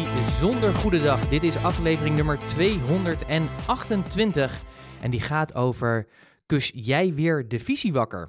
bijzonder 0.00 0.74
goede 0.74 1.02
dag. 1.02 1.28
Dit 1.28 1.42
is 1.42 1.56
aflevering 1.56 2.16
nummer 2.16 2.38
228 2.38 4.62
en 5.02 5.10
die 5.10 5.20
gaat 5.20 5.54
over 5.54 6.08
Kus 6.46 6.72
jij 6.74 7.14
weer 7.14 7.48
de 7.48 7.58
visie 7.58 7.92
wakker? 7.92 8.28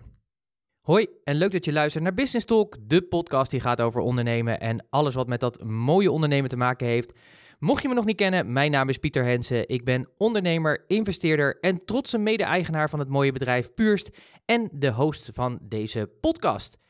Hoi 0.80 1.08
en 1.24 1.36
leuk 1.36 1.52
dat 1.52 1.66
je 1.66 1.74
luistert 1.74 2.04
naar 2.04 2.14
Business 2.14 2.46
Talk, 2.46 2.78
de 2.82 3.02
podcast 3.02 3.52
die 3.52 3.60
gaat 3.60 3.82
over 3.82 4.02
ondernemen 4.02 4.60
en 4.60 4.86
alles 4.90 5.16
wat 5.16 5.28
met 5.28 5.40
dat 5.40 5.64
mooie 5.64 6.12
ondernemen 6.12 6.50
te 6.50 6.58
maken 6.58 6.88
heeft. 6.88 7.14
Mocht 7.60 7.82
je 7.82 7.88
me 7.88 7.94
nog 7.94 8.06
niet 8.06 8.18
kennen, 8.18 8.54
mijn 8.54 8.72
naam 8.72 8.90
is 8.90 8.98
Pieter 8.98 9.24
Hensen. 9.24 9.70
Ik 9.70 9.84
ben 9.84 10.10
ondernemer, 10.18 10.84
investeerder 10.88 11.60
en 11.60 11.86
trotse 11.86 12.18
mede-eigenaar 12.18 12.90
van 12.90 13.00
het 13.00 13.10
mooie 13.10 13.32
bedrijf 13.32 13.74
Purst 13.74 14.10
en 14.46 14.70
de 14.72 14.92
host 14.92 15.30
van 15.34 15.60
deze 15.62 16.10
podcast. 16.22 16.82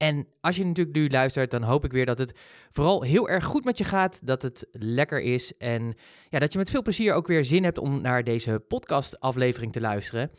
En 0.00 0.26
als 0.40 0.56
je 0.56 0.64
natuurlijk 0.64 0.96
nu 0.96 1.08
luistert, 1.08 1.50
dan 1.50 1.62
hoop 1.62 1.84
ik 1.84 1.92
weer 1.92 2.06
dat 2.06 2.18
het 2.18 2.38
vooral 2.70 3.02
heel 3.02 3.28
erg 3.28 3.44
goed 3.44 3.64
met 3.64 3.78
je 3.78 3.84
gaat. 3.84 4.26
Dat 4.26 4.42
het 4.42 4.66
lekker 4.72 5.20
is. 5.20 5.56
En 5.56 5.94
ja, 6.28 6.38
dat 6.38 6.52
je 6.52 6.58
met 6.58 6.70
veel 6.70 6.82
plezier 6.82 7.14
ook 7.14 7.26
weer 7.26 7.44
zin 7.44 7.64
hebt 7.64 7.78
om 7.78 8.00
naar 8.00 8.24
deze 8.24 8.64
podcast-aflevering 8.68 9.72
te 9.72 9.80
luisteren. 9.80 10.30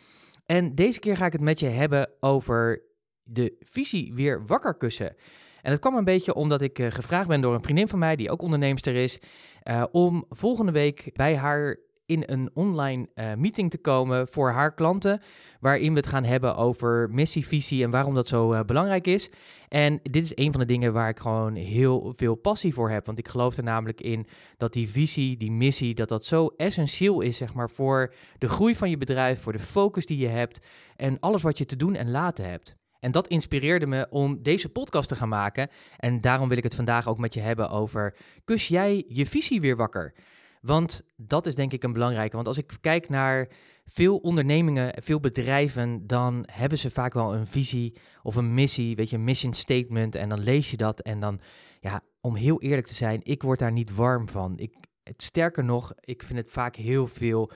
En 0.45 0.75
deze 0.75 0.99
keer 0.99 1.17
ga 1.17 1.25
ik 1.25 1.31
het 1.31 1.41
met 1.41 1.59
je 1.59 1.67
hebben 1.67 2.09
over 2.19 2.81
de 3.23 3.55
visie 3.59 4.13
weer 4.13 4.45
wakker 4.45 4.75
kussen. 4.75 5.15
En 5.61 5.71
dat 5.71 5.79
kwam 5.79 5.95
een 5.95 6.03
beetje 6.03 6.33
omdat 6.33 6.61
ik 6.61 6.79
uh, 6.79 6.91
gevraagd 6.91 7.27
ben 7.27 7.41
door 7.41 7.53
een 7.53 7.63
vriendin 7.63 7.87
van 7.87 7.99
mij, 7.99 8.15
die 8.15 8.31
ook 8.31 8.41
onderneemster 8.41 8.95
is, 8.95 9.19
uh, 9.63 9.83
om 9.91 10.25
volgende 10.29 10.71
week 10.71 11.09
bij 11.13 11.37
haar 11.37 11.79
in 12.11 12.23
een 12.25 12.49
online 12.53 13.07
uh, 13.15 13.33
meeting 13.33 13.71
te 13.71 13.77
komen 13.77 14.27
voor 14.27 14.51
haar 14.51 14.73
klanten, 14.73 15.21
waarin 15.59 15.93
we 15.93 15.99
het 15.99 16.07
gaan 16.07 16.23
hebben 16.23 16.55
over 16.55 17.09
missie, 17.11 17.47
visie 17.47 17.83
en 17.83 17.91
waarom 17.91 18.13
dat 18.13 18.27
zo 18.27 18.53
uh, 18.53 18.59
belangrijk 18.65 19.07
is. 19.07 19.29
En 19.67 19.99
dit 20.03 20.23
is 20.23 20.31
een 20.35 20.51
van 20.51 20.59
de 20.59 20.67
dingen 20.67 20.93
waar 20.93 21.09
ik 21.09 21.19
gewoon 21.19 21.55
heel 21.55 22.13
veel 22.15 22.35
passie 22.35 22.73
voor 22.73 22.89
heb, 22.89 23.05
want 23.05 23.19
ik 23.19 23.27
geloof 23.27 23.57
er 23.57 23.63
namelijk 23.63 24.01
in 24.01 24.27
dat 24.57 24.73
die 24.73 24.89
visie, 24.89 25.37
die 25.37 25.51
missie, 25.51 25.93
dat 25.93 26.09
dat 26.09 26.25
zo 26.25 26.47
essentieel 26.57 27.21
is, 27.21 27.37
zeg 27.37 27.53
maar, 27.53 27.69
voor 27.69 28.13
de 28.37 28.49
groei 28.49 28.75
van 28.75 28.89
je 28.89 28.97
bedrijf, 28.97 29.41
voor 29.41 29.53
de 29.53 29.59
focus 29.59 30.05
die 30.05 30.17
je 30.17 30.27
hebt 30.27 30.61
en 30.95 31.19
alles 31.19 31.41
wat 31.41 31.57
je 31.57 31.65
te 31.65 31.75
doen 31.75 31.95
en 31.95 32.11
laten 32.11 32.49
hebt. 32.49 32.79
En 32.99 33.11
dat 33.11 33.27
inspireerde 33.27 33.85
me 33.85 34.07
om 34.09 34.43
deze 34.43 34.69
podcast 34.69 35.07
te 35.07 35.15
gaan 35.15 35.29
maken. 35.29 35.69
En 35.97 36.19
daarom 36.19 36.47
wil 36.47 36.57
ik 36.57 36.63
het 36.63 36.75
vandaag 36.75 37.07
ook 37.07 37.17
met 37.17 37.33
je 37.33 37.39
hebben 37.39 37.69
over: 37.69 38.15
kus 38.43 38.67
jij 38.67 39.05
je 39.07 39.25
visie 39.25 39.61
weer 39.61 39.75
wakker? 39.75 40.13
Want 40.61 41.01
dat 41.15 41.45
is 41.45 41.55
denk 41.55 41.71
ik 41.71 41.83
een 41.83 41.93
belangrijke. 41.93 42.35
Want 42.35 42.47
als 42.47 42.57
ik 42.57 42.77
kijk 42.81 43.09
naar 43.09 43.49
veel 43.85 44.17
ondernemingen, 44.17 45.03
veel 45.03 45.19
bedrijven, 45.19 46.07
dan 46.07 46.43
hebben 46.51 46.77
ze 46.77 46.91
vaak 46.91 47.13
wel 47.13 47.35
een 47.35 47.47
visie 47.47 47.97
of 48.23 48.35
een 48.35 48.53
missie, 48.53 48.95
weet 48.95 49.09
je, 49.09 49.15
een 49.15 49.23
mission 49.23 49.53
statement. 49.53 50.15
En 50.15 50.29
dan 50.29 50.39
lees 50.39 50.71
je 50.71 50.77
dat 50.77 50.99
en 50.99 51.19
dan, 51.19 51.39
ja, 51.79 52.01
om 52.21 52.35
heel 52.35 52.61
eerlijk 52.61 52.87
te 52.87 52.93
zijn, 52.93 53.19
ik 53.23 53.41
word 53.41 53.59
daar 53.59 53.71
niet 53.71 53.95
warm 53.95 54.29
van. 54.29 54.57
Ik, 54.57 54.75
het, 55.03 55.23
sterker 55.23 55.63
nog, 55.63 55.93
ik 55.99 56.23
vind 56.23 56.39
het 56.39 56.49
vaak 56.49 56.75
heel 56.75 57.07
veel 57.07 57.51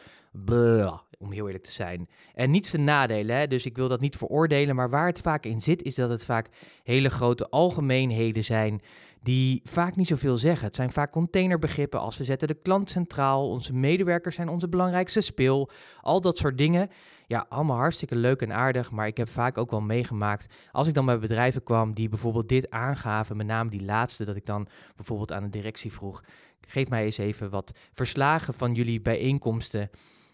om 1.17 1.31
heel 1.31 1.45
eerlijk 1.45 1.63
te 1.63 1.71
zijn. 1.71 2.07
En 2.33 2.51
niets 2.51 2.69
te 2.69 2.77
nadelen, 2.77 3.35
hè? 3.35 3.47
dus 3.47 3.65
ik 3.65 3.75
wil 3.75 3.87
dat 3.87 3.99
niet 3.99 4.15
veroordelen, 4.15 4.75
maar 4.75 4.89
waar 4.89 5.07
het 5.07 5.21
vaak 5.21 5.45
in 5.45 5.61
zit, 5.61 5.83
is 5.83 5.95
dat 5.95 6.09
het 6.09 6.25
vaak 6.25 6.49
hele 6.83 7.09
grote 7.09 7.49
algemeenheden 7.49 8.43
zijn 8.43 8.81
die 9.25 9.61
vaak 9.63 9.95
niet 9.95 10.07
zoveel 10.07 10.37
zeggen. 10.37 10.67
Het 10.67 10.75
zijn 10.75 10.91
vaak 10.91 11.11
containerbegrippen 11.11 11.99
als 11.99 12.17
we 12.17 12.23
zetten 12.23 12.47
de 12.47 12.61
klant 12.61 12.89
centraal, 12.89 13.49
onze 13.49 13.73
medewerkers 13.73 14.35
zijn 14.35 14.49
onze 14.49 14.69
belangrijkste 14.69 15.21
speel, 15.21 15.69
al 16.01 16.21
dat 16.21 16.37
soort 16.37 16.57
dingen. 16.57 16.89
Ja, 17.27 17.45
allemaal 17.49 17.77
hartstikke 17.77 18.15
leuk 18.15 18.41
en 18.41 18.53
aardig, 18.53 18.91
maar 18.91 19.07
ik 19.07 19.17
heb 19.17 19.29
vaak 19.29 19.57
ook 19.57 19.71
wel 19.71 19.81
meegemaakt 19.81 20.53
als 20.71 20.87
ik 20.87 20.93
dan 20.93 21.05
bij 21.05 21.19
bedrijven 21.19 21.63
kwam 21.63 21.93
die 21.93 22.09
bijvoorbeeld 22.09 22.49
dit 22.49 22.69
aangaven, 22.69 23.37
met 23.37 23.47
name 23.47 23.69
die 23.69 23.85
laatste, 23.85 24.25
dat 24.25 24.35
ik 24.35 24.45
dan 24.45 24.67
bijvoorbeeld 24.95 25.31
aan 25.31 25.43
de 25.43 25.49
directie 25.49 25.93
vroeg, 25.93 26.23
geef 26.67 26.89
mij 26.89 27.03
eens 27.03 27.17
even 27.17 27.49
wat 27.49 27.73
verslagen 27.93 28.53
van 28.53 28.73
jullie 28.73 29.01
bijeenkomsten, 29.01 29.89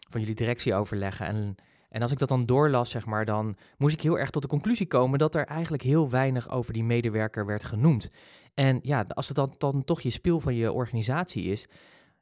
van 0.10 0.20
jullie 0.20 0.36
directieoverleggen 0.36 1.26
en 1.26 1.56
en 1.92 2.02
als 2.02 2.12
ik 2.12 2.18
dat 2.18 2.30
dan 2.30 2.46
doorlas, 2.46 2.90
zeg 2.90 3.06
maar, 3.06 3.26
dan 3.26 3.56
moest 3.78 3.94
ik 3.94 4.02
heel 4.02 4.20
erg 4.20 4.30
tot 4.30 4.42
de 4.42 4.48
conclusie 4.48 4.88
komen 4.88 5.20
dat 5.20 5.36
er 5.36 5.46
eigenlijk 5.46 5.84
heel 5.84 6.10
weinig 6.10 6.50
over 6.50 6.74
die 6.74 6.84
medewerker 6.84 7.46
werd 7.46 7.64
genoemd. 7.64 8.10
En 8.54 8.80
ja, 8.84 9.06
als 9.08 9.28
het 9.28 9.36
dan, 9.36 9.56
dan 9.58 9.84
toch 9.84 10.02
je 10.02 10.10
speel 10.10 10.40
van 10.40 10.56
je 10.56 10.72
organisatie 10.72 11.44
is, 11.44 11.68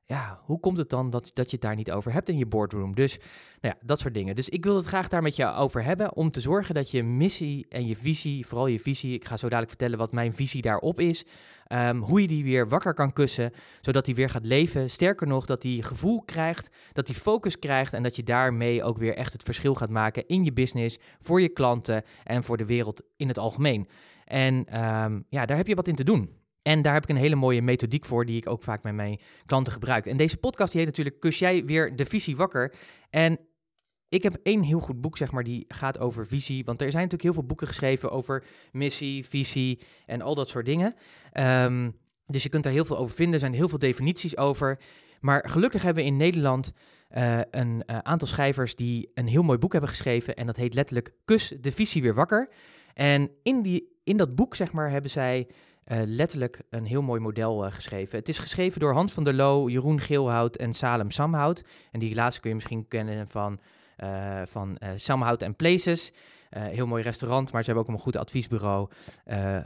ja, 0.09 0.39
hoe 0.43 0.59
komt 0.59 0.77
het 0.77 0.89
dan 0.89 1.09
dat, 1.09 1.31
dat 1.33 1.45
je 1.45 1.55
het 1.55 1.61
daar 1.65 1.75
niet 1.75 1.91
over 1.91 2.13
hebt 2.13 2.29
in 2.29 2.37
je 2.37 2.45
boardroom? 2.45 2.95
Dus 2.95 3.17
nou 3.61 3.73
ja, 3.73 3.85
dat 3.85 3.99
soort 3.99 4.13
dingen. 4.13 4.35
Dus 4.35 4.49
ik 4.49 4.63
wil 4.63 4.75
het 4.75 4.85
graag 4.85 5.07
daar 5.07 5.21
met 5.21 5.35
je 5.35 5.53
over 5.53 5.83
hebben, 5.83 6.15
om 6.15 6.31
te 6.31 6.41
zorgen 6.41 6.75
dat 6.75 6.91
je 6.91 7.03
missie 7.03 7.65
en 7.69 7.87
je 7.87 7.95
visie, 7.95 8.45
vooral 8.45 8.67
je 8.67 8.79
visie, 8.79 9.13
ik 9.13 9.25
ga 9.25 9.37
zo 9.37 9.45
dadelijk 9.45 9.69
vertellen 9.69 9.97
wat 9.97 10.11
mijn 10.11 10.33
visie 10.33 10.61
daarop 10.61 10.99
is, 10.99 11.25
um, 11.67 12.01
hoe 12.01 12.21
je 12.21 12.27
die 12.27 12.43
weer 12.43 12.69
wakker 12.69 12.93
kan 12.93 13.13
kussen, 13.13 13.51
zodat 13.81 14.05
die 14.05 14.15
weer 14.15 14.29
gaat 14.29 14.45
leven. 14.45 14.89
Sterker 14.89 15.27
nog, 15.27 15.45
dat 15.45 15.61
die 15.61 15.83
gevoel 15.83 16.21
krijgt, 16.21 16.69
dat 16.93 17.05
die 17.05 17.15
focus 17.15 17.59
krijgt 17.59 17.93
en 17.93 18.03
dat 18.03 18.15
je 18.15 18.23
daarmee 18.23 18.83
ook 18.83 18.97
weer 18.97 19.15
echt 19.15 19.33
het 19.33 19.43
verschil 19.43 19.75
gaat 19.75 19.89
maken 19.89 20.27
in 20.27 20.43
je 20.43 20.53
business, 20.53 20.99
voor 21.19 21.41
je 21.41 21.49
klanten 21.49 22.03
en 22.23 22.43
voor 22.43 22.57
de 22.57 22.65
wereld 22.65 23.01
in 23.17 23.27
het 23.27 23.37
algemeen. 23.37 23.87
En 24.25 24.55
um, 24.55 25.25
ja, 25.29 25.45
daar 25.45 25.57
heb 25.57 25.67
je 25.67 25.75
wat 25.75 25.87
in 25.87 25.95
te 25.95 26.03
doen. 26.03 26.38
En 26.61 26.81
daar 26.81 26.93
heb 26.93 27.03
ik 27.03 27.09
een 27.09 27.15
hele 27.15 27.35
mooie 27.35 27.61
methodiek 27.61 28.05
voor, 28.05 28.25
die 28.25 28.37
ik 28.37 28.49
ook 28.49 28.63
vaak 28.63 28.83
met 28.83 28.93
mijn 28.93 29.19
klanten 29.45 29.73
gebruik. 29.73 30.05
En 30.05 30.17
deze 30.17 30.37
podcast 30.37 30.71
die 30.71 30.81
heet 30.81 30.89
natuurlijk 30.89 31.19
Kus 31.19 31.39
jij 31.39 31.65
weer 31.65 31.95
de 31.95 32.05
visie 32.05 32.35
wakker? 32.35 32.73
En 33.09 33.39
ik 34.09 34.23
heb 34.23 34.37
één 34.43 34.61
heel 34.61 34.79
goed 34.79 35.01
boek, 35.01 35.17
zeg 35.17 35.31
maar, 35.31 35.43
die 35.43 35.65
gaat 35.67 35.99
over 35.99 36.27
visie. 36.27 36.65
Want 36.65 36.81
er 36.81 36.91
zijn 36.91 37.03
natuurlijk 37.03 37.23
heel 37.23 37.33
veel 37.33 37.45
boeken 37.45 37.67
geschreven 37.67 38.11
over 38.11 38.43
missie, 38.71 39.25
visie 39.25 39.81
en 40.05 40.21
al 40.21 40.35
dat 40.35 40.49
soort 40.49 40.65
dingen. 40.65 40.95
Um, 41.33 41.95
dus 42.25 42.43
je 42.43 42.49
kunt 42.49 42.63
daar 42.63 42.73
heel 42.73 42.85
veel 42.85 42.97
over 42.97 43.15
vinden. 43.15 43.33
Er 43.33 43.39
zijn 43.39 43.53
heel 43.53 43.69
veel 43.69 43.79
definities 43.79 44.37
over. 44.37 44.79
Maar 45.19 45.49
gelukkig 45.49 45.81
hebben 45.81 46.03
we 46.03 46.09
in 46.09 46.17
Nederland 46.17 46.71
uh, 47.17 47.39
een 47.51 47.83
uh, 47.85 47.97
aantal 47.97 48.27
schrijvers 48.27 48.75
die 48.75 49.11
een 49.13 49.27
heel 49.27 49.43
mooi 49.43 49.57
boek 49.57 49.71
hebben 49.71 49.89
geschreven. 49.89 50.35
En 50.35 50.45
dat 50.45 50.55
heet 50.55 50.73
letterlijk 50.73 51.13
Kus 51.25 51.53
de 51.61 51.71
visie 51.71 52.01
weer 52.01 52.13
wakker. 52.13 52.49
En 52.93 53.31
in, 53.43 53.61
die, 53.61 53.99
in 54.03 54.17
dat 54.17 54.35
boek, 54.35 54.55
zeg 54.55 54.71
maar, 54.71 54.89
hebben 54.89 55.11
zij 55.11 55.47
uh, 55.91 55.97
letterlijk 56.05 56.61
een 56.69 56.85
heel 56.85 57.01
mooi 57.01 57.19
model 57.19 57.65
uh, 57.65 57.71
geschreven. 57.71 58.17
Het 58.19 58.29
is 58.29 58.39
geschreven 58.39 58.79
door 58.79 58.93
Hans 58.93 59.13
van 59.13 59.23
der 59.23 59.33
Loo, 59.33 59.69
Jeroen 59.69 59.99
Geelhout 59.99 60.55
en 60.55 60.73
Salem 60.73 61.11
Samhout. 61.11 61.63
En 61.91 61.99
die 61.99 62.15
laatste 62.15 62.39
kun 62.39 62.49
je 62.49 62.55
misschien 62.55 62.87
kennen 62.87 63.27
van, 63.27 63.59
uh, 64.03 64.41
van 64.45 64.77
Samhout 64.95 65.43
and 65.43 65.57
Places. 65.57 66.13
heel 66.49 66.87
mooi 66.87 67.03
restaurant, 67.03 67.51
maar 67.51 67.63
ze 67.63 67.71
hebben 67.71 67.87
ook 67.87 67.95
een 67.95 68.03
goed 68.03 68.15
adviesbureau. 68.15 68.89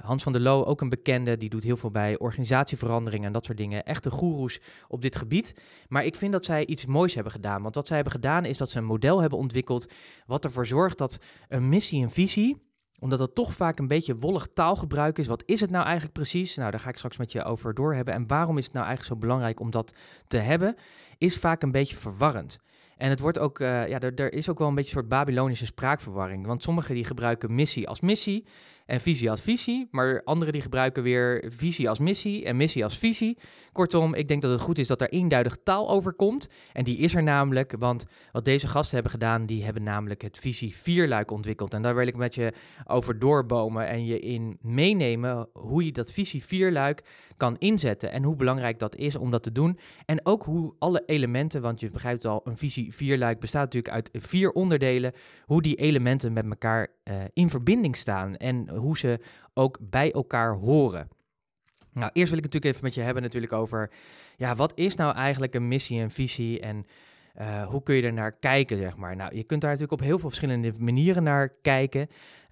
Hans 0.01 0.23
van 0.23 0.31
der 0.31 0.41
Loo, 0.41 0.63
ook 0.63 0.81
een 0.81 0.89
bekende, 0.89 1.37
die 1.37 1.49
doet 1.49 1.63
heel 1.63 1.77
veel 1.77 1.91
bij 1.91 2.17
organisatieveranderingen 2.17 3.27
en 3.27 3.33
dat 3.33 3.45
soort 3.45 3.57
dingen. 3.57 3.83
Echte 3.83 4.11
goeroes 4.11 4.59
op 4.87 5.01
dit 5.01 5.15
gebied. 5.15 5.61
Maar 5.87 6.05
ik 6.05 6.15
vind 6.15 6.31
dat 6.31 6.45
zij 6.45 6.65
iets 6.65 6.85
moois 6.85 7.13
hebben 7.13 7.33
gedaan. 7.33 7.61
Want 7.61 7.75
wat 7.75 7.87
zij 7.87 7.95
hebben 7.95 8.13
gedaan 8.13 8.45
is 8.45 8.57
dat 8.57 8.69
ze 8.69 8.77
een 8.77 8.85
model 8.85 9.21
hebben 9.21 9.39
ontwikkeld 9.39 9.91
wat 10.25 10.43
ervoor 10.43 10.65
zorgt 10.65 10.97
dat 10.97 11.19
een 11.47 11.69
missie, 11.69 12.03
een 12.03 12.11
visie 12.11 12.72
omdat 13.03 13.19
het 13.19 13.35
toch 13.35 13.53
vaak 13.53 13.79
een 13.79 13.87
beetje 13.87 14.15
wollig 14.15 14.47
taalgebruik 14.53 15.17
is. 15.17 15.27
Wat 15.27 15.43
is 15.45 15.59
het 15.59 15.69
nou 15.69 15.83
eigenlijk 15.83 16.13
precies? 16.13 16.55
Nou, 16.55 16.71
daar 16.71 16.79
ga 16.79 16.89
ik 16.89 16.97
straks 16.97 17.17
met 17.17 17.31
je 17.31 17.43
over 17.43 17.73
doorhebben. 17.73 18.13
En 18.13 18.27
waarom 18.27 18.57
is 18.57 18.63
het 18.63 18.73
nou 18.73 18.85
eigenlijk 18.85 19.15
zo 19.15 19.27
belangrijk 19.27 19.59
om 19.59 19.71
dat 19.71 19.93
te 20.27 20.37
hebben? 20.37 20.75
Is 21.17 21.37
vaak 21.37 21.63
een 21.63 21.71
beetje 21.71 21.95
verwarrend. 21.95 22.59
En 22.97 23.09
het 23.09 23.19
wordt 23.19 23.39
ook, 23.39 23.59
uh, 23.59 23.87
ja, 23.87 23.99
er, 23.99 24.13
er, 24.13 24.33
is 24.33 24.49
ook 24.49 24.59
wel 24.59 24.67
een 24.67 24.75
beetje 24.75 24.89
een 24.89 24.97
soort 24.97 25.09
Babylonische 25.09 25.65
spraakverwarring. 25.65 26.45
Want 26.45 26.63
sommigen 26.63 26.95
die 26.95 27.05
gebruiken 27.05 27.55
missie 27.55 27.87
als 27.87 28.01
missie 28.01 28.45
en 28.85 29.01
visie 29.01 29.29
als 29.29 29.41
visie. 29.41 29.87
Maar 29.91 30.21
anderen 30.23 30.53
die 30.53 30.61
gebruiken 30.61 31.03
weer 31.03 31.45
visie 31.47 31.89
als 31.89 31.99
missie 31.99 32.45
en 32.45 32.57
missie 32.57 32.83
als 32.83 32.97
visie. 32.97 33.37
Kortom, 33.71 34.13
ik 34.13 34.27
denk 34.27 34.41
dat 34.41 34.51
het 34.51 34.61
goed 34.61 34.77
is 34.77 34.87
dat 34.87 35.01
er 35.01 35.09
eenduidig 35.09 35.57
taal 35.63 35.89
over 35.89 36.13
komt. 36.13 36.49
En 36.73 36.83
die 36.83 36.97
is 36.97 37.15
er 37.15 37.23
namelijk, 37.23 37.73
want 37.77 38.05
wat 38.31 38.45
deze 38.45 38.67
gasten 38.67 38.93
hebben 38.93 39.11
gedaan, 39.11 39.45
die 39.45 39.63
hebben 39.63 39.83
namelijk 39.83 40.21
het 40.21 40.37
visie 40.37 40.75
vierluik 40.75 41.31
ontwikkeld. 41.31 41.73
En 41.73 41.81
daar 41.81 41.95
wil 41.95 42.07
ik 42.07 42.15
met 42.15 42.35
je 42.35 42.53
over 42.85 43.19
doorbomen 43.19 43.87
en 43.87 44.05
je 44.05 44.19
in 44.19 44.57
meenemen 44.61 45.47
hoe 45.53 45.85
je 45.85 45.91
dat 45.91 46.11
visie 46.11 46.43
vierluik 46.43 47.03
kan 47.37 47.57
inzetten. 47.57 48.11
En 48.11 48.23
hoe 48.23 48.35
belangrijk 48.35 48.79
dat 48.79 48.95
is 48.95 49.15
om 49.15 49.31
dat 49.31 49.43
te 49.43 49.51
doen. 49.51 49.79
En 50.05 50.25
ook 50.25 50.43
hoe 50.43 50.73
alle 50.79 51.03
elementen, 51.05 51.61
want 51.61 51.79
je 51.79 51.89
begrijpt 51.89 52.25
al, 52.25 52.41
een 52.43 52.57
visie 52.57 52.93
vierluik 52.93 53.39
bestaat 53.39 53.63
natuurlijk 53.63 53.93
uit 53.93 54.09
vier 54.11 54.51
onderdelen. 54.51 55.13
Hoe 55.45 55.61
die 55.61 55.75
elementen 55.75 56.33
met 56.33 56.45
elkaar 56.45 56.87
uh, 57.03 57.15
in 57.33 57.49
verbinding 57.49 57.97
staan. 57.97 58.35
En 58.35 58.72
hoe 58.75 58.97
ze 58.97 59.19
ook 59.53 59.77
bij 59.81 60.11
elkaar 60.11 60.53
horen. 60.53 61.07
Nou, 61.93 62.09
eerst 62.13 62.29
wil 62.29 62.37
ik 62.37 62.43
natuurlijk 62.43 62.73
even 62.73 62.85
met 62.85 62.93
je 62.93 63.01
hebben 63.01 63.23
natuurlijk 63.23 63.53
over, 63.53 63.91
ja, 64.37 64.55
wat 64.55 64.71
is 64.75 64.95
nou 64.95 65.15
eigenlijk 65.15 65.53
een 65.53 65.67
missie 65.67 66.01
en 66.01 66.11
visie 66.11 66.59
en 66.59 66.85
uh, 67.41 67.67
hoe 67.67 67.83
kun 67.83 67.95
je 67.95 68.01
er 68.01 68.13
naar 68.13 68.31
kijken, 68.31 68.77
zeg 68.77 68.95
maar. 68.95 69.15
Nou, 69.15 69.35
je 69.35 69.43
kunt 69.43 69.61
daar 69.61 69.71
natuurlijk 69.71 70.01
op 70.01 70.07
heel 70.07 70.19
veel 70.19 70.29
verschillende 70.29 70.73
manieren 70.77 71.23
naar 71.23 71.49
kijken. 71.61 72.07
Uh, 72.09 72.09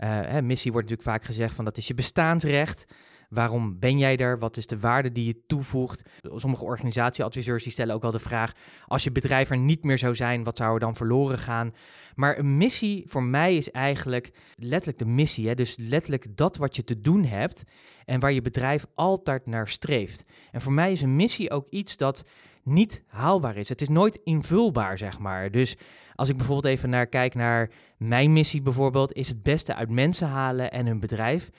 hè, 0.09 0.41
missie 0.41 0.71
wordt 0.71 0.89
natuurlijk 0.89 1.17
vaak 1.17 1.25
gezegd 1.27 1.55
van 1.55 1.65
dat 1.65 1.77
is 1.77 1.87
je 1.87 1.93
bestaansrecht. 1.93 2.85
Waarom 3.33 3.79
ben 3.79 3.97
jij 3.97 4.17
er? 4.17 4.39
Wat 4.39 4.57
is 4.57 4.67
de 4.67 4.79
waarde 4.79 5.11
die 5.11 5.25
je 5.25 5.45
toevoegt? 5.47 6.03
Sommige 6.35 6.63
organisatieadviseurs 6.63 7.63
die 7.63 7.71
stellen 7.71 7.95
ook 7.95 8.01
wel 8.01 8.11
de 8.11 8.19
vraag: 8.19 8.51
als 8.85 9.03
je 9.03 9.11
bedrijf 9.11 9.49
er 9.49 9.57
niet 9.57 9.83
meer 9.83 9.97
zou 9.97 10.15
zijn, 10.15 10.43
wat 10.43 10.57
zou 10.57 10.73
er 10.73 10.79
dan 10.79 10.95
verloren 10.95 11.37
gaan? 11.37 11.73
Maar 12.15 12.37
een 12.37 12.57
missie 12.57 13.03
voor 13.07 13.23
mij 13.23 13.55
is 13.55 13.71
eigenlijk 13.71 14.31
letterlijk 14.55 14.97
de 14.97 15.05
missie. 15.05 15.47
Hè? 15.47 15.55
Dus 15.55 15.75
letterlijk 15.79 16.37
dat 16.37 16.57
wat 16.57 16.75
je 16.75 16.83
te 16.83 17.01
doen 17.01 17.23
hebt 17.23 17.63
en 18.05 18.19
waar 18.19 18.31
je 18.31 18.41
bedrijf 18.41 18.85
altijd 18.95 19.45
naar 19.45 19.67
streeft. 19.67 20.23
En 20.51 20.61
voor 20.61 20.73
mij 20.73 20.91
is 20.91 21.01
een 21.01 21.15
missie 21.15 21.51
ook 21.51 21.67
iets 21.69 21.97
dat 21.97 22.23
niet 22.63 23.03
haalbaar 23.07 23.55
is. 23.55 23.69
Het 23.69 23.81
is 23.81 23.89
nooit 23.89 24.19
invulbaar, 24.23 24.97
zeg 24.97 25.19
maar. 25.19 25.51
Dus 25.51 25.77
als 26.15 26.29
ik 26.29 26.37
bijvoorbeeld 26.37 26.73
even 26.73 26.89
naar 26.89 27.07
kijk 27.07 27.35
naar 27.35 27.69
mijn 27.97 28.33
missie 28.33 28.61
bijvoorbeeld, 28.61 29.13
is 29.13 29.27
het 29.27 29.43
beste 29.43 29.75
uit 29.75 29.89
mensen 29.89 30.27
halen 30.27 30.71
en 30.71 30.85
hun 30.85 30.99
bedrijf. 30.99 31.49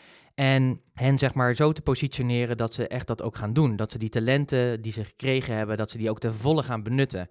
En 0.43 0.81
hen 0.94 1.19
zeg 1.19 1.35
maar 1.35 1.55
zo 1.55 1.73
te 1.73 1.83
positioneren 1.83 2.56
dat 2.56 2.75
ze 2.75 2.89
echt 2.89 3.06
dat 3.06 3.23
ook 3.23 3.37
gaan 3.37 3.53
doen. 3.53 3.77
Dat 3.77 3.91
ze 3.91 3.99
die 3.99 4.09
talenten 4.09 4.83
die 4.83 4.93
ze 4.93 5.05
gekregen 5.05 5.56
hebben, 5.56 5.77
dat 5.77 5.91
ze 5.91 5.99
die 5.99 6.11
ook 6.11 6.21
ten 6.21 6.35
volle 6.35 6.62
gaan 6.62 6.83
benutten. 6.83 7.29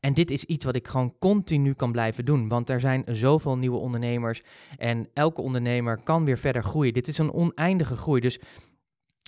En 0.00 0.14
dit 0.14 0.30
is 0.30 0.44
iets 0.44 0.64
wat 0.64 0.76
ik 0.76 0.88
gewoon 0.88 1.14
continu 1.18 1.74
kan 1.74 1.92
blijven 1.92 2.24
doen. 2.24 2.48
Want 2.48 2.70
er 2.70 2.80
zijn 2.80 3.02
zoveel 3.06 3.58
nieuwe 3.58 3.76
ondernemers. 3.76 4.42
En 4.76 5.08
elke 5.14 5.40
ondernemer 5.40 6.02
kan 6.02 6.24
weer 6.24 6.38
verder 6.38 6.64
groeien. 6.64 6.92
Dit 6.92 7.08
is 7.08 7.18
een 7.18 7.32
oneindige 7.32 7.96
groei. 7.96 8.20
Dus 8.20 8.40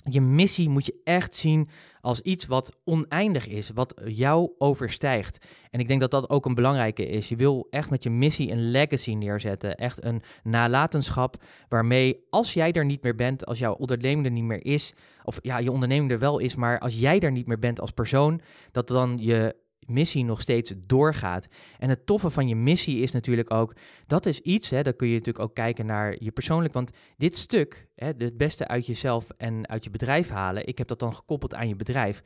je 0.03 0.21
missie 0.21 0.69
moet 0.69 0.85
je 0.85 1.01
echt 1.03 1.35
zien 1.35 1.69
als 2.01 2.21
iets 2.21 2.45
wat 2.45 2.77
oneindig 2.83 3.47
is, 3.47 3.69
wat 3.73 4.01
jou 4.05 4.51
overstijgt. 4.57 5.45
En 5.69 5.79
ik 5.79 5.87
denk 5.87 5.99
dat 5.99 6.11
dat 6.11 6.29
ook 6.29 6.45
een 6.45 6.55
belangrijke 6.55 7.05
is. 7.05 7.29
Je 7.29 7.35
wil 7.35 7.67
echt 7.69 7.89
met 7.89 8.03
je 8.03 8.09
missie 8.09 8.51
een 8.51 8.71
legacy 8.71 9.13
neerzetten. 9.13 9.75
Echt 9.75 10.03
een 10.03 10.21
nalatenschap 10.43 11.43
waarmee 11.69 12.25
als 12.29 12.53
jij 12.53 12.71
er 12.71 12.85
niet 12.85 13.03
meer 13.03 13.15
bent, 13.15 13.45
als 13.45 13.59
jouw 13.59 13.73
onderneming 13.73 14.25
er 14.25 14.31
niet 14.31 14.43
meer 14.43 14.65
is, 14.65 14.93
of 15.23 15.39
ja, 15.41 15.57
je 15.57 15.71
onderneming 15.71 16.11
er 16.11 16.19
wel 16.19 16.39
is, 16.39 16.55
maar 16.55 16.79
als 16.79 16.99
jij 16.99 17.19
er 17.19 17.31
niet 17.31 17.47
meer 17.47 17.59
bent 17.59 17.81
als 17.81 17.91
persoon, 17.91 18.41
dat 18.71 18.87
dan 18.87 19.17
je 19.19 19.55
missie 19.87 20.25
nog 20.25 20.41
steeds 20.41 20.73
doorgaat. 20.77 21.47
En 21.79 21.89
het 21.89 22.05
toffe 22.05 22.29
van 22.29 22.47
je 22.47 22.55
missie 22.55 23.01
is 23.01 23.11
natuurlijk 23.11 23.53
ook, 23.53 23.75
dat 24.07 24.25
is 24.25 24.39
iets, 24.39 24.69
hè, 24.69 24.81
dan 24.81 24.95
kun 24.95 25.07
je 25.07 25.13
natuurlijk 25.13 25.45
ook 25.45 25.55
kijken 25.55 25.85
naar 25.85 26.15
je 26.19 26.31
persoonlijk, 26.31 26.73
want 26.73 26.91
dit 27.17 27.37
stuk, 27.37 27.87
hè, 27.95 28.07
het 28.17 28.37
beste 28.37 28.67
uit 28.67 28.85
jezelf 28.85 29.29
en 29.37 29.67
uit 29.67 29.83
je 29.83 29.89
bedrijf 29.89 30.29
halen, 30.29 30.67
ik 30.67 30.77
heb 30.77 30.87
dat 30.87 30.99
dan 30.99 31.13
gekoppeld 31.13 31.53
aan 31.53 31.67
je 31.67 31.75
bedrijf. 31.75 32.21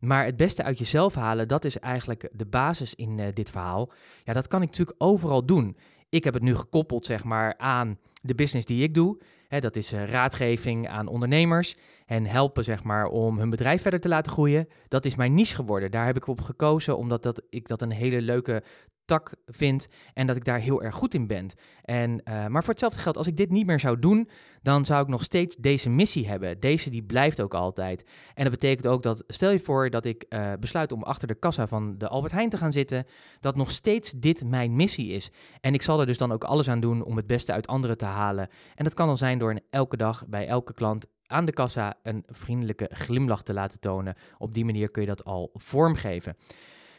Maar 0.00 0.24
het 0.24 0.36
beste 0.36 0.62
uit 0.62 0.78
jezelf 0.78 1.14
halen, 1.14 1.48
dat 1.48 1.64
is 1.64 1.78
eigenlijk 1.78 2.28
de 2.32 2.46
basis 2.46 2.94
in 2.94 3.18
uh, 3.18 3.26
dit 3.34 3.50
verhaal. 3.50 3.92
Ja, 4.24 4.32
dat 4.32 4.48
kan 4.48 4.62
ik 4.62 4.68
natuurlijk 4.68 5.02
overal 5.02 5.46
doen. 5.46 5.76
Ik 6.08 6.24
heb 6.24 6.34
het 6.34 6.42
nu 6.42 6.54
gekoppeld, 6.54 7.04
zeg 7.06 7.24
maar, 7.24 7.54
aan 7.58 7.98
de 8.22 8.34
business 8.34 8.66
die 8.66 8.82
ik 8.82 8.94
doe. 8.94 9.20
Hè, 9.48 9.60
dat 9.60 9.76
is 9.76 9.92
uh, 9.92 10.04
raadgeving 10.04 10.88
aan 10.88 11.06
ondernemers 11.06 11.76
en 12.06 12.26
helpen 12.26 12.64
zeg 12.64 12.84
maar, 12.84 13.06
om 13.06 13.38
hun 13.38 13.50
bedrijf 13.50 13.82
verder 13.82 14.00
te 14.00 14.08
laten 14.08 14.32
groeien. 14.32 14.68
Dat 14.88 15.04
is 15.04 15.14
mijn 15.14 15.34
niche 15.34 15.54
geworden. 15.54 15.90
Daar 15.90 16.06
heb 16.06 16.16
ik 16.16 16.26
op 16.26 16.40
gekozen 16.40 16.96
omdat 16.96 17.22
dat, 17.22 17.42
ik 17.50 17.68
dat 17.68 17.82
een 17.82 17.90
hele 17.90 18.22
leuke 18.22 18.62
tak 19.06 19.34
vind 19.46 19.88
en 20.14 20.26
dat 20.26 20.36
ik 20.36 20.44
daar 20.44 20.58
heel 20.58 20.82
erg 20.82 20.94
goed 20.94 21.14
in 21.14 21.26
ben. 21.26 21.50
En, 21.82 22.10
uh, 22.10 22.46
maar 22.46 22.62
voor 22.62 22.72
hetzelfde 22.72 22.98
geld, 22.98 23.16
als 23.16 23.26
ik 23.26 23.36
dit 23.36 23.50
niet 23.50 23.66
meer 23.66 23.80
zou 23.80 23.98
doen, 23.98 24.28
dan 24.62 24.84
zou 24.84 25.02
ik 25.02 25.08
nog 25.08 25.24
steeds 25.24 25.56
deze 25.56 25.90
missie 25.90 26.28
hebben. 26.28 26.60
Deze 26.60 26.90
die 26.90 27.02
blijft 27.02 27.40
ook 27.40 27.54
altijd. 27.54 28.04
En 28.34 28.42
dat 28.42 28.52
betekent 28.52 28.86
ook 28.86 29.02
dat, 29.02 29.24
stel 29.26 29.50
je 29.50 29.58
voor 29.58 29.90
dat 29.90 30.04
ik 30.04 30.24
uh, 30.28 30.52
besluit 30.60 30.92
om 30.92 31.02
achter 31.02 31.28
de 31.28 31.34
kassa 31.34 31.66
van 31.66 31.98
de 31.98 32.08
Albert 32.08 32.32
Heijn 32.32 32.50
te 32.50 32.56
gaan 32.56 32.72
zitten, 32.72 33.04
dat 33.40 33.56
nog 33.56 33.70
steeds 33.70 34.10
dit 34.10 34.44
mijn 34.44 34.76
missie 34.76 35.10
is. 35.10 35.30
En 35.60 35.74
ik 35.74 35.82
zal 35.82 36.00
er 36.00 36.06
dus 36.06 36.18
dan 36.18 36.32
ook 36.32 36.44
alles 36.44 36.68
aan 36.68 36.80
doen 36.80 37.04
om 37.04 37.16
het 37.16 37.26
beste 37.26 37.52
uit 37.52 37.66
anderen 37.66 37.98
te 37.98 38.04
halen. 38.04 38.48
En 38.74 38.84
dat 38.84 38.94
kan 38.94 39.06
dan 39.06 39.16
zijn 39.16 39.38
door 39.38 39.60
elke 39.70 39.96
dag 39.96 40.26
bij 40.28 40.46
elke 40.46 40.72
klant 40.72 41.06
aan 41.26 41.44
de 41.44 41.52
kassa 41.52 41.94
een 42.02 42.24
vriendelijke 42.26 42.88
glimlach 42.92 43.42
te 43.42 43.52
laten 43.52 43.80
tonen. 43.80 44.16
Op 44.38 44.54
die 44.54 44.64
manier 44.64 44.90
kun 44.90 45.02
je 45.02 45.08
dat 45.08 45.24
al 45.24 45.50
vormgeven. 45.54 46.36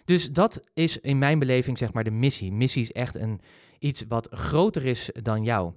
Dus 0.06 0.31
dat 0.31 0.62
is 0.74 1.00
in 1.00 1.18
mijn 1.18 1.39
beleving 1.39 1.77
zeg 1.77 1.94
maar 1.94 2.03
de 2.03 2.12
missie. 2.12 2.51
Missie 2.51 2.81
is 2.81 2.91
echt 2.91 3.15
een, 3.15 3.41
iets 3.79 4.03
wat 4.07 4.27
groter 4.31 4.85
is 4.85 5.09
dan 5.21 5.44
jou. 5.44 5.74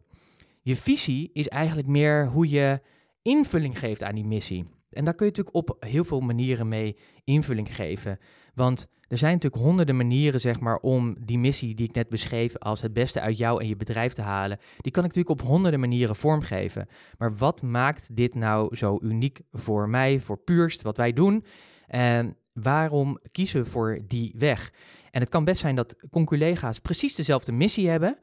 Je 0.63 0.77
visie 0.77 1.31
is 1.33 1.49
eigenlijk 1.49 1.89
meer 1.89 2.29
hoe 2.29 2.49
je 2.49 2.81
invulling 3.23 3.79
geeft 3.79 4.03
aan 4.03 4.15
die 4.15 4.27
missie. 4.27 4.67
En 4.91 5.05
daar 5.05 5.15
kun 5.15 5.27
je 5.27 5.33
natuurlijk 5.37 5.57
op 5.57 5.85
heel 5.85 6.05
veel 6.05 6.21
manieren 6.21 6.69
mee 6.69 6.97
invulling 7.25 7.75
geven. 7.75 8.19
Want 8.55 8.89
er 9.09 9.19
zijn 9.19 9.33
natuurlijk 9.33 9.63
honderden 9.63 9.97
manieren, 9.97 10.41
zeg 10.41 10.61
maar, 10.61 10.77
om 10.77 11.17
die 11.21 11.39
missie 11.39 11.75
die 11.75 11.89
ik 11.89 11.95
net 11.95 12.09
beschreef 12.09 12.59
als 12.59 12.81
het 12.81 12.93
beste 12.93 13.21
uit 13.21 13.39
jou 13.39 13.61
en 13.61 13.69
je 13.69 13.77
bedrijf 13.77 14.13
te 14.13 14.23
halen. 14.23 14.59
Die 14.77 14.93
kan 14.93 15.05
ik 15.05 15.09
natuurlijk 15.15 15.41
op 15.41 15.49
honderden 15.49 15.81
manieren 15.81 16.17
vormgeven. 16.17 16.87
Maar 17.19 17.37
wat 17.37 17.63
maakt 17.63 18.17
dit 18.17 18.35
nou 18.35 18.77
zo 18.77 18.99
uniek 19.03 19.41
voor 19.53 19.89
mij, 19.89 20.21
voor 20.21 20.39
Puurst, 20.39 20.83
wat 20.83 20.97
wij 20.97 21.13
doen? 21.13 21.45
En 21.87 22.37
waarom 22.53 23.21
kiezen 23.33 23.63
we 23.63 23.71
voor 23.71 23.99
die 24.07 24.35
weg? 24.37 24.73
En 25.11 25.21
het 25.21 25.31
kan 25.31 25.45
best 25.45 25.61
zijn 25.61 25.75
dat 25.75 25.97
conculega's 26.11 26.79
precies 26.79 27.15
dezelfde 27.15 27.53
missie 27.53 27.89
hebben, 27.89 28.19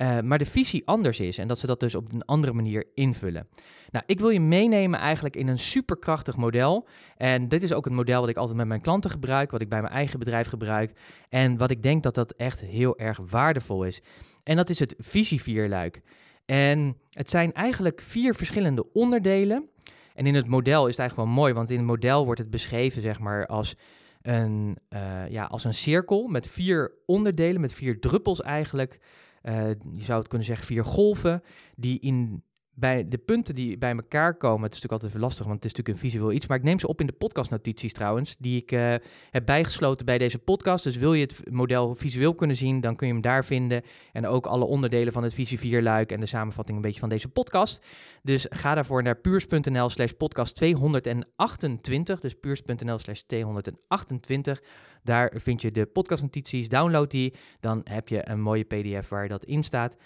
uh, 0.00 0.20
maar 0.20 0.38
de 0.38 0.46
visie 0.46 0.82
anders 0.84 1.20
is 1.20 1.38
en 1.38 1.48
dat 1.48 1.58
ze 1.58 1.66
dat 1.66 1.80
dus 1.80 1.94
op 1.94 2.12
een 2.12 2.24
andere 2.24 2.52
manier 2.52 2.84
invullen. 2.94 3.48
Nou, 3.90 4.04
ik 4.06 4.20
wil 4.20 4.28
je 4.28 4.40
meenemen 4.40 4.98
eigenlijk 4.98 5.36
in 5.36 5.48
een 5.48 5.58
superkrachtig 5.58 6.36
model. 6.36 6.88
En 7.16 7.48
dit 7.48 7.62
is 7.62 7.72
ook 7.72 7.84
het 7.84 7.94
model 7.94 8.20
wat 8.20 8.28
ik 8.28 8.36
altijd 8.36 8.56
met 8.56 8.66
mijn 8.66 8.80
klanten 8.80 9.10
gebruik, 9.10 9.50
wat 9.50 9.60
ik 9.60 9.68
bij 9.68 9.80
mijn 9.80 9.92
eigen 9.92 10.18
bedrijf 10.18 10.48
gebruik. 10.48 10.92
En 11.28 11.56
wat 11.56 11.70
ik 11.70 11.82
denk 11.82 12.02
dat 12.02 12.14
dat 12.14 12.32
echt 12.32 12.60
heel 12.60 12.98
erg 12.98 13.20
waardevol 13.30 13.84
is. 13.84 14.00
En 14.42 14.56
dat 14.56 14.70
is 14.70 14.78
het 14.78 14.94
visievierluik. 14.98 16.02
En 16.46 16.96
het 17.10 17.30
zijn 17.30 17.52
eigenlijk 17.52 18.00
vier 18.00 18.34
verschillende 18.34 18.92
onderdelen. 18.92 19.68
En 20.14 20.26
in 20.26 20.34
het 20.34 20.46
model 20.46 20.82
is 20.82 20.90
het 20.90 20.98
eigenlijk 20.98 21.28
wel 21.28 21.38
mooi, 21.38 21.52
want 21.52 21.70
in 21.70 21.76
het 21.76 21.86
model 21.86 22.24
wordt 22.24 22.40
het 22.40 22.50
beschreven 22.50 23.02
zeg 23.02 23.18
maar 23.18 23.46
als 23.46 23.76
een, 24.22 24.78
uh, 24.90 25.28
ja, 25.28 25.44
als 25.44 25.64
een 25.64 25.74
cirkel 25.74 26.26
met 26.26 26.46
vier 26.46 26.92
onderdelen, 27.06 27.60
met 27.60 27.72
vier 27.72 28.00
druppels 28.00 28.42
eigenlijk. 28.42 28.98
Uh, 29.42 29.68
je 29.92 30.04
zou 30.04 30.18
het 30.18 30.28
kunnen 30.28 30.46
zeggen 30.46 30.66
vier 30.66 30.84
golven, 30.84 31.42
die 31.76 32.00
in 32.00 32.42
bij 32.80 33.08
de 33.08 33.18
punten 33.18 33.54
die 33.54 33.78
bij 33.78 33.94
elkaar 33.94 34.34
komen, 34.34 34.62
het 34.62 34.74
is 34.74 34.80
natuurlijk 34.80 35.02
altijd 35.02 35.22
lastig, 35.22 35.46
want 35.46 35.62
het 35.62 35.64
is 35.64 35.78
natuurlijk 35.78 36.04
een 36.04 36.10
visueel 36.10 36.32
iets, 36.32 36.46
maar 36.46 36.56
ik 36.56 36.62
neem 36.62 36.78
ze 36.78 36.88
op 36.88 37.00
in 37.00 37.06
de 37.06 37.12
podcastnotities 37.12 37.92
trouwens, 37.92 38.36
die 38.36 38.62
ik 38.62 38.72
uh, 38.72 38.94
heb 39.30 39.46
bijgesloten 39.46 40.06
bij 40.06 40.18
deze 40.18 40.38
podcast. 40.38 40.84
Dus 40.84 40.96
wil 40.96 41.14
je 41.14 41.22
het 41.22 41.50
model 41.50 41.94
visueel 41.94 42.34
kunnen 42.34 42.56
zien, 42.56 42.80
dan 42.80 42.96
kun 42.96 43.06
je 43.06 43.12
hem 43.12 43.22
daar 43.22 43.44
vinden. 43.44 43.82
En 44.12 44.26
ook 44.26 44.46
alle 44.46 44.64
onderdelen 44.64 45.12
van 45.12 45.22
het 45.22 45.34
visie 45.34 45.58
4 45.58 45.82
luik 45.82 46.12
en 46.12 46.20
de 46.20 46.26
samenvatting 46.26 46.76
een 46.76 46.82
beetje 46.82 47.00
van 47.00 47.08
deze 47.08 47.28
podcast. 47.28 47.84
Dus 48.22 48.46
ga 48.48 48.74
daarvoor 48.74 49.02
naar 49.02 49.16
puurs.nl 49.16 49.88
slash 49.88 50.10
podcast 50.10 50.54
228, 50.54 52.20
dus 52.20 52.34
puurs.nl 52.34 52.98
slash 52.98 53.20
228. 53.20 54.62
Daar 55.02 55.32
vind 55.36 55.62
je 55.62 55.70
de 55.70 55.86
podcastnotities, 55.86 56.68
download 56.68 57.10
die, 57.10 57.34
dan 57.60 57.80
heb 57.84 58.08
je 58.08 58.28
een 58.28 58.40
mooie 58.40 58.64
pdf 58.64 59.08
waar 59.08 59.28
dat 59.28 59.44
in 59.44 59.62
staat. 59.62 59.96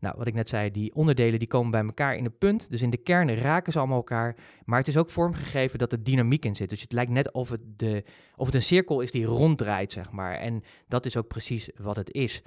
Nou, 0.00 0.14
wat 0.18 0.26
ik 0.26 0.34
net 0.34 0.48
zei, 0.48 0.70
die 0.70 0.94
onderdelen 0.94 1.38
die 1.38 1.48
komen 1.48 1.70
bij 1.70 1.84
elkaar 1.84 2.16
in 2.16 2.24
een 2.24 2.38
punt. 2.38 2.70
Dus 2.70 2.82
in 2.82 2.90
de 2.90 2.96
kern 2.96 3.34
raken 3.34 3.72
ze 3.72 3.78
allemaal 3.78 3.96
elkaar. 3.96 4.36
Maar 4.64 4.78
het 4.78 4.88
is 4.88 4.96
ook 4.96 5.10
vormgegeven 5.10 5.78
dat 5.78 5.92
er 5.92 6.02
dynamiek 6.02 6.44
in 6.44 6.56
zit. 6.56 6.68
Dus 6.68 6.80
het 6.80 6.92
lijkt 6.92 7.10
net 7.10 7.32
of 7.32 7.50
het, 7.50 7.60
de, 7.76 8.04
of 8.36 8.54
een 8.54 8.62
cirkel 8.62 9.00
is 9.00 9.10
die 9.10 9.24
ronddraait, 9.24 9.92
zeg 9.92 10.10
maar. 10.10 10.34
En 10.34 10.62
dat 10.88 11.06
is 11.06 11.16
ook 11.16 11.28
precies 11.28 11.70
wat 11.76 11.96
het 11.96 12.12
is. 12.12 12.42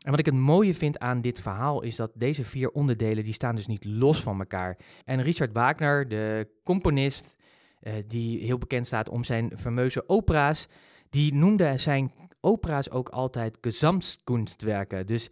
En 0.00 0.10
wat 0.10 0.18
ik 0.18 0.26
het 0.26 0.34
mooie 0.34 0.74
vind 0.74 0.98
aan 0.98 1.20
dit 1.20 1.40
verhaal 1.40 1.82
is 1.82 1.96
dat 1.96 2.10
deze 2.14 2.44
vier 2.44 2.70
onderdelen, 2.70 3.24
die 3.24 3.32
staan 3.32 3.54
dus 3.54 3.66
niet 3.66 3.84
los 3.84 4.20
van 4.20 4.38
elkaar. 4.38 4.78
En 5.04 5.22
Richard 5.22 5.52
Wagner, 5.52 6.08
de 6.08 6.48
componist, 6.64 7.36
uh, 7.82 7.92
die 8.06 8.44
heel 8.44 8.58
bekend 8.58 8.86
staat 8.86 9.08
om 9.08 9.24
zijn 9.24 9.52
fameuze 9.58 10.08
opera's, 10.08 10.68
die 11.10 11.34
noemde 11.34 11.78
zijn 11.78 12.12
opera's 12.40 12.90
ook 12.90 13.08
altijd 13.08 13.58
Gesamtkunstwerken. 13.60 15.06
Dus 15.06 15.30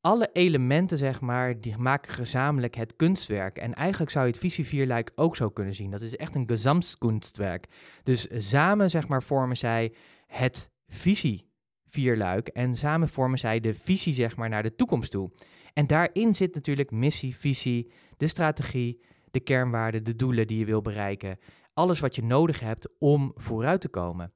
alle 0.00 0.28
elementen, 0.32 0.98
zeg 0.98 1.20
maar, 1.20 1.60
die 1.60 1.76
maken 1.76 2.12
gezamenlijk 2.12 2.74
het 2.74 2.96
kunstwerk. 2.96 3.58
En 3.58 3.74
eigenlijk 3.74 4.10
zou 4.10 4.26
je 4.26 4.30
het 4.30 4.40
visievierluik 4.40 5.12
ook 5.14 5.36
zo 5.36 5.48
kunnen 5.48 5.74
zien. 5.74 5.90
Dat 5.90 6.00
is 6.00 6.16
echt 6.16 6.34
een 6.34 6.48
gesamtkunstwerk. 6.48 7.66
Dus 8.02 8.28
samen, 8.30 8.90
zeg 8.90 9.08
maar, 9.08 9.22
vormen 9.22 9.56
zij 9.56 9.94
het 10.26 10.70
visievierluik. 10.86 12.48
En 12.48 12.74
samen 12.74 13.08
vormen 13.08 13.38
zij 13.38 13.60
de 13.60 13.74
visie, 13.74 14.14
zeg 14.14 14.36
maar, 14.36 14.48
naar 14.48 14.62
de 14.62 14.74
toekomst 14.74 15.10
toe. 15.10 15.30
En 15.72 15.86
daarin 15.86 16.34
zit 16.34 16.54
natuurlijk 16.54 16.90
missie, 16.90 17.36
visie, 17.36 17.92
de 18.16 18.28
strategie, 18.28 19.02
de 19.30 19.40
kernwaarden, 19.40 20.04
de 20.04 20.16
doelen 20.16 20.46
die 20.46 20.58
je 20.58 20.64
wil 20.64 20.82
bereiken. 20.82 21.38
Alles 21.72 22.00
wat 22.00 22.14
je 22.14 22.22
nodig 22.22 22.60
hebt 22.60 22.88
om 22.98 23.32
vooruit 23.34 23.80
te 23.80 23.88
komen. 23.88 24.32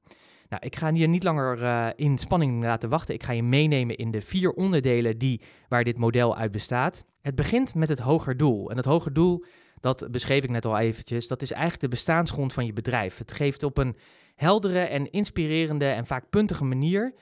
Nou, 0.53 0.65
ik 0.65 0.75
ga 0.75 0.93
hier 0.93 1.07
niet 1.07 1.23
langer 1.23 1.61
uh, 1.61 1.89
in 1.95 2.17
spanning 2.17 2.63
laten 2.63 2.89
wachten. 2.89 3.13
Ik 3.13 3.23
ga 3.23 3.31
je 3.31 3.43
meenemen 3.43 3.95
in 3.95 4.11
de 4.11 4.21
vier 4.21 4.51
onderdelen 4.51 5.17
die, 5.17 5.41
waar 5.67 5.83
dit 5.83 5.97
model 5.97 6.35
uit 6.37 6.51
bestaat. 6.51 7.05
Het 7.21 7.35
begint 7.35 7.75
met 7.75 7.89
het 7.89 7.99
hoger 7.99 8.37
doel. 8.37 8.69
En 8.69 8.77
het 8.77 8.85
hoger 8.85 9.13
doel, 9.13 9.43
dat 9.79 10.07
beschreef 10.11 10.43
ik 10.43 10.49
net 10.49 10.65
al 10.65 10.77
eventjes, 10.77 11.27
dat 11.27 11.41
is 11.41 11.51
eigenlijk 11.51 11.81
de 11.81 11.87
bestaansgrond 11.87 12.53
van 12.53 12.65
je 12.65 12.73
bedrijf. 12.73 13.17
Het 13.17 13.31
geeft 13.31 13.63
op 13.63 13.77
een 13.77 13.95
heldere 14.35 14.79
en 14.79 15.11
inspirerende 15.11 15.85
en 15.85 16.05
vaak 16.05 16.29
puntige 16.29 16.63
manier 16.63 17.13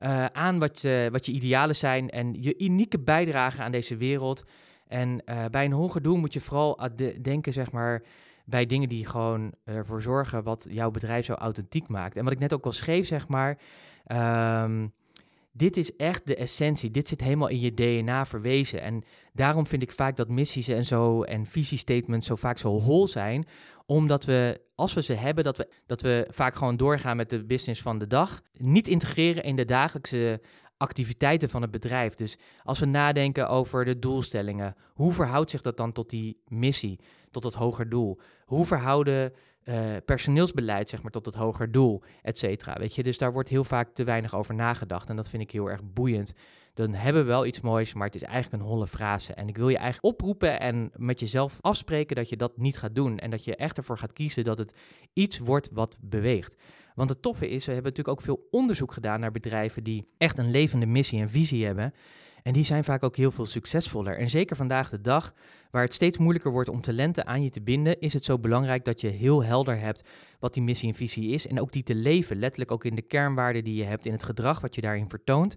uh, 0.00 0.24
aan 0.24 0.58
wat 0.58 0.80
je, 0.80 1.08
wat 1.12 1.26
je 1.26 1.32
idealen 1.32 1.76
zijn 1.76 2.10
en 2.10 2.42
je 2.42 2.58
unieke 2.58 3.00
bijdrage 3.00 3.62
aan 3.62 3.72
deze 3.72 3.96
wereld. 3.96 4.42
En 4.86 5.22
uh, 5.26 5.44
bij 5.50 5.64
een 5.64 5.72
hoger 5.72 6.02
doel 6.02 6.16
moet 6.16 6.32
je 6.32 6.40
vooral 6.40 6.80
denken, 7.22 7.52
zeg 7.52 7.72
maar, 7.72 8.02
bij 8.50 8.66
dingen 8.66 8.88
die 8.88 9.06
gewoon 9.06 9.54
ervoor 9.64 10.02
zorgen 10.02 10.42
wat 10.42 10.66
jouw 10.70 10.90
bedrijf 10.90 11.24
zo 11.24 11.32
authentiek 11.32 11.88
maakt. 11.88 12.16
En 12.16 12.24
wat 12.24 12.32
ik 12.32 12.38
net 12.38 12.52
ook 12.52 12.66
al 12.66 12.72
schreef, 12.72 13.06
zeg 13.06 13.28
maar. 13.28 13.58
ehm, 14.04 14.86
dit 15.52 15.76
is 15.76 15.96
echt 15.96 16.26
de 16.26 16.36
essentie. 16.36 16.90
Dit 16.90 17.08
zit 17.08 17.20
helemaal 17.20 17.48
in 17.48 17.60
je 17.60 17.74
DNA 17.74 18.26
verwezen. 18.26 18.80
En 18.80 19.02
daarom 19.32 19.66
vind 19.66 19.82
ik 19.82 19.92
vaak 19.92 20.16
dat 20.16 20.28
missies 20.28 20.68
en 20.68 20.86
zo 20.86 21.22
en 21.22 21.46
visiestatements 21.46 22.26
zo 22.26 22.36
vaak 22.36 22.58
zo 22.58 22.80
hol 22.80 23.06
zijn. 23.06 23.46
Omdat 23.86 24.24
we, 24.24 24.60
als 24.74 24.94
we 24.94 25.02
ze 25.02 25.12
hebben, 25.12 25.44
dat 25.44 25.56
we, 25.56 25.68
dat 25.86 26.00
we 26.00 26.26
vaak 26.30 26.54
gewoon 26.54 26.76
doorgaan 26.76 27.16
met 27.16 27.30
de 27.30 27.44
business 27.44 27.82
van 27.82 27.98
de 27.98 28.06
dag. 28.06 28.40
Niet 28.52 28.88
integreren 28.88 29.42
in 29.42 29.56
de 29.56 29.64
dagelijkse 29.64 30.40
activiteiten 30.80 31.48
van 31.48 31.62
het 31.62 31.70
bedrijf. 31.70 32.14
Dus 32.14 32.38
als 32.62 32.78
we 32.78 32.86
nadenken 32.86 33.48
over 33.48 33.84
de 33.84 33.98
doelstellingen, 33.98 34.74
hoe 34.94 35.12
verhoudt 35.12 35.50
zich 35.50 35.60
dat 35.60 35.76
dan 35.76 35.92
tot 35.92 36.10
die 36.10 36.40
missie, 36.48 36.98
tot 37.30 37.44
het 37.44 37.54
hoger 37.54 37.88
doel? 37.88 38.20
Hoe 38.44 38.66
verhouden 38.66 39.32
eh, 39.62 39.76
personeelsbeleid 40.04 40.88
zeg 40.88 41.02
maar, 41.02 41.10
tot 41.10 41.26
het 41.26 41.34
hoger 41.34 41.72
doel, 41.72 42.02
et 42.22 42.38
cetera? 42.38 42.78
Weet 42.78 42.94
je, 42.94 43.02
dus 43.02 43.18
daar 43.18 43.32
wordt 43.32 43.48
heel 43.48 43.64
vaak 43.64 43.94
te 43.94 44.04
weinig 44.04 44.34
over 44.34 44.54
nagedacht 44.54 45.08
en 45.08 45.16
dat 45.16 45.30
vind 45.30 45.42
ik 45.42 45.50
heel 45.50 45.70
erg 45.70 45.80
boeiend. 45.84 46.34
Dan 46.74 46.94
hebben 46.94 47.22
we 47.22 47.28
wel 47.28 47.46
iets 47.46 47.60
moois, 47.60 47.92
maar 47.92 48.06
het 48.06 48.14
is 48.14 48.22
eigenlijk 48.22 48.62
een 48.62 48.68
holle 48.68 48.86
frase. 48.86 49.34
En 49.34 49.48
ik 49.48 49.56
wil 49.56 49.68
je 49.68 49.76
eigenlijk 49.76 50.14
oproepen 50.14 50.60
en 50.60 50.90
met 50.96 51.20
jezelf 51.20 51.58
afspreken 51.60 52.16
dat 52.16 52.28
je 52.28 52.36
dat 52.36 52.56
niet 52.56 52.78
gaat 52.78 52.94
doen. 52.94 53.18
En 53.18 53.30
dat 53.30 53.44
je 53.44 53.56
echt 53.56 53.76
ervoor 53.76 53.98
gaat 53.98 54.12
kiezen 54.12 54.44
dat 54.44 54.58
het 54.58 54.74
iets 55.12 55.38
wordt 55.38 55.68
wat 55.72 55.98
beweegt. 56.00 56.56
Want 57.00 57.12
het 57.12 57.22
toffe 57.22 57.48
is, 57.48 57.66
we 57.66 57.72
hebben 57.72 57.92
natuurlijk 57.92 58.18
ook 58.18 58.24
veel 58.24 58.46
onderzoek 58.50 58.92
gedaan 58.92 59.20
naar 59.20 59.30
bedrijven 59.30 59.84
die 59.84 60.06
echt 60.18 60.38
een 60.38 60.50
levende 60.50 60.86
missie 60.86 61.20
en 61.20 61.28
visie 61.28 61.64
hebben. 61.64 61.94
En 62.42 62.52
die 62.52 62.64
zijn 62.64 62.84
vaak 62.84 63.02
ook 63.02 63.16
heel 63.16 63.30
veel 63.30 63.46
succesvoller. 63.46 64.18
En 64.18 64.30
zeker 64.30 64.56
vandaag 64.56 64.90
de 64.90 65.00
dag, 65.00 65.32
waar 65.70 65.82
het 65.82 65.94
steeds 65.94 66.18
moeilijker 66.18 66.50
wordt 66.52 66.68
om 66.68 66.80
talenten 66.80 67.26
aan 67.26 67.42
je 67.42 67.50
te 67.50 67.62
binden, 67.62 68.00
is 68.00 68.12
het 68.12 68.24
zo 68.24 68.38
belangrijk 68.38 68.84
dat 68.84 69.00
je 69.00 69.08
heel 69.08 69.44
helder 69.44 69.78
hebt 69.78 70.08
wat 70.38 70.54
die 70.54 70.62
missie 70.62 70.88
en 70.88 70.94
visie 70.94 71.32
is. 71.32 71.46
En 71.46 71.60
ook 71.60 71.72
die 71.72 71.82
te 71.82 71.94
leven, 71.94 72.38
letterlijk 72.38 72.70
ook 72.70 72.84
in 72.84 72.94
de 72.94 73.02
kernwaarden 73.02 73.64
die 73.64 73.76
je 73.76 73.84
hebt, 73.84 74.06
in 74.06 74.12
het 74.12 74.24
gedrag 74.24 74.60
wat 74.60 74.74
je 74.74 74.80
daarin 74.80 75.08
vertoont. 75.08 75.56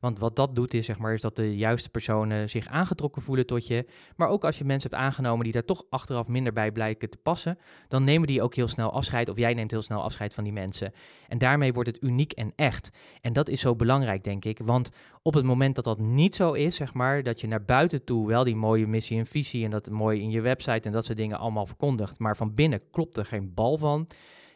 Want 0.00 0.18
wat 0.18 0.36
dat 0.36 0.54
doet 0.54 0.74
is, 0.74 0.86
zeg 0.86 0.98
maar, 0.98 1.14
is 1.14 1.20
dat 1.20 1.36
de 1.36 1.56
juiste 1.56 1.90
personen 1.90 2.50
zich 2.50 2.66
aangetrokken 2.66 3.22
voelen 3.22 3.46
tot 3.46 3.66
je. 3.66 3.88
Maar 4.16 4.28
ook 4.28 4.44
als 4.44 4.58
je 4.58 4.64
mensen 4.64 4.90
hebt 4.90 5.02
aangenomen 5.02 5.44
die 5.44 5.52
daar 5.52 5.64
toch 5.64 5.84
achteraf 5.90 6.28
minder 6.28 6.52
bij 6.52 6.72
blijken 6.72 7.10
te 7.10 7.16
passen, 7.16 7.58
dan 7.88 8.04
nemen 8.04 8.26
die 8.26 8.42
ook 8.42 8.54
heel 8.54 8.68
snel 8.68 8.92
afscheid 8.92 9.28
of 9.28 9.36
jij 9.36 9.54
neemt 9.54 9.70
heel 9.70 9.82
snel 9.82 10.02
afscheid 10.02 10.34
van 10.34 10.44
die 10.44 10.52
mensen. 10.52 10.92
En 11.28 11.38
daarmee 11.38 11.72
wordt 11.72 11.88
het 11.88 12.02
uniek 12.02 12.32
en 12.32 12.52
echt. 12.56 12.90
En 13.20 13.32
dat 13.32 13.48
is 13.48 13.60
zo 13.60 13.76
belangrijk, 13.76 14.24
denk 14.24 14.44
ik. 14.44 14.58
Want 14.64 14.90
op 15.22 15.34
het 15.34 15.44
moment 15.44 15.74
dat 15.74 15.84
dat 15.84 15.98
niet 15.98 16.34
zo 16.34 16.52
is, 16.52 16.76
zeg 16.76 16.94
maar, 16.94 17.22
dat 17.22 17.40
je 17.40 17.46
naar 17.46 17.64
buiten 17.64 18.04
toe 18.04 18.26
wel 18.26 18.44
die 18.44 18.56
mooie 18.56 18.86
missie 18.86 19.18
en 19.18 19.26
visie 19.26 19.64
en 19.64 19.70
dat 19.70 19.90
mooi 19.90 20.20
in 20.20 20.30
je 20.30 20.40
website 20.40 20.88
en 20.88 20.92
dat 20.92 21.04
soort 21.04 21.18
dingen 21.18 21.38
allemaal 21.38 21.66
verkondigt, 21.66 22.18
maar 22.18 22.36
van 22.36 22.54
binnen 22.54 22.82
klopt 22.90 23.16
er 23.16 23.24
geen 23.24 23.54
bal 23.54 23.78
van 23.78 24.08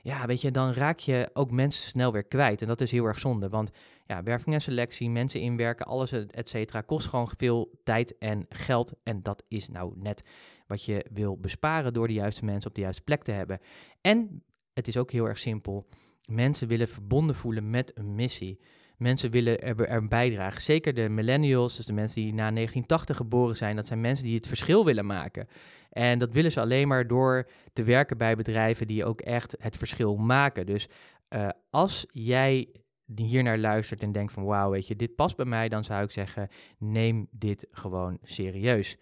ja, 0.05 0.27
weet 0.27 0.41
je, 0.41 0.51
dan 0.51 0.73
raak 0.73 0.99
je 0.99 1.31
ook 1.33 1.51
mensen 1.51 1.89
snel 1.89 2.13
weer 2.13 2.25
kwijt. 2.25 2.63
En 2.63 2.69
dat 2.69 2.81
is 2.81 2.91
heel 2.91 3.05
erg 3.05 3.19
zonde, 3.19 3.49
want 3.49 3.71
ja, 4.07 4.23
werving 4.23 4.55
en 4.55 4.61
selectie, 4.61 5.11
mensen 5.11 5.41
inwerken, 5.41 5.87
alles, 5.87 6.13
et 6.13 6.49
cetera, 6.49 6.81
kost 6.81 7.09
gewoon 7.09 7.29
veel 7.37 7.81
tijd 7.85 8.19
en 8.19 8.47
geld. 8.49 8.93
En 9.03 9.23
dat 9.23 9.45
is 9.49 9.69
nou 9.69 9.93
net 9.97 10.25
wat 10.67 10.85
je 10.85 11.07
wil 11.13 11.39
besparen 11.39 11.93
door 11.93 12.07
de 12.07 12.13
juiste 12.13 12.45
mensen 12.45 12.71
op 12.71 12.75
de 12.75 12.83
juiste 12.83 13.03
plek 13.03 13.23
te 13.23 13.33
hebben. 13.33 13.59
En 14.01 14.43
het 14.73 14.89
is 14.89 14.97
ook 14.97 15.11
heel 15.11 15.29
erg 15.29 15.39
simpel. 15.39 15.87
Mensen 16.25 16.69
willen 16.69 16.89
verbonden 16.89 17.37
voelen 17.37 17.71
met 17.71 17.93
een 17.95 18.15
missie. 18.15 18.61
Mensen 18.97 19.31
willen 19.31 19.61
er, 19.61 19.89
er 19.89 20.05
bijdragen. 20.05 20.63
Zeker 20.63 20.95
de 20.95 21.09
millennials, 21.09 21.77
dus 21.77 21.87
de 21.87 21.93
mensen 21.93 22.23
die 22.23 22.31
na 22.31 22.51
1980 22.51 23.17
geboren 23.17 23.57
zijn, 23.57 23.77
dat 23.77 23.87
zijn 23.87 24.01
mensen 24.01 24.25
die 24.25 24.35
het 24.35 24.49
verschil 24.49 24.85
willen 24.85 25.07
maken. 25.07 25.47
En 25.91 26.19
dat 26.19 26.33
willen 26.33 26.53
ze 26.53 26.61
alleen 26.61 26.89
maar 26.89 27.07
door 27.07 27.47
te 27.73 27.83
werken 27.83 28.19
bij 28.19 28.37
bedrijven 28.37 28.87
die 28.87 29.05
ook 29.05 29.21
echt 29.21 29.57
het 29.59 29.77
verschil 29.77 30.17
maken. 30.17 30.67
Dus 30.67 30.89
uh, 31.29 31.49
als 31.71 32.07
jij 32.13 32.69
hier 33.15 33.43
naar 33.43 33.59
luistert 33.59 34.03
en 34.03 34.13
denkt 34.13 34.33
van 34.33 34.45
wauw, 34.45 34.71
weet 34.71 34.87
je, 34.87 34.97
dit 34.97 35.15
past 35.15 35.37
bij 35.37 35.45
mij, 35.45 35.69
dan 35.69 35.85
zou 35.85 36.05
ik 36.05 36.11
zeggen, 36.11 36.49
neem 36.79 37.27
dit 37.31 37.67
gewoon 37.71 38.19
serieus. 38.23 38.99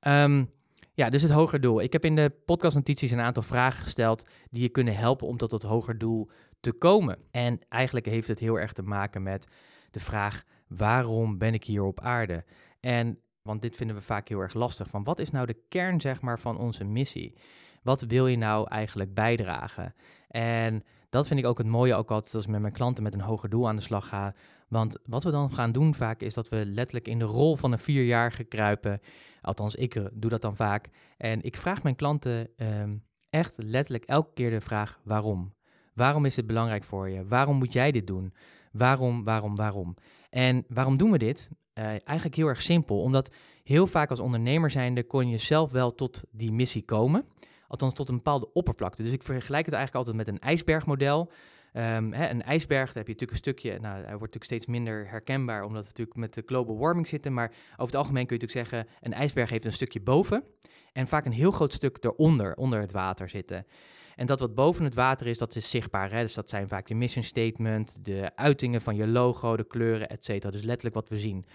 Um, 0.00 0.50
ja, 0.94 1.10
dus 1.10 1.22
het 1.22 1.30
hoger 1.30 1.60
doel. 1.60 1.80
Ik 1.80 1.92
heb 1.92 2.04
in 2.04 2.16
de 2.16 2.32
podcastnotities 2.44 3.10
een 3.10 3.20
aantal 3.20 3.42
vragen 3.42 3.82
gesteld 3.82 4.26
die 4.50 4.62
je 4.62 4.68
kunnen 4.68 4.96
helpen 4.96 5.26
om 5.26 5.36
tot 5.36 5.50
het 5.50 5.62
hoger 5.62 5.98
doel 5.98 6.28
te 6.60 6.72
komen. 6.72 7.18
En 7.30 7.60
eigenlijk 7.68 8.06
heeft 8.06 8.28
het 8.28 8.38
heel 8.38 8.58
erg 8.58 8.72
te 8.72 8.82
maken 8.82 9.22
met 9.22 9.48
de 9.90 10.00
vraag: 10.00 10.44
waarom 10.68 11.38
ben 11.38 11.54
ik 11.54 11.64
hier 11.64 11.82
op 11.82 12.00
aarde? 12.00 12.44
En 12.80 13.18
want 13.42 13.62
dit 13.62 13.76
vinden 13.76 13.96
we 13.96 14.02
vaak 14.02 14.28
heel 14.28 14.40
erg 14.40 14.54
lastig. 14.54 14.88
Van 14.88 15.04
wat 15.04 15.18
is 15.18 15.30
nou 15.30 15.46
de 15.46 15.62
kern 15.68 16.00
zeg 16.00 16.20
maar, 16.20 16.40
van 16.40 16.58
onze 16.58 16.84
missie? 16.84 17.36
Wat 17.82 18.02
wil 18.02 18.26
je 18.26 18.36
nou 18.36 18.68
eigenlijk 18.68 19.14
bijdragen? 19.14 19.94
En 20.28 20.84
dat 21.14 21.26
vind 21.26 21.40
ik 21.40 21.46
ook 21.46 21.58
het 21.58 21.66
mooie, 21.66 21.94
ook 21.94 22.10
altijd 22.10 22.34
als 22.34 22.44
ik 22.44 22.50
met 22.50 22.60
mijn 22.60 22.72
klanten 22.72 23.02
met 23.02 23.14
een 23.14 23.20
hoger 23.20 23.48
doel 23.48 23.68
aan 23.68 23.76
de 23.76 23.82
slag 23.82 24.08
ga. 24.08 24.34
Want 24.68 24.96
wat 25.06 25.22
we 25.24 25.30
dan 25.30 25.52
gaan 25.52 25.72
doen 25.72 25.94
vaak 25.94 26.20
is 26.20 26.34
dat 26.34 26.48
we 26.48 26.66
letterlijk 26.66 27.08
in 27.08 27.18
de 27.18 27.24
rol 27.24 27.56
van 27.56 27.72
een 27.72 27.78
vierjarige 27.78 28.44
kruipen. 28.44 29.00
Althans, 29.40 29.74
ik 29.74 29.94
eh, 29.94 30.04
doe 30.12 30.30
dat 30.30 30.42
dan 30.42 30.56
vaak. 30.56 30.88
En 31.16 31.42
ik 31.42 31.56
vraag 31.56 31.82
mijn 31.82 31.96
klanten 31.96 32.48
um, 32.56 33.02
echt 33.30 33.54
letterlijk 33.62 34.04
elke 34.04 34.30
keer 34.34 34.50
de 34.50 34.60
vraag 34.60 35.00
waarom. 35.04 35.54
Waarom 35.92 36.24
is 36.24 36.36
het 36.36 36.46
belangrijk 36.46 36.82
voor 36.82 37.08
je? 37.08 37.26
Waarom 37.26 37.56
moet 37.56 37.72
jij 37.72 37.90
dit 37.90 38.06
doen? 38.06 38.34
Waarom, 38.72 39.24
waarom, 39.24 39.56
waarom? 39.56 39.96
En 40.30 40.64
waarom 40.68 40.96
doen 40.96 41.10
we 41.10 41.18
dit? 41.18 41.50
Uh, 41.74 41.84
eigenlijk 41.84 42.34
heel 42.34 42.48
erg 42.48 42.62
simpel, 42.62 43.00
omdat 43.00 43.30
heel 43.64 43.86
vaak 43.86 44.10
als 44.10 44.20
ondernemer 44.20 44.70
zijnde 44.70 45.04
kon 45.04 45.28
je 45.28 45.38
zelf 45.38 45.70
wel 45.70 45.94
tot 45.94 46.22
die 46.30 46.52
missie 46.52 46.84
komen. 46.84 47.24
Althans 47.74 47.94
tot 47.94 48.08
een 48.08 48.16
bepaalde 48.16 48.52
oppervlakte. 48.52 49.02
Dus 49.02 49.12
ik 49.12 49.22
vergelijk 49.22 49.64
het 49.64 49.74
eigenlijk 49.74 50.06
altijd 50.06 50.26
met 50.26 50.34
een 50.34 50.48
ijsbergmodel. 50.48 51.30
Um, 51.76 52.12
hè, 52.12 52.28
een 52.28 52.42
ijsberg, 52.42 52.86
daar 52.86 53.04
heb 53.04 53.06
je 53.06 53.12
natuurlijk 53.12 53.30
een 53.30 53.36
stukje, 53.36 53.70
nou, 53.70 53.94
hij 53.94 54.02
wordt 54.02 54.10
natuurlijk 54.10 54.44
steeds 54.44 54.66
minder 54.66 55.08
herkenbaar, 55.08 55.64
omdat 55.64 55.82
we 55.82 55.88
natuurlijk 55.88 56.16
met 56.16 56.34
de 56.34 56.42
global 56.46 56.78
warming 56.78 57.08
zitten. 57.08 57.32
Maar 57.32 57.52
over 57.72 57.86
het 57.86 57.94
algemeen 57.94 58.26
kun 58.26 58.36
je 58.36 58.42
natuurlijk 58.42 58.68
zeggen, 58.68 58.96
een 59.00 59.12
ijsberg 59.12 59.50
heeft 59.50 59.64
een 59.64 59.72
stukje 59.72 60.00
boven 60.00 60.44
en 60.92 61.06
vaak 61.06 61.24
een 61.24 61.32
heel 61.32 61.50
groot 61.50 61.72
stuk 61.72 61.98
eronder, 62.00 62.54
onder 62.54 62.80
het 62.80 62.92
water 62.92 63.28
zitten. 63.28 63.66
En 64.16 64.26
dat 64.26 64.40
wat 64.40 64.54
boven 64.54 64.84
het 64.84 64.94
water 64.94 65.26
is, 65.26 65.38
dat 65.38 65.56
is 65.56 65.70
zichtbaar. 65.70 66.12
Hè? 66.12 66.22
Dus 66.22 66.34
dat 66.34 66.48
zijn 66.50 66.68
vaak 66.68 66.86
de 66.86 66.94
mission 66.94 67.24
statement, 67.24 68.04
de 68.04 68.30
uitingen 68.34 68.80
van 68.80 68.96
je 68.96 69.06
logo, 69.06 69.56
de 69.56 69.66
kleuren, 69.66 70.08
et 70.08 70.24
cetera. 70.24 70.52
Dus 70.52 70.62
letterlijk 70.62 70.94
wat 70.94 71.08
we 71.08 71.18
zien. 71.18 71.46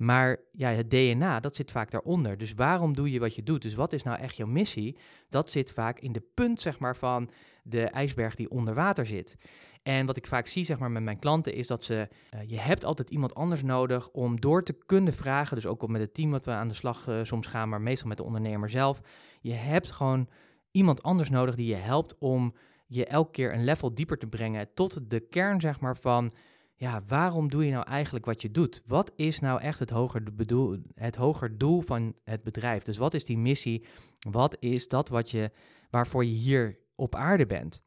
Maar 0.00 0.36
ja, 0.52 0.68
het 0.68 0.90
DNA, 0.90 1.40
dat 1.40 1.56
zit 1.56 1.70
vaak 1.70 1.90
daaronder. 1.90 2.38
Dus 2.38 2.54
waarom 2.54 2.94
doe 2.94 3.10
je 3.10 3.20
wat 3.20 3.34
je 3.34 3.42
doet? 3.42 3.62
Dus 3.62 3.74
wat 3.74 3.92
is 3.92 4.02
nou 4.02 4.18
echt 4.18 4.36
jouw 4.36 4.46
missie? 4.46 4.98
Dat 5.28 5.50
zit 5.50 5.72
vaak 5.72 5.98
in 5.98 6.12
de 6.12 6.22
punt, 6.34 6.60
zeg 6.60 6.78
maar, 6.78 6.96
van 6.96 7.30
de 7.62 7.84
ijsberg 7.84 8.34
die 8.34 8.50
onder 8.50 8.74
water 8.74 9.06
zit. 9.06 9.36
En 9.82 10.06
wat 10.06 10.16
ik 10.16 10.26
vaak 10.26 10.46
zie, 10.46 10.64
zeg 10.64 10.78
maar, 10.78 10.90
met 10.90 11.02
mijn 11.02 11.18
klanten, 11.18 11.54
is 11.54 11.66
dat 11.66 11.84
ze, 11.84 12.08
uh, 12.34 12.40
je 12.46 12.58
hebt 12.58 12.84
altijd 12.84 13.10
iemand 13.10 13.34
anders 13.34 13.62
nodig 13.62 14.10
om 14.10 14.40
door 14.40 14.64
te 14.64 14.78
kunnen 14.86 15.14
vragen. 15.14 15.54
Dus 15.54 15.66
ook 15.66 15.88
met 15.88 16.00
het 16.00 16.14
team 16.14 16.30
wat 16.30 16.44
we 16.44 16.50
aan 16.50 16.68
de 16.68 16.74
slag 16.74 17.06
uh, 17.06 17.20
soms 17.22 17.46
gaan, 17.46 17.68
maar 17.68 17.80
meestal 17.80 18.08
met 18.08 18.16
de 18.16 18.24
ondernemer 18.24 18.70
zelf. 18.70 19.00
Je 19.40 19.52
hebt 19.52 19.90
gewoon 19.90 20.28
iemand 20.70 21.02
anders 21.02 21.30
nodig 21.30 21.54
die 21.54 21.66
je 21.66 21.74
helpt 21.74 22.18
om 22.18 22.54
je 22.86 23.06
elke 23.06 23.30
keer 23.30 23.54
een 23.54 23.64
level 23.64 23.94
dieper 23.94 24.18
te 24.18 24.26
brengen 24.26 24.68
tot 24.74 25.10
de 25.10 25.20
kern 25.20 25.60
zeg 25.60 25.80
maar 25.80 25.96
van 25.96 26.32
ja, 26.80 27.02
waarom 27.06 27.48
doe 27.48 27.64
je 27.64 27.72
nou 27.72 27.84
eigenlijk 27.86 28.24
wat 28.24 28.42
je 28.42 28.50
doet? 28.50 28.82
Wat 28.86 29.12
is 29.16 29.40
nou 29.40 29.60
echt 29.60 29.78
het 29.78 29.90
hoger, 29.90 30.34
bedoel, 30.34 30.76
het 30.94 31.16
hoger 31.16 31.58
doel 31.58 31.80
van 31.80 32.14
het 32.24 32.42
bedrijf? 32.42 32.82
Dus 32.82 32.96
wat 32.96 33.14
is 33.14 33.24
die 33.24 33.38
missie? 33.38 33.86
Wat 34.30 34.56
is 34.60 34.88
dat 34.88 35.08
wat 35.08 35.30
je, 35.30 35.50
waarvoor 35.90 36.24
je 36.24 36.30
hier 36.30 36.78
op 36.94 37.14
aarde 37.14 37.46
bent? 37.46 37.82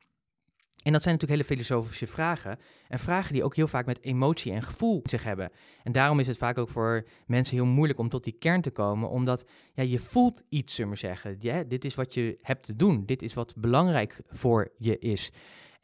En 0.84 0.92
dat 0.92 1.02
zijn 1.02 1.16
natuurlijk 1.16 1.42
hele 1.42 1.60
filosofische 1.60 2.08
vragen. 2.08 2.60
En 2.88 3.00
vragen 3.00 3.34
die 3.34 3.44
ook 3.44 3.56
heel 3.56 3.68
vaak 3.68 3.86
met 3.86 4.04
emotie 4.04 4.52
en 4.52 4.62
gevoel 4.62 5.00
zich 5.04 5.24
hebben. 5.24 5.50
En 5.84 5.92
daarom 5.92 6.20
is 6.20 6.28
het 6.28 6.38
vaak 6.38 6.58
ook 6.58 6.70
voor 6.70 7.08
mensen 7.28 7.56
heel 7.56 7.66
moeilijk 7.66 8.00
om 8.00 8.10
tot 8.10 8.24
die 8.24 8.38
kern 8.40 8.62
te 8.62 8.72
komen. 8.72 9.10
Omdat 9.10 9.46
ja, 9.74 9.84
je 9.84 10.00
voelt 10.00 10.44
iets, 10.50 10.76
zullen 10.76 10.92
we 10.92 10.98
zeggen. 10.98 11.38
Ja, 11.40 11.64
dit 11.64 11.86
is 11.86 11.96
wat 11.96 12.14
je 12.14 12.38
hebt 12.42 12.64
te 12.64 12.76
doen. 12.76 13.06
Dit 13.06 13.22
is 13.22 13.34
wat 13.34 13.54
belangrijk 13.58 14.22
voor 14.28 14.74
je 14.78 15.00
is. 15.00 15.32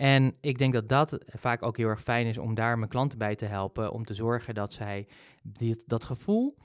En 0.01 0.35
ik 0.41 0.57
denk 0.57 0.73
dat 0.73 0.89
dat 0.89 1.17
vaak 1.27 1.63
ook 1.63 1.77
heel 1.77 1.87
erg 1.87 2.01
fijn 2.01 2.25
is 2.25 2.37
om 2.37 2.53
daar 2.53 2.77
mijn 2.77 2.89
klanten 2.89 3.17
bij 3.17 3.35
te 3.35 3.45
helpen. 3.45 3.91
Om 3.91 4.05
te 4.05 4.13
zorgen 4.13 4.53
dat 4.53 4.71
zij 4.71 5.07
dit, 5.41 5.83
dat 5.87 6.03
gevoel 6.03 6.57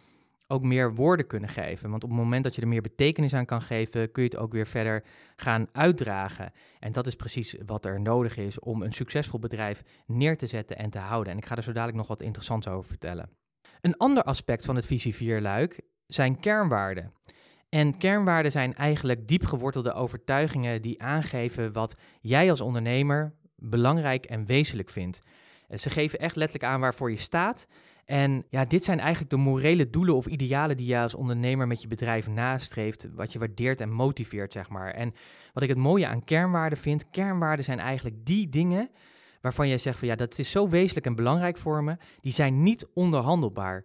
ook 0.46 0.62
meer 0.62 0.94
woorden 0.94 1.26
kunnen 1.26 1.48
geven. 1.48 1.90
Want 1.90 2.04
op 2.04 2.10
het 2.10 2.18
moment 2.18 2.44
dat 2.44 2.54
je 2.54 2.60
er 2.60 2.68
meer 2.68 2.82
betekenis 2.82 3.34
aan 3.34 3.44
kan 3.44 3.62
geven, 3.62 4.12
kun 4.12 4.22
je 4.22 4.28
het 4.28 4.38
ook 4.38 4.52
weer 4.52 4.66
verder 4.66 5.04
gaan 5.36 5.68
uitdragen. 5.72 6.52
En 6.78 6.92
dat 6.92 7.06
is 7.06 7.16
precies 7.16 7.56
wat 7.66 7.84
er 7.84 8.00
nodig 8.00 8.36
is 8.36 8.58
om 8.58 8.82
een 8.82 8.92
succesvol 8.92 9.38
bedrijf 9.38 9.82
neer 10.06 10.36
te 10.36 10.46
zetten 10.46 10.76
en 10.76 10.90
te 10.90 10.98
houden. 10.98 11.32
En 11.32 11.38
ik 11.38 11.46
ga 11.46 11.56
er 11.56 11.62
zo 11.62 11.72
dadelijk 11.72 11.98
nog 11.98 12.08
wat 12.08 12.22
interessants 12.22 12.68
over 12.68 12.88
vertellen. 12.88 13.30
Een 13.80 13.96
ander 13.96 14.22
aspect 14.22 14.64
van 14.64 14.76
het 14.76 14.86
visie 14.86 15.14
4 15.14 15.40
luik 15.40 15.80
zijn 16.06 16.40
kernwaarden. 16.40 17.12
En 17.74 17.98
kernwaarden 17.98 18.52
zijn 18.52 18.74
eigenlijk 18.74 19.28
diep 19.28 19.44
gewortelde 19.44 19.92
overtuigingen 19.92 20.82
die 20.82 21.02
aangeven 21.02 21.72
wat 21.72 21.94
jij 22.20 22.50
als 22.50 22.60
ondernemer 22.60 23.34
belangrijk 23.56 24.24
en 24.24 24.46
wezenlijk 24.46 24.90
vindt. 24.90 25.20
Ze 25.74 25.90
geven 25.90 26.18
echt 26.18 26.36
letterlijk 26.36 26.72
aan 26.72 26.80
waarvoor 26.80 27.10
je 27.10 27.16
staat 27.16 27.66
En 28.04 28.44
ja, 28.48 28.64
dit 28.64 28.84
zijn 28.84 29.00
eigenlijk 29.00 29.30
de 29.30 29.36
morele 29.36 29.90
doelen 29.90 30.14
of 30.14 30.26
idealen 30.26 30.76
die 30.76 30.86
je 30.86 30.98
als 30.98 31.14
ondernemer 31.14 31.66
met 31.66 31.82
je 31.82 31.88
bedrijf 31.88 32.28
nastreeft, 32.28 33.08
wat 33.14 33.32
je 33.32 33.38
waardeert 33.38 33.80
en 33.80 33.90
motiveert, 33.90 34.52
zeg 34.52 34.68
maar. 34.68 34.90
En 34.90 35.14
wat 35.52 35.62
ik 35.62 35.68
het 35.68 35.78
mooie 35.78 36.06
aan 36.06 36.24
kernwaarden 36.24 36.78
vind, 36.78 37.10
kernwaarden 37.10 37.64
zijn 37.64 37.78
eigenlijk 37.78 38.26
die 38.26 38.48
dingen 38.48 38.90
waarvan 39.40 39.68
jij 39.68 39.78
zegt 39.78 39.98
van 39.98 40.08
ja, 40.08 40.14
dat 40.14 40.38
is 40.38 40.50
zo 40.50 40.68
wezenlijk 40.68 41.06
en 41.06 41.14
belangrijk 41.14 41.56
voor 41.56 41.84
me, 41.84 41.96
die 42.20 42.32
zijn 42.32 42.62
niet 42.62 42.86
onderhandelbaar. 42.94 43.84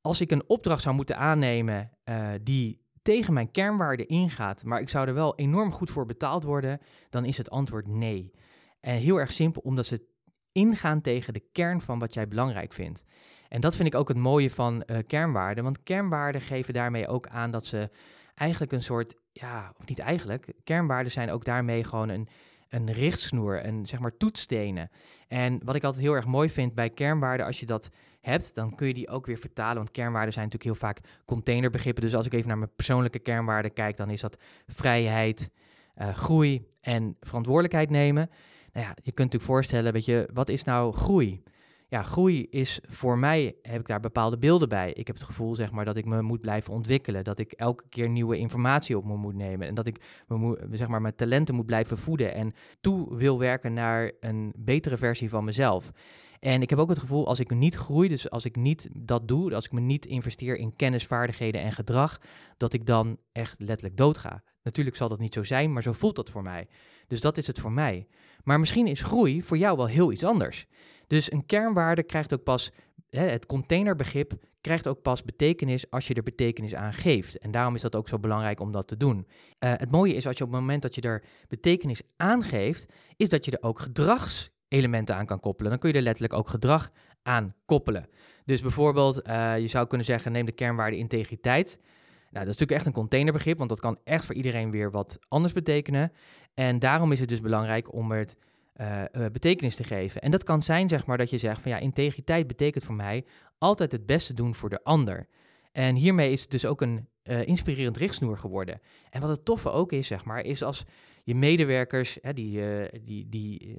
Als 0.00 0.20
ik 0.20 0.30
een 0.30 0.48
opdracht 0.48 0.82
zou 0.82 0.94
moeten 0.94 1.16
aannemen 1.16 1.90
uh, 2.04 2.28
die 2.42 2.84
tegen 3.06 3.32
mijn 3.32 3.50
kernwaarden 3.50 4.08
ingaat, 4.08 4.64
maar 4.64 4.80
ik 4.80 4.88
zou 4.88 5.08
er 5.08 5.14
wel 5.14 5.36
enorm 5.36 5.72
goed 5.72 5.90
voor 5.90 6.06
betaald 6.06 6.42
worden, 6.42 6.78
dan 7.10 7.24
is 7.24 7.38
het 7.38 7.50
antwoord 7.50 7.88
nee. 7.88 8.32
En 8.80 8.96
heel 8.96 9.20
erg 9.20 9.32
simpel, 9.32 9.62
omdat 9.62 9.86
ze 9.86 10.06
ingaan 10.52 11.00
tegen 11.00 11.32
de 11.32 11.44
kern 11.52 11.80
van 11.80 11.98
wat 11.98 12.14
jij 12.14 12.28
belangrijk 12.28 12.72
vindt. 12.72 13.04
En 13.48 13.60
dat 13.60 13.76
vind 13.76 13.88
ik 13.88 13.94
ook 13.94 14.08
het 14.08 14.16
mooie 14.16 14.50
van 14.50 14.82
uh, 14.86 14.98
kernwaarden, 15.06 15.64
want 15.64 15.82
kernwaarden 15.82 16.40
geven 16.40 16.74
daarmee 16.74 17.08
ook 17.08 17.26
aan 17.26 17.50
dat 17.50 17.66
ze 17.66 17.88
eigenlijk 18.34 18.72
een 18.72 18.82
soort, 18.82 19.14
ja, 19.32 19.72
of 19.78 19.86
niet 19.86 19.98
eigenlijk, 19.98 20.52
kernwaarden 20.64 21.12
zijn 21.12 21.30
ook 21.30 21.44
daarmee 21.44 21.84
gewoon 21.84 22.08
een, 22.08 22.28
een 22.68 22.92
richtsnoer, 22.92 23.66
een 23.66 23.86
zeg 23.86 24.00
maar 24.00 24.16
toetsstenen. 24.16 24.90
En 25.28 25.60
wat 25.64 25.74
ik 25.74 25.84
altijd 25.84 26.02
heel 26.02 26.14
erg 26.14 26.26
mooi 26.26 26.50
vind 26.50 26.74
bij 26.74 26.90
kernwaarden, 26.90 27.46
als 27.46 27.60
je 27.60 27.66
dat 27.66 27.90
hebt, 28.26 28.54
dan 28.54 28.74
kun 28.74 28.86
je 28.86 28.94
die 28.94 29.08
ook 29.08 29.26
weer 29.26 29.38
vertalen. 29.38 29.76
Want 29.76 29.90
kernwaarden 29.90 30.32
zijn 30.32 30.44
natuurlijk 30.44 30.80
heel 30.80 30.88
vaak 30.88 31.00
containerbegrippen. 31.24 32.02
Dus 32.02 32.14
als 32.14 32.26
ik 32.26 32.32
even 32.32 32.48
naar 32.48 32.58
mijn 32.58 32.74
persoonlijke 32.76 33.18
kernwaarden 33.18 33.72
kijk, 33.72 33.96
dan 33.96 34.10
is 34.10 34.20
dat 34.20 34.38
vrijheid, 34.66 35.50
uh, 35.96 36.08
groei 36.14 36.66
en 36.80 37.16
verantwoordelijkheid 37.20 37.90
nemen. 37.90 38.30
Nou 38.72 38.86
ja, 38.86 38.94
je 38.94 39.12
kunt 39.12 39.18
natuurlijk 39.18 39.44
voorstellen, 39.44 39.92
weet 39.92 40.04
je, 40.04 40.28
wat 40.32 40.48
is 40.48 40.64
nou 40.64 40.92
groei? 40.92 41.42
Ja, 41.88 42.02
groei 42.02 42.46
is 42.50 42.80
voor 42.88 43.18
mij, 43.18 43.54
heb 43.62 43.80
ik 43.80 43.86
daar 43.86 44.00
bepaalde 44.00 44.38
beelden 44.38 44.68
bij. 44.68 44.92
Ik 44.92 45.06
heb 45.06 45.16
het 45.16 45.24
gevoel, 45.24 45.54
zeg 45.54 45.72
maar, 45.72 45.84
dat 45.84 45.96
ik 45.96 46.04
me 46.04 46.22
moet 46.22 46.40
blijven 46.40 46.72
ontwikkelen. 46.72 47.24
Dat 47.24 47.38
ik 47.38 47.52
elke 47.52 47.84
keer 47.88 48.08
nieuwe 48.08 48.38
informatie 48.38 48.96
op 48.96 49.04
me 49.04 49.16
moet 49.16 49.34
nemen. 49.34 49.68
En 49.68 49.74
dat 49.74 49.86
ik 49.86 50.24
me 50.26 50.68
zeg 50.70 50.88
maar, 50.88 51.00
mijn 51.00 51.14
talenten 51.14 51.54
moet 51.54 51.66
blijven 51.66 51.98
voeden. 51.98 52.34
En 52.34 52.54
toe 52.80 53.16
wil 53.16 53.38
werken 53.38 53.72
naar 53.72 54.12
een 54.20 54.52
betere 54.56 54.96
versie 54.96 55.28
van 55.28 55.44
mezelf. 55.44 55.92
En 56.40 56.62
ik 56.62 56.70
heb 56.70 56.78
ook 56.78 56.88
het 56.88 56.98
gevoel, 56.98 57.26
als 57.26 57.40
ik 57.40 57.50
niet 57.50 57.74
groei, 57.74 58.08
dus 58.08 58.30
als 58.30 58.44
ik 58.44 58.56
niet 58.56 58.88
dat 58.92 59.28
doe, 59.28 59.54
als 59.54 59.64
ik 59.64 59.72
me 59.72 59.80
niet 59.80 60.06
investeer 60.06 60.56
in 60.56 60.76
kennis, 60.76 61.06
vaardigheden 61.06 61.60
en 61.60 61.72
gedrag, 61.72 62.20
dat 62.56 62.72
ik 62.72 62.86
dan 62.86 63.18
echt 63.32 63.54
letterlijk 63.58 63.96
doodga. 63.96 64.42
Natuurlijk 64.62 64.96
zal 64.96 65.08
dat 65.08 65.18
niet 65.18 65.34
zo 65.34 65.42
zijn, 65.42 65.72
maar 65.72 65.82
zo 65.82 65.92
voelt 65.92 66.16
dat 66.16 66.30
voor 66.30 66.42
mij. 66.42 66.68
Dus 67.06 67.20
dat 67.20 67.36
is 67.36 67.46
het 67.46 67.60
voor 67.60 67.72
mij. 67.72 68.06
Maar 68.42 68.60
misschien 68.60 68.86
is 68.86 69.02
groei 69.02 69.42
voor 69.42 69.58
jou 69.58 69.76
wel 69.76 69.86
heel 69.86 70.12
iets 70.12 70.24
anders. 70.24 70.66
Dus 71.06 71.32
een 71.32 71.46
kernwaarde 71.46 72.02
krijgt 72.02 72.32
ook 72.32 72.42
pas, 72.42 72.72
hè, 73.08 73.28
het 73.28 73.46
containerbegrip 73.46 74.32
krijgt 74.60 74.86
ook 74.86 75.02
pas 75.02 75.24
betekenis 75.24 75.90
als 75.90 76.06
je 76.06 76.14
er 76.14 76.22
betekenis 76.22 76.74
aan 76.74 76.92
geeft. 76.92 77.38
En 77.38 77.50
daarom 77.50 77.74
is 77.74 77.80
dat 77.80 77.96
ook 77.96 78.08
zo 78.08 78.18
belangrijk 78.18 78.60
om 78.60 78.72
dat 78.72 78.88
te 78.88 78.96
doen. 78.96 79.16
Uh, 79.18 79.72
het 79.76 79.90
mooie 79.90 80.14
is 80.14 80.26
als 80.26 80.38
je 80.38 80.44
op 80.44 80.50
het 80.50 80.60
moment 80.60 80.82
dat 80.82 80.94
je 80.94 81.00
er 81.00 81.24
betekenis 81.48 82.00
aan 82.16 82.42
geeft, 82.42 82.92
is 83.16 83.28
dat 83.28 83.44
je 83.44 83.50
er 83.50 83.68
ook 83.68 83.80
gedragselementen 84.68 85.14
aan 85.14 85.26
kan 85.26 85.40
koppelen. 85.40 85.70
Dan 85.70 85.80
kun 85.80 85.90
je 85.90 85.96
er 85.96 86.02
letterlijk 86.02 86.34
ook 86.34 86.48
gedrag 86.48 86.90
aan 87.22 87.54
koppelen. 87.64 88.08
Dus 88.44 88.60
bijvoorbeeld, 88.60 89.28
uh, 89.28 89.58
je 89.58 89.68
zou 89.68 89.86
kunnen 89.86 90.06
zeggen, 90.06 90.32
neem 90.32 90.46
de 90.46 90.52
kernwaarde 90.52 90.96
integriteit. 90.96 91.78
Nou, 92.30 92.44
dat 92.44 92.54
is 92.54 92.60
natuurlijk 92.60 92.78
echt 92.78 92.86
een 92.86 93.02
containerbegrip, 93.02 93.58
want 93.58 93.70
dat 93.70 93.80
kan 93.80 93.98
echt 94.04 94.24
voor 94.24 94.34
iedereen 94.34 94.70
weer 94.70 94.90
wat 94.90 95.18
anders 95.28 95.52
betekenen. 95.52 96.12
En 96.54 96.78
daarom 96.78 97.12
is 97.12 97.20
het 97.20 97.28
dus 97.28 97.40
belangrijk 97.40 97.92
om 97.92 98.10
het 98.10 98.34
uh, 98.80 99.02
betekenis 99.32 99.76
te 99.76 99.84
geven. 99.84 100.20
En 100.20 100.30
dat 100.30 100.44
kan 100.44 100.62
zijn, 100.62 100.88
zeg 100.88 101.06
maar, 101.06 101.18
dat 101.18 101.30
je 101.30 101.38
zegt 101.38 101.60
van 101.60 101.70
ja, 101.70 101.78
integriteit 101.78 102.46
betekent 102.46 102.84
voor 102.84 102.94
mij 102.94 103.24
altijd 103.58 103.92
het 103.92 104.06
beste 104.06 104.34
doen 104.34 104.54
voor 104.54 104.68
de 104.68 104.84
ander. 104.84 105.26
En 105.72 105.94
hiermee 105.94 106.32
is 106.32 106.40
het 106.40 106.50
dus 106.50 106.66
ook 106.66 106.80
een 106.80 107.08
inspirerend 107.44 107.96
richtsnoer 107.96 108.38
geworden. 108.38 108.80
En 109.10 109.20
wat 109.20 109.30
het 109.30 109.44
toffe 109.44 109.70
ook 109.70 109.92
is, 109.92 110.06
zeg 110.06 110.24
maar, 110.24 110.40
is 110.40 110.62
als 110.62 110.84
je 111.26 111.34
medewerkers, 111.34 112.18
hè, 112.22 112.32
die, 112.32 112.60
die, 113.04 113.28
die 113.28 113.78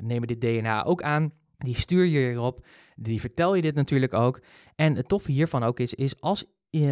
nemen 0.00 0.28
dit 0.28 0.40
DNA 0.40 0.84
ook 0.84 1.02
aan, 1.02 1.32
die 1.58 1.76
stuur 1.76 2.04
je 2.04 2.18
hierop, 2.18 2.66
die 2.96 3.20
vertel 3.20 3.54
je 3.54 3.62
dit 3.62 3.74
natuurlijk 3.74 4.14
ook. 4.14 4.42
En 4.74 4.96
het 4.96 5.08
toffe 5.08 5.32
hiervan 5.32 5.62
ook 5.62 5.80
is, 5.80 5.94
is 5.94 6.20
als 6.20 6.44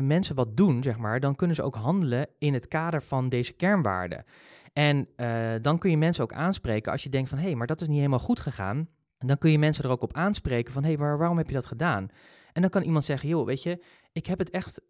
mensen 0.03 0.35
wat 0.35 0.57
doen, 0.57 0.83
zeg 0.83 0.99
maar, 0.99 1.21
dan 1.21 1.37
kunnen 1.37 1.57
ze 1.57 1.63
ook 1.63 1.75
handelen 1.75 2.27
in 2.39 2.55
het 2.55 2.69
kader 2.69 3.03
van 3.03 3.29
deze 3.29 3.53
kernwaarden. 3.53 4.25
En 4.73 5.09
dan 5.63 5.79
kun 5.79 5.91
je 5.91 5.97
mensen 5.97 6.23
ook 6.23 6.33
aanspreken 6.33 6.93
als 6.93 7.03
je 7.03 7.09
denkt 7.09 7.29
van 7.29 7.39
hé, 7.39 7.45
hey, 7.45 7.55
maar 7.55 7.67
dat 7.67 7.81
is 7.81 7.89
niet 7.89 7.97
helemaal 7.97 8.19
goed 8.19 8.41
gegaan. 8.41 8.89
En 9.19 9.27
dan 9.27 9.39
kun 9.39 9.51
je 9.51 9.59
mensen 9.59 9.85
er 9.85 9.91
ook 9.91 10.03
op 10.03 10.15
aanspreken 10.15 10.73
van 10.73 10.83
hé, 10.83 10.89
hey, 10.89 10.99
waar, 10.99 11.19
waarom 11.19 11.37
heb 11.37 11.49
je 11.49 11.55
dat 11.55 11.67
gedaan? 11.67 12.09
En 12.53 12.61
dan 12.61 12.71
kan 12.71 12.83
iemand 12.83 13.05
zeggen, 13.05 13.29
joh, 13.29 13.47
weet 13.47 13.63
je, 13.63 13.83
ik 14.13 14.27
heb 14.27 14.39
het 14.39 14.51
echt 14.51 14.81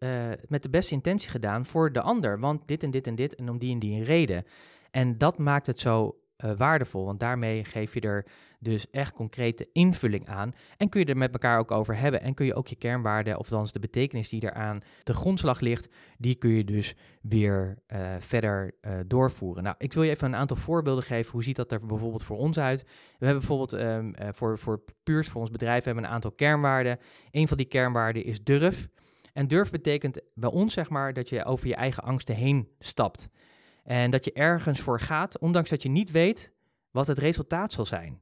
met 0.47 0.63
de 0.63 0.69
beste 0.69 0.93
intentie 0.93 1.29
gedaan 1.29 1.65
voor 1.65 1.91
de 1.91 2.01
ander, 2.01 2.39
want 2.39 2.67
dit 2.67 2.83
en 2.83 2.91
dit 2.91 3.07
en 3.07 3.15
dit 3.15 3.35
en 3.35 3.49
om 3.49 3.59
die 3.59 3.73
en 3.73 3.79
die 3.79 4.03
reden. 4.03 4.43
En 4.91 5.17
dat 5.17 5.37
maakt 5.37 5.67
het 5.67 5.79
zo 5.79 6.19
uh, 6.37 6.51
waardevol, 6.51 7.05
want 7.05 7.19
daarmee 7.19 7.65
geef 7.65 7.93
je 7.93 8.01
er 8.01 8.25
dus 8.59 8.89
echt 8.89 9.13
concrete 9.13 9.69
invulling 9.73 10.27
aan. 10.27 10.53
En 10.77 10.89
kun 10.89 10.99
je 10.99 11.05
er 11.05 11.17
met 11.17 11.33
elkaar 11.33 11.59
ook 11.59 11.71
over 11.71 11.97
hebben. 11.97 12.21
En 12.21 12.33
kun 12.33 12.45
je 12.45 12.55
ook 12.55 12.67
je 12.67 12.75
kernwaarden, 12.75 13.37
of 13.37 13.47
dan 13.47 13.67
de 13.71 13.79
betekenis 13.79 14.29
die 14.29 14.43
eraan 14.43 14.81
de 15.03 15.13
grondslag 15.13 15.59
ligt, 15.59 15.87
die 16.17 16.35
kun 16.35 16.49
je 16.49 16.63
dus 16.63 16.95
weer 17.21 17.77
uh, 17.87 18.15
verder 18.19 18.75
uh, 18.81 18.93
doorvoeren. 19.07 19.63
Nou, 19.63 19.75
ik 19.77 19.93
wil 19.93 20.03
je 20.03 20.09
even 20.09 20.27
een 20.27 20.39
aantal 20.39 20.57
voorbeelden 20.57 21.03
geven. 21.03 21.31
Hoe 21.31 21.43
ziet 21.43 21.55
dat 21.55 21.71
er 21.71 21.85
bijvoorbeeld 21.85 22.23
voor 22.23 22.37
ons 22.37 22.59
uit? 22.59 22.83
We 23.19 23.25
hebben 23.25 23.47
bijvoorbeeld 23.47 23.73
uh, 23.73 24.27
voor, 24.31 24.59
voor 24.59 24.83
Puurs, 25.03 25.27
voor 25.27 25.41
ons 25.41 25.51
bedrijf, 25.51 25.83
hebben 25.83 26.03
een 26.03 26.09
aantal 26.09 26.31
kernwaarden. 26.31 26.99
Een 27.31 27.47
van 27.47 27.57
die 27.57 27.65
kernwaarden 27.65 28.23
is 28.25 28.43
durf. 28.43 28.87
En 29.33 29.47
durf 29.47 29.71
betekent 29.71 30.21
bij 30.33 30.49
ons, 30.49 30.73
zeg 30.73 30.89
maar, 30.89 31.13
dat 31.13 31.29
je 31.29 31.45
over 31.45 31.67
je 31.67 31.75
eigen 31.75 32.03
angsten 32.03 32.35
heen 32.35 32.69
stapt. 32.79 33.29
En 33.83 34.11
dat 34.11 34.25
je 34.25 34.33
ergens 34.33 34.79
voor 34.79 34.99
gaat, 34.99 35.39
ondanks 35.39 35.69
dat 35.69 35.83
je 35.83 35.89
niet 35.89 36.11
weet 36.11 36.53
wat 36.91 37.07
het 37.07 37.17
resultaat 37.17 37.71
zal 37.71 37.85
zijn. 37.85 38.21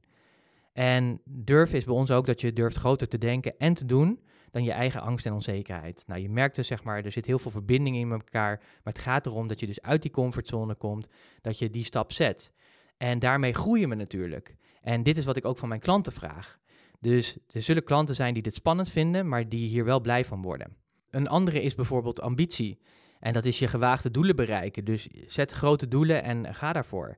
En 0.72 1.20
durf 1.24 1.72
is 1.72 1.84
bij 1.84 1.94
ons 1.94 2.10
ook 2.10 2.26
dat 2.26 2.40
je 2.40 2.52
durft 2.52 2.76
groter 2.76 3.08
te 3.08 3.18
denken 3.18 3.58
en 3.58 3.74
te 3.74 3.86
doen 3.86 4.20
dan 4.50 4.64
je 4.64 4.72
eigen 4.72 5.00
angst 5.00 5.26
en 5.26 5.32
onzekerheid. 5.32 6.02
Nou, 6.06 6.20
je 6.20 6.28
merkt 6.28 6.56
dus, 6.56 6.66
zeg 6.66 6.84
maar, 6.84 7.04
er 7.04 7.12
zit 7.12 7.26
heel 7.26 7.38
veel 7.38 7.50
verbinding 7.50 7.96
in 7.96 8.10
elkaar, 8.10 8.56
maar 8.58 8.92
het 8.92 9.02
gaat 9.02 9.26
erom 9.26 9.48
dat 9.48 9.60
je 9.60 9.66
dus 9.66 9.82
uit 9.82 10.02
die 10.02 10.10
comfortzone 10.10 10.74
komt, 10.74 11.08
dat 11.40 11.58
je 11.58 11.70
die 11.70 11.84
stap 11.84 12.12
zet. 12.12 12.52
En 12.96 13.18
daarmee 13.18 13.52
groeien 13.52 13.88
we 13.88 13.94
natuurlijk. 13.94 14.54
En 14.82 15.02
dit 15.02 15.16
is 15.16 15.24
wat 15.24 15.36
ik 15.36 15.44
ook 15.44 15.58
van 15.58 15.68
mijn 15.68 15.80
klanten 15.80 16.12
vraag. 16.12 16.58
Dus 17.00 17.38
er 17.48 17.62
zullen 17.62 17.84
klanten 17.84 18.14
zijn 18.14 18.34
die 18.34 18.42
dit 18.42 18.54
spannend 18.54 18.90
vinden, 18.90 19.28
maar 19.28 19.48
die 19.48 19.68
hier 19.68 19.84
wel 19.84 20.00
blij 20.00 20.24
van 20.24 20.42
worden. 20.42 20.76
Een 21.10 21.28
andere 21.28 21.62
is 21.62 21.74
bijvoorbeeld 21.74 22.20
ambitie. 22.20 22.80
En 23.20 23.32
dat 23.32 23.44
is 23.44 23.58
je 23.58 23.66
gewaagde 23.66 24.10
doelen 24.10 24.36
bereiken. 24.36 24.84
Dus 24.84 25.08
zet 25.26 25.50
grote 25.50 25.88
doelen 25.88 26.22
en 26.22 26.54
ga 26.54 26.72
daarvoor. 26.72 27.16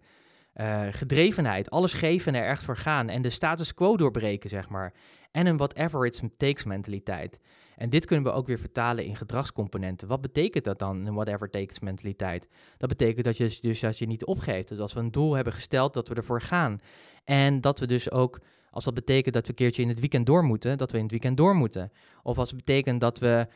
Uh, 0.56 0.86
gedrevenheid, 0.90 1.70
alles 1.70 1.94
geven 1.94 2.34
en 2.34 2.42
er 2.42 2.48
echt 2.48 2.64
voor 2.64 2.76
gaan 2.76 3.08
en 3.08 3.22
de 3.22 3.30
status 3.30 3.74
quo 3.74 3.96
doorbreken, 3.96 4.50
zeg 4.50 4.68
maar. 4.68 4.92
En 5.30 5.46
een 5.46 5.56
whatever 5.56 6.06
it 6.06 6.22
takes 6.36 6.64
mentaliteit. 6.64 7.40
En 7.76 7.90
dit 7.90 8.06
kunnen 8.06 8.24
we 8.24 8.38
ook 8.38 8.46
weer 8.46 8.58
vertalen 8.58 9.04
in 9.04 9.16
gedragscomponenten. 9.16 10.08
Wat 10.08 10.20
betekent 10.20 10.64
dat 10.64 10.78
dan, 10.78 11.06
een 11.06 11.14
whatever 11.14 11.50
takes 11.50 11.80
mentaliteit? 11.80 12.48
Dat 12.76 12.88
betekent 12.88 13.24
dat 13.24 13.36
je 13.36 13.58
dus 13.60 13.84
als 13.84 13.98
je 13.98 14.06
niet 14.06 14.24
opgeeft. 14.24 14.68
Dus 14.68 14.78
als 14.78 14.92
we 14.92 15.00
een 15.00 15.10
doel 15.10 15.34
hebben 15.34 15.52
gesteld, 15.52 15.94
dat 15.94 16.08
we 16.08 16.14
ervoor 16.14 16.40
gaan. 16.40 16.80
En 17.24 17.60
dat 17.60 17.78
we 17.78 17.86
dus 17.86 18.10
ook, 18.10 18.40
als 18.70 18.84
dat 18.84 18.94
betekent 18.94 19.34
dat 19.34 19.42
we 19.42 19.48
een 19.48 19.54
keertje 19.54 19.82
in 19.82 19.88
het 19.88 20.00
weekend 20.00 20.26
door 20.26 20.44
moeten, 20.44 20.78
dat 20.78 20.90
we 20.90 20.96
in 20.96 21.02
het 21.02 21.12
weekend 21.12 21.36
door 21.36 21.56
moeten. 21.56 21.92
Of 22.22 22.38
als 22.38 22.48
het 22.48 22.64
betekent 22.64 23.00
dat 23.00 23.18
we 23.18 23.46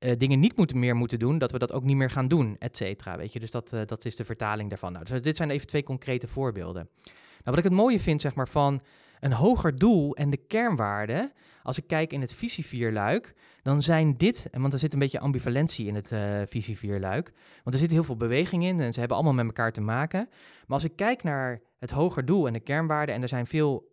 uh, 0.00 0.12
dingen 0.16 0.40
niet 0.40 0.56
moeten, 0.56 0.78
meer 0.78 0.96
moeten 0.96 1.18
doen, 1.18 1.38
dat 1.38 1.52
we 1.52 1.58
dat 1.58 1.72
ook 1.72 1.82
niet 1.82 1.96
meer 1.96 2.10
gaan 2.10 2.28
doen, 2.28 2.56
et 2.58 2.76
cetera. 2.76 3.16
Weet 3.16 3.32
je, 3.32 3.40
dus 3.40 3.50
dat, 3.50 3.72
uh, 3.72 3.80
dat 3.86 4.04
is 4.04 4.16
de 4.16 4.24
vertaling 4.24 4.68
daarvan. 4.68 4.92
Nou, 4.92 5.04
dus 5.04 5.22
dit 5.22 5.36
zijn 5.36 5.50
even 5.50 5.66
twee 5.66 5.82
concrete 5.82 6.28
voorbeelden. 6.28 6.88
Nou, 7.04 7.12
wat 7.44 7.58
ik 7.58 7.64
het 7.64 7.72
mooie 7.72 8.00
vind, 8.00 8.20
zeg 8.20 8.34
maar, 8.34 8.48
van 8.48 8.80
een 9.20 9.32
hoger 9.32 9.76
doel 9.76 10.16
en 10.16 10.30
de 10.30 10.36
kernwaarden, 10.36 11.32
als 11.62 11.78
ik 11.78 11.86
kijk 11.86 12.12
in 12.12 12.20
het 12.20 12.32
visievierluik, 12.32 13.34
dan 13.62 13.82
zijn 13.82 14.16
dit, 14.16 14.48
want 14.52 14.72
er 14.72 14.78
zit 14.78 14.92
een 14.92 14.98
beetje 14.98 15.20
ambivalentie 15.20 15.86
in 15.86 15.94
het 15.94 16.10
uh, 16.10 16.40
visievierluik, 16.46 17.32
want 17.62 17.74
er 17.74 17.80
zit 17.80 17.90
heel 17.90 18.04
veel 18.04 18.16
beweging 18.16 18.64
in 18.64 18.80
en 18.80 18.92
ze 18.92 18.98
hebben 18.98 19.16
allemaal 19.16 19.34
met 19.34 19.46
elkaar 19.46 19.72
te 19.72 19.80
maken. 19.80 20.28
Maar 20.66 20.76
als 20.76 20.84
ik 20.84 20.96
kijk 20.96 21.22
naar 21.22 21.60
het 21.78 21.90
hoger 21.90 22.24
doel 22.24 22.46
en 22.46 22.52
de 22.52 22.60
kernwaarden, 22.60 23.14
en 23.14 23.22
er 23.22 23.28
zijn 23.28 23.46
veel 23.46 23.92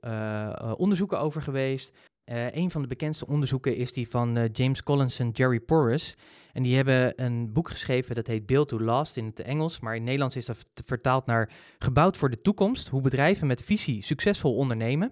onderzoeken 0.78 1.20
over 1.20 1.42
geweest, 1.42 1.98
uh, 2.32 2.56
een 2.56 2.72
van 2.72 2.82
de 2.82 2.88
bekendste 2.88 3.28
onderzoeken 3.28 3.76
is 3.76 3.94
die 3.94 4.10
van 4.10 4.38
uh, 4.38 4.44
James 4.52 4.84
Collins 4.84 5.20
en 5.20 5.30
Jerry 5.30 5.60
Porras. 5.60 6.16
En 6.54 6.64
die 6.64 6.76
hebben 6.76 7.24
een 7.24 7.54
boek 7.54 7.70
geschreven 7.70 8.16
dat 8.16 8.28
heet 8.28 8.46
Build 8.46 8.68
to 8.68 8.80
Last 8.80 9.18
in 9.18 9.26
het 9.26 9.40
Engels, 9.40 9.80
maar 9.80 9.92
in 9.92 9.98
het 9.98 10.06
Nederlands 10.06 10.36
is 10.36 10.46
dat 10.46 10.66
vertaald 10.86 11.26
naar 11.26 11.50
Gebouwd 11.80 12.18
voor 12.18 12.30
de 12.30 12.42
toekomst, 12.42 12.88
hoe 12.88 13.02
bedrijven 13.02 13.48
met 13.48 13.64
visie 13.64 14.04
succesvol 14.04 14.56
ondernemen. 14.56 15.12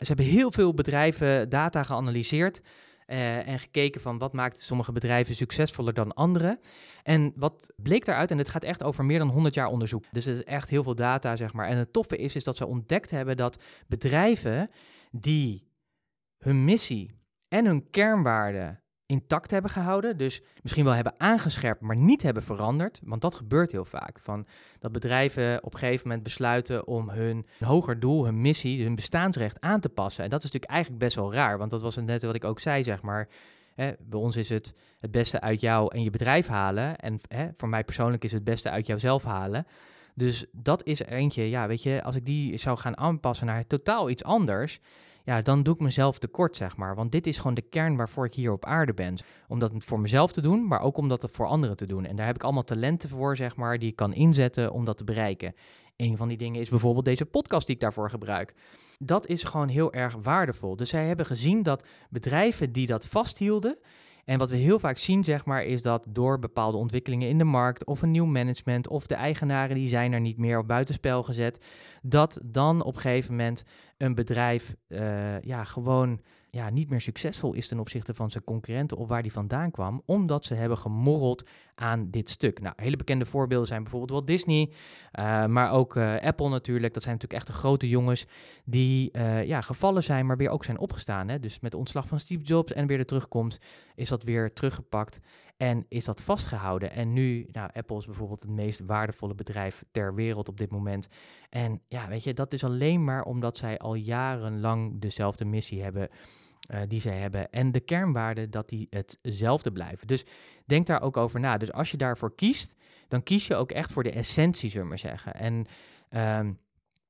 Ze 0.00 0.06
hebben 0.06 0.24
heel 0.24 0.52
veel 0.52 0.74
bedrijven 0.74 1.48
data 1.48 1.82
geanalyseerd 1.82 2.62
uh, 3.06 3.48
en 3.48 3.58
gekeken 3.58 4.00
van 4.00 4.18
wat 4.18 4.32
maakt 4.32 4.60
sommige 4.60 4.92
bedrijven 4.92 5.34
succesvoller 5.34 5.94
dan 5.94 6.14
andere. 6.14 6.58
En 7.02 7.32
wat 7.36 7.70
bleek 7.76 8.04
daaruit, 8.04 8.30
en 8.30 8.38
het 8.38 8.48
gaat 8.48 8.64
echt 8.64 8.82
over 8.82 9.04
meer 9.04 9.18
dan 9.18 9.28
100 9.28 9.54
jaar 9.54 9.68
onderzoek, 9.68 10.04
dus 10.12 10.24
het 10.24 10.36
is 10.36 10.44
echt 10.44 10.70
heel 10.70 10.82
veel 10.82 10.94
data 10.94 11.36
zeg 11.36 11.52
maar. 11.52 11.68
En 11.68 11.76
het 11.76 11.92
toffe 11.92 12.16
is, 12.16 12.34
is 12.34 12.44
dat 12.44 12.56
ze 12.56 12.66
ontdekt 12.66 13.10
hebben 13.10 13.36
dat 13.36 13.58
bedrijven 13.86 14.70
die 15.10 15.67
hun 16.38 16.64
missie 16.64 17.10
en 17.48 17.66
hun 17.66 17.90
kernwaarden 17.90 18.82
intact 19.06 19.50
hebben 19.50 19.70
gehouden. 19.70 20.16
Dus 20.16 20.42
misschien 20.62 20.84
wel 20.84 20.94
hebben 20.94 21.20
aangescherpt, 21.20 21.80
maar 21.80 21.96
niet 21.96 22.22
hebben 22.22 22.42
veranderd. 22.42 23.00
Want 23.02 23.20
dat 23.20 23.34
gebeurt 23.34 23.72
heel 23.72 23.84
vaak. 23.84 24.18
Van 24.22 24.46
dat 24.78 24.92
bedrijven 24.92 25.64
op 25.64 25.72
een 25.72 25.78
gegeven 25.78 26.08
moment 26.08 26.24
besluiten 26.24 26.86
om 26.86 27.10
hun 27.10 27.46
hoger 27.60 28.00
doel, 28.00 28.24
hun 28.24 28.40
missie, 28.40 28.82
hun 28.82 28.94
bestaansrecht 28.94 29.60
aan 29.60 29.80
te 29.80 29.88
passen. 29.88 30.24
En 30.24 30.30
dat 30.30 30.38
is 30.38 30.44
natuurlijk 30.44 30.72
eigenlijk 30.72 31.02
best 31.02 31.16
wel 31.16 31.32
raar. 31.32 31.58
Want 31.58 31.70
dat 31.70 31.82
was 31.82 31.96
net 31.96 32.22
wat 32.22 32.34
ik 32.34 32.44
ook 32.44 32.60
zei, 32.60 32.82
zeg 32.82 33.02
maar. 33.02 33.28
Bij 33.74 33.96
ons 34.10 34.36
is 34.36 34.48
het 34.48 34.74
het 34.98 35.10
beste 35.10 35.40
uit 35.40 35.60
jou 35.60 35.94
en 35.94 36.02
je 36.02 36.10
bedrijf 36.10 36.46
halen. 36.46 36.96
En 36.96 37.20
voor 37.54 37.68
mij 37.68 37.84
persoonlijk 37.84 38.24
is 38.24 38.32
het 38.32 38.44
beste 38.44 38.70
uit 38.70 38.86
jouzelf 38.86 39.24
halen. 39.24 39.66
Dus 40.14 40.46
dat 40.52 40.84
is 40.84 41.00
eentje, 41.00 41.50
ja, 41.50 41.66
weet 41.66 41.82
je, 41.82 42.02
als 42.02 42.16
ik 42.16 42.24
die 42.24 42.56
zou 42.56 42.78
gaan 42.78 42.96
aanpassen 42.96 43.46
naar 43.46 43.66
totaal 43.66 44.10
iets 44.10 44.24
anders, 44.24 44.80
ja, 45.28 45.42
dan 45.42 45.62
doe 45.62 45.74
ik 45.74 45.80
mezelf 45.80 46.18
tekort, 46.18 46.56
zeg 46.56 46.76
maar. 46.76 46.94
Want 46.94 47.12
dit 47.12 47.26
is 47.26 47.36
gewoon 47.36 47.54
de 47.54 47.62
kern 47.62 47.96
waarvoor 47.96 48.24
ik 48.24 48.34
hier 48.34 48.52
op 48.52 48.64
aarde 48.64 48.94
ben. 48.94 49.16
Om 49.48 49.58
dat 49.58 49.72
voor 49.78 50.00
mezelf 50.00 50.32
te 50.32 50.40
doen, 50.40 50.66
maar 50.66 50.80
ook 50.80 50.96
om 50.96 51.08
dat 51.08 51.28
voor 51.32 51.46
anderen 51.46 51.76
te 51.76 51.86
doen. 51.86 52.04
En 52.04 52.16
daar 52.16 52.26
heb 52.26 52.34
ik 52.34 52.42
allemaal 52.42 52.64
talenten 52.64 53.08
voor, 53.08 53.36
zeg 53.36 53.56
maar, 53.56 53.78
die 53.78 53.88
ik 53.88 53.96
kan 53.96 54.14
inzetten 54.14 54.72
om 54.72 54.84
dat 54.84 54.96
te 54.96 55.04
bereiken. 55.04 55.54
Een 55.96 56.16
van 56.16 56.28
die 56.28 56.36
dingen 56.36 56.60
is 56.60 56.68
bijvoorbeeld 56.68 57.04
deze 57.04 57.26
podcast 57.26 57.66
die 57.66 57.74
ik 57.74 57.80
daarvoor 57.80 58.10
gebruik. 58.10 58.54
Dat 58.98 59.26
is 59.26 59.42
gewoon 59.44 59.68
heel 59.68 59.92
erg 59.92 60.16
waardevol. 60.22 60.76
Dus 60.76 60.88
zij 60.88 61.06
hebben 61.06 61.26
gezien 61.26 61.62
dat 61.62 61.86
bedrijven 62.10 62.72
die 62.72 62.86
dat 62.86 63.06
vasthielden, 63.06 63.78
en 64.28 64.38
wat 64.38 64.50
we 64.50 64.56
heel 64.56 64.78
vaak 64.78 64.98
zien, 64.98 65.24
zeg 65.24 65.44
maar, 65.44 65.64
is 65.64 65.82
dat 65.82 66.06
door 66.08 66.38
bepaalde 66.38 66.76
ontwikkelingen 66.76 67.28
in 67.28 67.38
de 67.38 67.44
markt 67.44 67.84
of 67.84 68.02
een 68.02 68.10
nieuw 68.10 68.26
management 68.26 68.88
of 68.88 69.06
de 69.06 69.14
eigenaren 69.14 69.76
die 69.76 69.88
zijn 69.88 70.12
er 70.12 70.20
niet 70.20 70.38
meer 70.38 70.58
op 70.58 70.68
buitenspel 70.68 71.22
gezet, 71.22 71.64
dat 72.02 72.40
dan 72.44 72.82
op 72.82 72.94
een 72.94 73.00
gegeven 73.00 73.30
moment 73.30 73.64
een 73.96 74.14
bedrijf 74.14 74.76
uh, 74.88 75.40
ja, 75.40 75.64
gewoon 75.64 76.20
ja, 76.50 76.70
niet 76.70 76.90
meer 76.90 77.00
succesvol 77.00 77.54
is 77.54 77.68
ten 77.68 77.78
opzichte 77.78 78.14
van 78.14 78.30
zijn 78.30 78.44
concurrenten 78.44 78.96
of 78.96 79.08
waar 79.08 79.22
die 79.22 79.32
vandaan 79.32 79.70
kwam, 79.70 80.02
omdat 80.04 80.44
ze 80.44 80.54
hebben 80.54 80.78
gemorreld 80.78 81.48
aan 81.74 82.10
dit 82.10 82.28
stuk. 82.28 82.60
Nou, 82.60 82.74
hele 82.76 82.96
bekende 82.96 83.24
voorbeelden 83.24 83.66
zijn 83.66 83.82
bijvoorbeeld 83.82 84.10
Walt 84.10 84.26
Disney, 84.26 84.70
uh, 85.18 85.46
maar 85.46 85.72
ook 85.72 85.96
uh, 85.96 86.20
Apple 86.20 86.48
natuurlijk. 86.48 86.94
Dat 86.94 87.02
zijn 87.02 87.14
natuurlijk 87.14 87.42
echt 87.42 87.52
de 87.54 87.60
grote 87.60 87.88
jongens 87.88 88.26
die 88.64 89.10
uh, 89.12 89.44
ja, 89.44 89.60
gevallen 89.60 90.02
zijn, 90.02 90.26
maar 90.26 90.36
weer 90.36 90.50
ook 90.50 90.64
zijn 90.64 90.78
opgestaan. 90.78 91.28
Hè? 91.28 91.40
Dus 91.40 91.60
met 91.60 91.70
de 91.70 91.78
ontslag 91.78 92.08
van 92.08 92.20
Steve 92.20 92.42
Jobs 92.42 92.72
en 92.72 92.86
weer 92.86 92.98
de 92.98 93.04
terugkomst 93.04 93.64
is 93.94 94.08
dat 94.08 94.22
weer 94.22 94.52
teruggepakt 94.52 95.20
en 95.58 95.86
is 95.88 96.04
dat 96.04 96.22
vastgehouden. 96.22 96.90
En 96.90 97.12
nu, 97.12 97.48
nou, 97.52 97.70
Apple 97.72 97.96
is 97.96 98.04
bijvoorbeeld 98.06 98.42
het 98.42 98.50
meest 98.50 98.80
waardevolle 98.86 99.34
bedrijf 99.34 99.84
ter 99.90 100.14
wereld 100.14 100.48
op 100.48 100.58
dit 100.58 100.70
moment. 100.70 101.08
En 101.50 101.82
ja, 101.88 102.08
weet 102.08 102.24
je, 102.24 102.34
dat 102.34 102.52
is 102.52 102.64
alleen 102.64 103.04
maar 103.04 103.22
omdat 103.22 103.56
zij 103.56 103.78
al 103.78 103.94
jarenlang 103.94 105.00
dezelfde 105.00 105.44
missie 105.44 105.82
hebben. 105.82 106.08
Uh, 106.70 106.80
die 106.88 107.00
zij 107.00 107.16
hebben. 107.16 107.50
En 107.50 107.72
de 107.72 107.80
kernwaarden 107.80 108.50
dat 108.50 108.68
die 108.68 108.88
hetzelfde 108.90 109.72
blijven. 109.72 110.06
Dus 110.06 110.24
denk 110.66 110.86
daar 110.86 111.02
ook 111.02 111.16
over 111.16 111.40
na. 111.40 111.58
Dus 111.58 111.72
als 111.72 111.90
je 111.90 111.96
daarvoor 111.96 112.34
kiest, 112.34 112.76
dan 113.08 113.22
kies 113.22 113.46
je 113.46 113.54
ook 113.54 113.72
echt 113.72 113.92
voor 113.92 114.02
de 114.02 114.10
essentie, 114.10 114.70
zullen 114.70 114.82
we 114.82 114.88
maar 114.88 114.98
zeggen. 114.98 115.34
En 115.34 115.66
uh, 116.10 116.54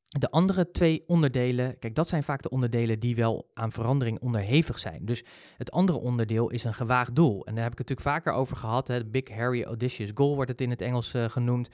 de 0.08 0.30
andere 0.30 0.70
twee 0.70 1.02
onderdelen, 1.06 1.78
kijk, 1.78 1.94
dat 1.94 2.08
zijn 2.08 2.22
vaak 2.22 2.42
de 2.42 2.48
onderdelen 2.48 3.00
die 3.00 3.16
wel 3.16 3.48
aan 3.52 3.72
verandering 3.72 4.20
onderhevig 4.20 4.78
zijn. 4.78 5.04
Dus 5.04 5.24
het 5.56 5.70
andere 5.70 5.98
onderdeel 5.98 6.50
is 6.50 6.64
een 6.64 6.74
gewaagd 6.74 7.14
doel. 7.14 7.46
En 7.46 7.54
daar 7.54 7.62
heb 7.62 7.72
ik 7.72 7.78
het 7.78 7.88
natuurlijk 7.88 8.16
vaker 8.16 8.40
over 8.40 8.56
gehad. 8.56 8.88
Hè. 8.88 9.04
Big 9.04 9.28
Harry 9.28 9.62
Audacious 9.62 10.10
Goal 10.14 10.34
wordt 10.34 10.50
het 10.50 10.60
in 10.60 10.70
het 10.70 10.80
Engels 10.80 11.14
uh, 11.14 11.24
genoemd. 11.24 11.68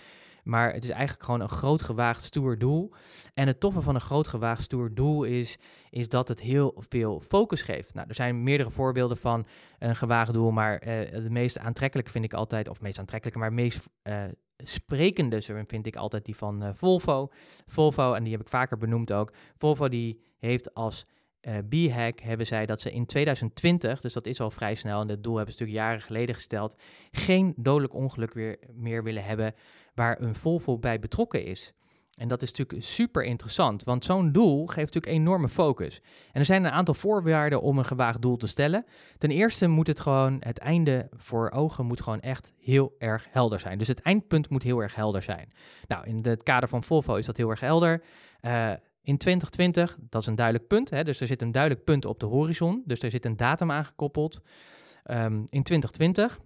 Maar 0.45 0.73
het 0.73 0.85
is 0.85 0.91
eigenlijk 0.91 1.25
gewoon 1.25 1.41
een 1.41 1.49
groot 1.49 1.83
gewaagd 1.83 2.25
stoer 2.25 2.59
doel. 2.59 2.93
En 3.35 3.47
het 3.47 3.61
toffe 3.61 3.81
van 3.81 3.95
een 3.95 4.01
groot 4.01 4.29
gewaagd 4.29 4.63
stoer 4.63 4.95
doel 4.95 5.25
is, 5.25 5.59
is 5.91 6.09
dat 6.09 6.29
het 6.29 6.41
heel 6.41 6.83
veel 6.89 7.21
focus 7.21 7.63
geeft. 7.63 7.95
Nou, 7.95 8.09
er 8.09 8.15
zijn 8.15 8.43
meerdere 8.43 8.71
voorbeelden 8.71 9.17
van 9.17 9.47
een 9.79 9.97
gewaagd 9.97 10.33
doel, 10.33 10.51
maar 10.51 10.73
uh, 10.87 11.23
de 11.23 11.31
meest 11.31 11.59
aantrekkelijke 11.59 12.11
vind 12.11 12.25
ik 12.25 12.35
altijd, 12.35 12.69
of 12.69 12.81
meest 12.81 12.99
aantrekkelijke, 12.99 13.41
maar 13.41 13.53
meest 13.53 13.87
uh, 14.03 14.23
sprekende 14.57 15.43
vind 15.67 15.87
ik 15.87 15.97
altijd 15.97 16.25
die 16.25 16.37
van 16.37 16.65
uh, 16.65 16.71
Volvo. 16.73 17.29
Volvo, 17.67 18.13
en 18.13 18.23
die 18.23 18.33
heb 18.33 18.41
ik 18.41 18.49
vaker 18.49 18.79
benoemd 18.79 19.13
ook. 19.13 19.33
Volvo 19.57 19.89
die 19.89 20.21
heeft 20.39 20.75
als 20.75 21.07
uh, 21.43 21.59
B-hack 21.69 22.21
hebben 22.21 22.47
zij 22.47 22.67
dat 22.67 22.81
ze 22.81 22.93
in 22.93 23.07
2020, 23.07 24.01
dus 24.01 24.13
dat 24.13 24.27
is 24.27 24.41
al 24.41 24.51
vrij 24.51 24.75
snel, 24.75 25.01
en 25.01 25.07
dat 25.07 25.23
doel 25.23 25.37
hebben 25.37 25.55
ze 25.55 25.61
natuurlijk 25.61 25.87
jaren 25.87 26.07
geleden 26.07 26.35
gesteld, 26.35 26.83
geen 27.11 27.55
dodelijk 27.57 27.95
ongeluk 27.95 28.35
weer, 28.35 28.59
meer 28.73 29.03
willen 29.03 29.25
hebben 29.25 29.55
waar 29.95 30.21
een 30.21 30.35
Volvo 30.35 30.79
bij 30.79 30.99
betrokken 30.99 31.45
is. 31.45 31.73
En 32.15 32.29
dat 32.29 32.43
is 32.43 32.53
natuurlijk 32.53 32.85
super 32.85 33.25
interessant, 33.25 33.85
want 33.85 34.05
zo'n 34.05 34.33
doel 34.33 34.67
geeft 34.67 34.95
natuurlijk 34.95 35.23
enorme 35.23 35.49
focus. 35.49 36.01
En 36.33 36.41
er 36.41 36.47
zijn 36.47 36.65
een 36.65 36.71
aantal 36.71 36.95
voorwaarden 36.95 37.63
om 37.63 37.79
een 37.79 37.85
gewaagd 37.85 38.23
doel 38.23 38.37
te 38.37 38.47
stellen. 38.47 38.85
Ten 39.19 39.31
eerste 39.31 39.67
moet 39.67 39.87
het 39.87 40.01
gewoon, 40.01 40.37
het 40.41 40.59
einde 40.59 41.09
voor 41.17 41.51
ogen 41.51 41.87
moet 41.87 42.01
gewoon 42.01 42.21
echt 42.21 42.53
heel 42.59 42.95
erg 42.99 43.27
helder 43.31 43.61
zijn. 43.61 43.79
Dus 43.79 43.89
het 43.89 44.01
eindpunt 44.01 44.51
moet 44.51 44.63
heel 44.63 44.79
erg 44.79 44.95
helder 44.95 45.23
zijn. 45.23 45.49
Nou, 45.87 46.07
in 46.07 46.19
het 46.23 46.43
kader 46.43 46.69
van 46.69 46.83
Volvo 46.83 47.15
is 47.15 47.27
dat 47.27 47.37
heel 47.37 47.51
erg 47.51 47.61
helder. 47.61 48.03
Uh, 48.43 48.73
in 49.03 49.19
2020, 49.19 49.97
dat 50.01 50.21
is 50.21 50.27
een 50.27 50.35
duidelijk 50.35 50.67
punt, 50.67 50.91
hè, 50.91 51.05
dus 51.05 51.21
er 51.21 51.27
zit 51.27 51.43
een 51.43 51.53
duidelijk 51.53 51.85
punt 51.85 52.05
op 52.05 52.21
de 52.21 52.27
horizon, 52.27 52.83
dus 52.85 53.01
er 53.01 53.11
zit 53.11 53.25
een 53.25 53.37
datum 53.37 53.71
aangekoppeld. 53.71 54.41
Um, 55.11 55.45
in 55.49 55.63
2020 55.63 56.39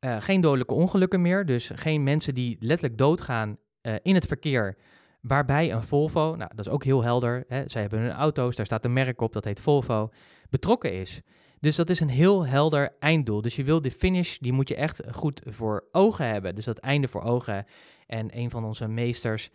uh, 0.00 0.16
geen 0.20 0.40
dodelijke 0.40 0.74
ongelukken 0.74 1.20
meer, 1.20 1.46
dus 1.46 1.70
geen 1.74 2.02
mensen 2.02 2.34
die 2.34 2.56
letterlijk 2.60 2.98
doodgaan 2.98 3.58
uh, 3.82 3.94
in 4.02 4.14
het 4.14 4.26
verkeer 4.26 4.76
waarbij 5.26 5.72
een 5.72 5.82
Volvo, 5.82 6.34
nou 6.36 6.50
dat 6.54 6.66
is 6.66 6.72
ook 6.72 6.84
heel 6.84 7.02
helder, 7.02 7.44
hè, 7.48 7.62
zij 7.66 7.80
hebben 7.80 8.00
hun 8.00 8.12
auto's, 8.12 8.56
daar 8.56 8.66
staat 8.66 8.84
een 8.84 8.92
merk 8.92 9.20
op, 9.20 9.32
dat 9.32 9.44
heet 9.44 9.60
Volvo, 9.60 10.10
betrokken 10.50 10.92
is. 10.92 11.22
Dus 11.60 11.76
dat 11.76 11.90
is 11.90 12.00
een 12.00 12.08
heel 12.08 12.46
helder 12.46 12.94
einddoel. 12.98 13.42
Dus 13.42 13.56
je 13.56 13.64
wil 13.64 13.82
de 13.82 13.90
finish, 13.90 14.38
die 14.38 14.52
moet 14.52 14.68
je 14.68 14.74
echt 14.74 15.02
goed 15.10 15.42
voor 15.44 15.88
ogen 15.92 16.26
hebben. 16.26 16.54
Dus 16.54 16.64
dat 16.64 16.78
einde 16.78 17.08
voor 17.08 17.22
ogen. 17.22 17.64
En 18.06 18.38
een 18.38 18.50
van 18.50 18.64
onze 18.64 18.88
meesters, 18.88 19.50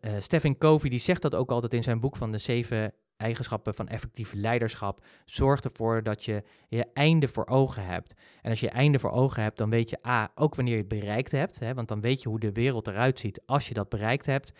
uh, 0.00 0.12
Stephen 0.18 0.58
Covey, 0.58 0.90
die 0.90 0.98
zegt 0.98 1.22
dat 1.22 1.34
ook 1.34 1.50
altijd 1.50 1.72
in 1.72 1.82
zijn 1.82 2.00
boek 2.00 2.16
van 2.16 2.32
de 2.32 2.38
zeven 2.38 2.92
eigenschappen 3.16 3.74
van 3.74 3.88
effectief 3.88 4.32
leiderschap. 4.32 5.04
Zorg 5.24 5.60
ervoor 5.60 6.02
dat 6.02 6.24
je 6.24 6.42
je 6.68 6.84
einde 6.92 7.28
voor 7.28 7.46
ogen 7.46 7.86
hebt. 7.86 8.14
En 8.40 8.50
als 8.50 8.60
je 8.60 8.66
je 8.66 8.72
einde 8.72 8.98
voor 8.98 9.10
ogen 9.10 9.42
hebt, 9.42 9.58
dan 9.58 9.70
weet 9.70 9.90
je 9.90 10.06
A, 10.06 10.30
ook 10.34 10.54
wanneer 10.54 10.74
je 10.74 10.80
het 10.80 10.88
bereikt 10.88 11.30
hebt. 11.30 11.58
Hè, 11.58 11.74
want 11.74 11.88
dan 11.88 12.00
weet 12.00 12.22
je 12.22 12.28
hoe 12.28 12.40
de 12.40 12.52
wereld 12.52 12.86
eruit 12.86 13.20
ziet 13.20 13.42
als 13.46 13.68
je 13.68 13.74
dat 13.74 13.88
bereikt 13.88 14.26
hebt. 14.26 14.52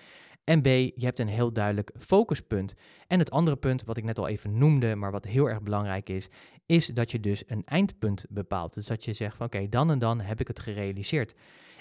En 0.44 0.62
B, 0.62 0.66
je 0.66 1.04
hebt 1.04 1.18
een 1.18 1.28
heel 1.28 1.52
duidelijk 1.52 1.90
focuspunt. 1.98 2.74
En 3.06 3.18
het 3.18 3.30
andere 3.30 3.56
punt, 3.56 3.84
wat 3.84 3.96
ik 3.96 4.04
net 4.04 4.18
al 4.18 4.28
even 4.28 4.58
noemde, 4.58 4.94
maar 4.94 5.10
wat 5.10 5.24
heel 5.24 5.48
erg 5.48 5.62
belangrijk 5.62 6.08
is, 6.08 6.28
is 6.66 6.86
dat 6.86 7.10
je 7.10 7.20
dus 7.20 7.42
een 7.46 7.64
eindpunt 7.64 8.26
bepaalt. 8.28 8.74
Dus 8.74 8.86
dat 8.86 9.04
je 9.04 9.12
zegt 9.12 9.36
van 9.36 9.46
oké, 9.46 9.68
dan 9.68 9.90
en 9.90 9.98
dan 9.98 10.20
heb 10.20 10.40
ik 10.40 10.48
het 10.48 10.60
gerealiseerd. 10.60 11.34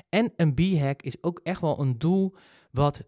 En 0.09 0.33
een 0.35 0.53
B-hack 0.53 1.01
is 1.01 1.23
ook 1.23 1.39
echt 1.43 1.61
wel 1.61 1.79
een 1.79 1.97
doel 1.97 2.33
wat, 2.71 3.03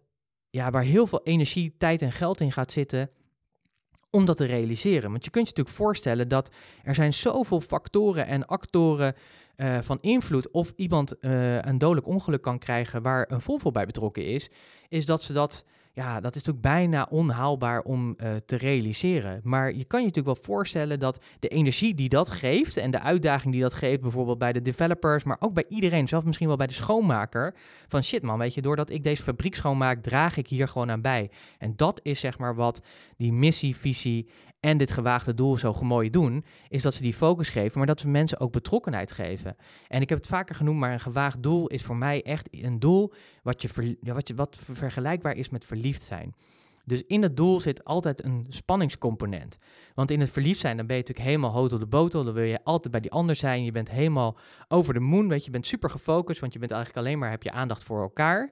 ja, 0.50 0.70
waar 0.70 0.82
heel 0.82 1.06
veel 1.06 1.22
energie, 1.22 1.74
tijd 1.78 2.02
en 2.02 2.12
geld 2.12 2.40
in 2.40 2.52
gaat 2.52 2.72
zitten 2.72 3.10
om 4.10 4.24
dat 4.24 4.36
te 4.36 4.44
realiseren. 4.44 5.10
Want 5.10 5.24
je 5.24 5.30
kunt 5.30 5.48
je 5.48 5.50
natuurlijk 5.50 5.84
voorstellen 5.84 6.28
dat 6.28 6.50
er 6.82 6.94
zijn 6.94 7.14
zoveel 7.14 7.60
factoren 7.60 8.26
en 8.26 8.46
actoren 8.46 9.14
uh, 9.56 9.78
van 9.80 9.98
invloed 10.00 10.50
of 10.50 10.72
iemand 10.76 11.14
uh, 11.20 11.60
een 11.60 11.78
dodelijk 11.78 12.06
ongeluk 12.06 12.42
kan 12.42 12.58
krijgen 12.58 13.02
waar 13.02 13.30
een 13.30 13.40
Volvo 13.40 13.70
bij 13.70 13.86
betrokken 13.86 14.26
is, 14.26 14.50
is 14.88 15.06
dat 15.06 15.22
ze 15.22 15.32
dat, 15.32 15.64
ja, 15.92 16.20
dat 16.20 16.34
is 16.34 16.44
natuurlijk 16.44 16.74
bijna 16.74 17.06
onhaalbaar 17.10 17.82
om 17.82 18.14
uh, 18.16 18.34
te 18.46 18.56
realiseren. 18.56 19.40
Maar 19.42 19.74
je 19.74 19.84
kan 19.84 20.00
je 20.00 20.06
natuurlijk 20.06 20.36
wel 20.36 20.44
voorstellen 20.44 21.00
dat 21.00 21.24
de 21.38 21.48
energie 21.48 21.94
die 21.94 22.08
dat 22.08 22.30
geeft 22.30 22.76
en 22.76 22.90
de 22.90 23.00
uitdaging 23.00 23.52
die 23.52 23.62
dat 23.62 23.74
geeft, 23.74 24.00
bijvoorbeeld 24.00 24.38
bij 24.38 24.52
de 24.52 24.60
developers, 24.60 25.24
maar 25.24 25.36
ook 25.40 25.54
bij 25.54 25.64
iedereen, 25.68 26.08
zelfs 26.08 26.26
misschien 26.26 26.48
wel 26.48 26.56
bij 26.56 26.66
de 26.66 26.72
schoonmaker, 26.72 27.54
van 27.88 28.02
shit 28.02 28.22
man, 28.22 28.38
weet 28.38 28.54
je, 28.54 28.62
doordat 28.62 28.90
ik 28.90 29.02
deze 29.02 29.22
fabriek 29.22 29.54
schoonmaak, 29.54 30.02
draag 30.02 30.36
ik 30.36 30.48
hier 30.48 30.68
gewoon 30.68 30.90
aan 30.90 31.02
bij. 31.02 31.30
En 31.58 31.72
dat 31.76 32.00
is 32.02 32.20
zeg 32.20 32.38
maar 32.38 32.54
wat 32.54 32.80
die 33.16 33.32
missie, 33.32 33.76
visie 33.76 34.28
en 34.64 34.76
dit 34.76 34.90
gewaagde 34.90 35.34
doel 35.34 35.56
zo 35.56 35.74
mooi 35.82 36.10
doen, 36.10 36.44
is 36.68 36.82
dat 36.82 36.94
ze 36.94 37.02
die 37.02 37.14
focus 37.14 37.48
geven, 37.48 37.78
maar 37.78 37.86
dat 37.86 38.00
ze 38.00 38.08
mensen 38.08 38.40
ook 38.40 38.52
betrokkenheid 38.52 39.12
geven. 39.12 39.56
En 39.88 40.00
ik 40.00 40.08
heb 40.08 40.18
het 40.18 40.26
vaker 40.26 40.54
genoemd, 40.54 40.78
maar 40.78 40.92
een 40.92 41.00
gewaagd 41.00 41.42
doel 41.42 41.66
is 41.66 41.82
voor 41.82 41.96
mij 41.96 42.22
echt 42.22 42.48
een 42.50 42.78
doel 42.78 43.12
wat, 43.42 43.62
je 43.62 43.96
wat, 44.00 44.28
je, 44.28 44.34
wat 44.34 44.58
vergelijkbaar 44.72 45.36
is 45.36 45.48
met 45.48 45.64
verliefd 45.64 46.02
zijn. 46.02 46.34
Dus 46.84 47.02
in 47.06 47.22
het 47.22 47.36
doel 47.36 47.60
zit 47.60 47.84
altijd 47.84 48.24
een 48.24 48.46
spanningscomponent. 48.48 49.58
Want 49.94 50.10
in 50.10 50.20
het 50.20 50.30
verliefd 50.30 50.60
zijn, 50.60 50.76
dan 50.76 50.86
ben 50.86 50.96
je 50.96 51.02
natuurlijk 51.02 51.28
helemaal 51.28 51.52
hoog 51.52 51.72
op 51.72 51.78
de 51.78 51.86
botel. 51.86 52.24
Dan 52.24 52.34
wil 52.34 52.44
je 52.44 52.64
altijd 52.64 52.92
bij 52.92 53.00
die 53.00 53.10
ander 53.10 53.36
zijn. 53.36 53.64
Je 53.64 53.72
bent 53.72 53.90
helemaal 53.90 54.36
over 54.68 54.94
de 54.94 55.00
moon. 55.00 55.28
Weet 55.28 55.38
je, 55.38 55.44
je 55.44 55.50
bent 55.50 55.66
super 55.66 55.90
gefocust, 55.90 56.40
want 56.40 56.52
je 56.52 56.58
bent 56.58 56.70
eigenlijk 56.70 57.06
alleen 57.06 57.18
maar, 57.18 57.30
heb 57.30 57.42
je 57.42 57.52
aandacht 57.52 57.84
voor 57.84 58.02
elkaar. 58.02 58.50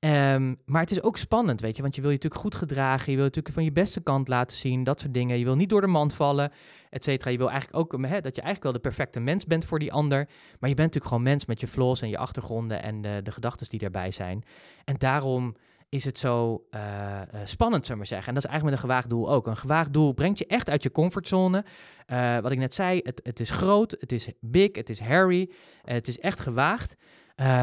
Um, 0.00 0.60
maar 0.64 0.80
het 0.80 0.90
is 0.90 1.02
ook 1.02 1.16
spannend, 1.18 1.60
weet 1.60 1.76
je, 1.76 1.82
want 1.82 1.94
je 1.94 2.00
wil 2.00 2.10
je 2.10 2.16
natuurlijk 2.16 2.42
goed 2.42 2.54
gedragen, 2.54 3.10
je 3.10 3.16
wil 3.16 3.24
natuurlijk 3.24 3.54
van 3.54 3.64
je 3.64 3.72
beste 3.72 4.00
kant 4.00 4.28
laten 4.28 4.56
zien, 4.56 4.84
dat 4.84 5.00
soort 5.00 5.14
dingen. 5.14 5.38
Je 5.38 5.44
wil 5.44 5.56
niet 5.56 5.68
door 5.68 5.80
de 5.80 5.86
mand 5.86 6.14
vallen, 6.14 6.52
et 6.90 7.04
cetera. 7.04 7.30
Je 7.30 7.38
wil 7.38 7.50
eigenlijk 7.50 7.78
ook 7.78 7.90
dat 8.00 8.36
je 8.36 8.42
eigenlijk 8.42 8.62
wel 8.62 8.72
de 8.72 8.78
perfecte 8.78 9.20
mens 9.20 9.44
bent 9.44 9.64
voor 9.64 9.78
die 9.78 9.92
ander, 9.92 10.28
maar 10.58 10.68
je 10.70 10.74
bent 10.74 10.78
natuurlijk 10.78 11.06
gewoon 11.06 11.22
mens 11.22 11.46
met 11.46 11.60
je 11.60 11.66
flaws 11.66 12.02
en 12.02 12.08
je 12.08 12.18
achtergronden 12.18 12.82
en 12.82 13.00
de, 13.00 13.20
de 13.22 13.30
gedachten 13.30 13.68
die 13.68 13.80
daarbij 13.80 14.10
zijn. 14.10 14.44
En 14.84 14.94
daarom 14.98 15.54
is 15.88 16.04
het 16.04 16.18
zo 16.18 16.66
uh, 16.70 17.20
spannend, 17.44 17.86
zou 17.86 17.98
maar 17.98 18.06
zeggen. 18.06 18.28
En 18.28 18.34
dat 18.34 18.44
is 18.44 18.50
eigenlijk 18.50 18.80
met 18.80 18.84
een 18.84 18.90
gewaagd 18.90 19.10
doel 19.10 19.30
ook. 19.30 19.46
Een 19.46 19.56
gewaagd 19.56 19.92
doel 19.92 20.12
brengt 20.12 20.38
je 20.38 20.46
echt 20.46 20.70
uit 20.70 20.82
je 20.82 20.90
comfortzone. 20.90 21.64
Uh, 22.06 22.38
wat 22.38 22.52
ik 22.52 22.58
net 22.58 22.74
zei, 22.74 23.00
het, 23.02 23.20
het, 23.24 23.40
is 23.40 23.50
groot, 23.50 23.96
het 24.00 24.12
is 24.12 24.28
big, 24.40 24.76
het 24.76 24.88
is 24.88 25.00
hairy, 25.00 25.50
het 25.82 26.08
is 26.08 26.18
echt 26.18 26.40
gewaagd. 26.40 26.96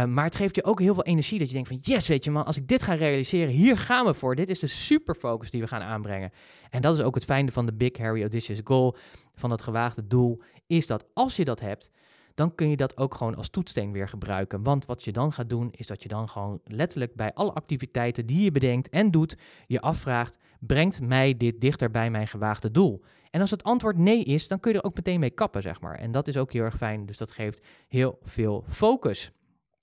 Maar 0.07 0.23
het 0.23 0.35
geeft 0.35 0.55
je 0.55 0.63
ook 0.63 0.79
heel 0.79 0.93
veel 0.93 1.03
energie 1.03 1.39
dat 1.39 1.47
je 1.47 1.53
denkt 1.53 1.69
van 1.69 1.77
yes, 1.81 2.07
weet 2.07 2.23
je 2.23 2.31
man, 2.31 2.45
als 2.45 2.57
ik 2.57 2.67
dit 2.67 2.83
ga 2.83 2.93
realiseren, 2.93 3.53
hier 3.53 3.77
gaan 3.77 4.05
we 4.05 4.13
voor. 4.13 4.35
Dit 4.35 4.49
is 4.49 4.59
de 4.59 4.67
superfocus 4.67 5.51
die 5.51 5.61
we 5.61 5.67
gaan 5.67 5.81
aanbrengen. 5.81 6.31
En 6.69 6.81
dat 6.81 6.97
is 6.97 7.03
ook 7.03 7.15
het 7.15 7.25
fijne 7.25 7.51
van 7.51 7.65
de 7.65 7.73
Big 7.73 7.97
Harry 7.97 8.21
Audacious 8.21 8.61
Goal, 8.63 8.95
van 9.35 9.49
dat 9.49 9.61
gewaagde 9.61 10.07
doel, 10.07 10.41
is 10.67 10.87
dat 10.87 11.05
als 11.13 11.35
je 11.35 11.45
dat 11.45 11.59
hebt, 11.59 11.91
dan 12.35 12.55
kun 12.55 12.69
je 12.69 12.75
dat 12.75 12.97
ook 12.97 13.15
gewoon 13.15 13.35
als 13.35 13.49
toetssteen 13.49 13.91
weer 13.91 14.07
gebruiken. 14.07 14.63
Want 14.63 14.85
wat 14.85 15.03
je 15.03 15.11
dan 15.11 15.31
gaat 15.31 15.49
doen, 15.49 15.71
is 15.71 15.87
dat 15.87 16.03
je 16.03 16.09
dan 16.09 16.29
gewoon 16.29 16.59
letterlijk 16.63 17.15
bij 17.15 17.33
alle 17.33 17.53
activiteiten 17.53 18.25
die 18.25 18.43
je 18.43 18.51
bedenkt 18.51 18.89
en 18.89 19.11
doet, 19.11 19.37
je 19.67 19.81
afvraagt, 19.81 20.37
brengt 20.59 21.01
mij 21.01 21.37
dit 21.37 21.61
dichter 21.61 21.91
bij 21.91 22.09
mijn 22.09 22.27
gewaagde 22.27 22.71
doel? 22.71 23.03
En 23.29 23.41
als 23.41 23.51
het 23.51 23.63
antwoord 23.63 23.97
nee 23.97 24.23
is, 24.23 24.47
dan 24.47 24.59
kun 24.59 24.71
je 24.71 24.77
er 24.77 24.83
ook 24.83 24.95
meteen 24.95 25.19
mee 25.19 25.29
kappen, 25.29 25.61
zeg 25.61 25.81
maar. 25.81 25.95
En 25.95 26.11
dat 26.11 26.27
is 26.27 26.37
ook 26.37 26.51
heel 26.51 26.63
erg 26.63 26.77
fijn, 26.77 27.05
dus 27.05 27.17
dat 27.17 27.31
geeft 27.31 27.65
heel 27.87 28.19
veel 28.21 28.63
focus. 28.67 29.31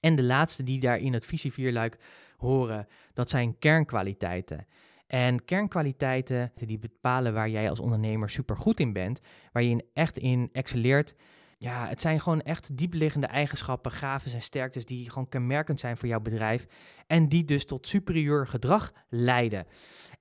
En 0.01 0.17
de 0.17 0.23
laatste 0.23 0.63
die 0.63 0.81
daar 0.81 0.99
in 0.99 1.13
het 1.13 1.25
visievierluik 1.25 1.97
horen, 2.37 2.87
dat 3.13 3.31
zijn 3.31 3.59
kernkwaliteiten. 3.59 4.67
En 5.07 5.45
kernkwaliteiten 5.45 6.53
die 6.55 6.79
bepalen 6.79 7.35
waar 7.35 7.49
jij 7.49 7.71
als 7.71 7.81
ondernemer 7.81 8.31
super 8.31 8.57
goed 8.57 8.81
in 8.81 8.93
bent, 8.93 9.21
waar 9.53 9.63
je 9.63 9.85
echt 9.93 10.19
in 10.19 10.49
excelleert, 10.53 11.15
ja, 11.63 11.89
het 11.89 12.01
zijn 12.01 12.21
gewoon 12.21 12.43
echt 12.43 12.77
diepliggende 12.77 13.27
eigenschappen, 13.27 13.91
gaven 13.91 14.33
en 14.33 14.43
sterktes 14.43 14.85
die 14.85 15.11
gewoon 15.11 15.29
kenmerkend 15.29 15.81
zijn 15.81 15.97
voor 15.97 16.09
jouw 16.09 16.21
bedrijf 16.21 16.67
en 17.07 17.29
die 17.29 17.45
dus 17.45 17.65
tot 17.65 17.87
superieur 17.87 18.47
gedrag 18.47 18.93
leiden. 19.09 19.67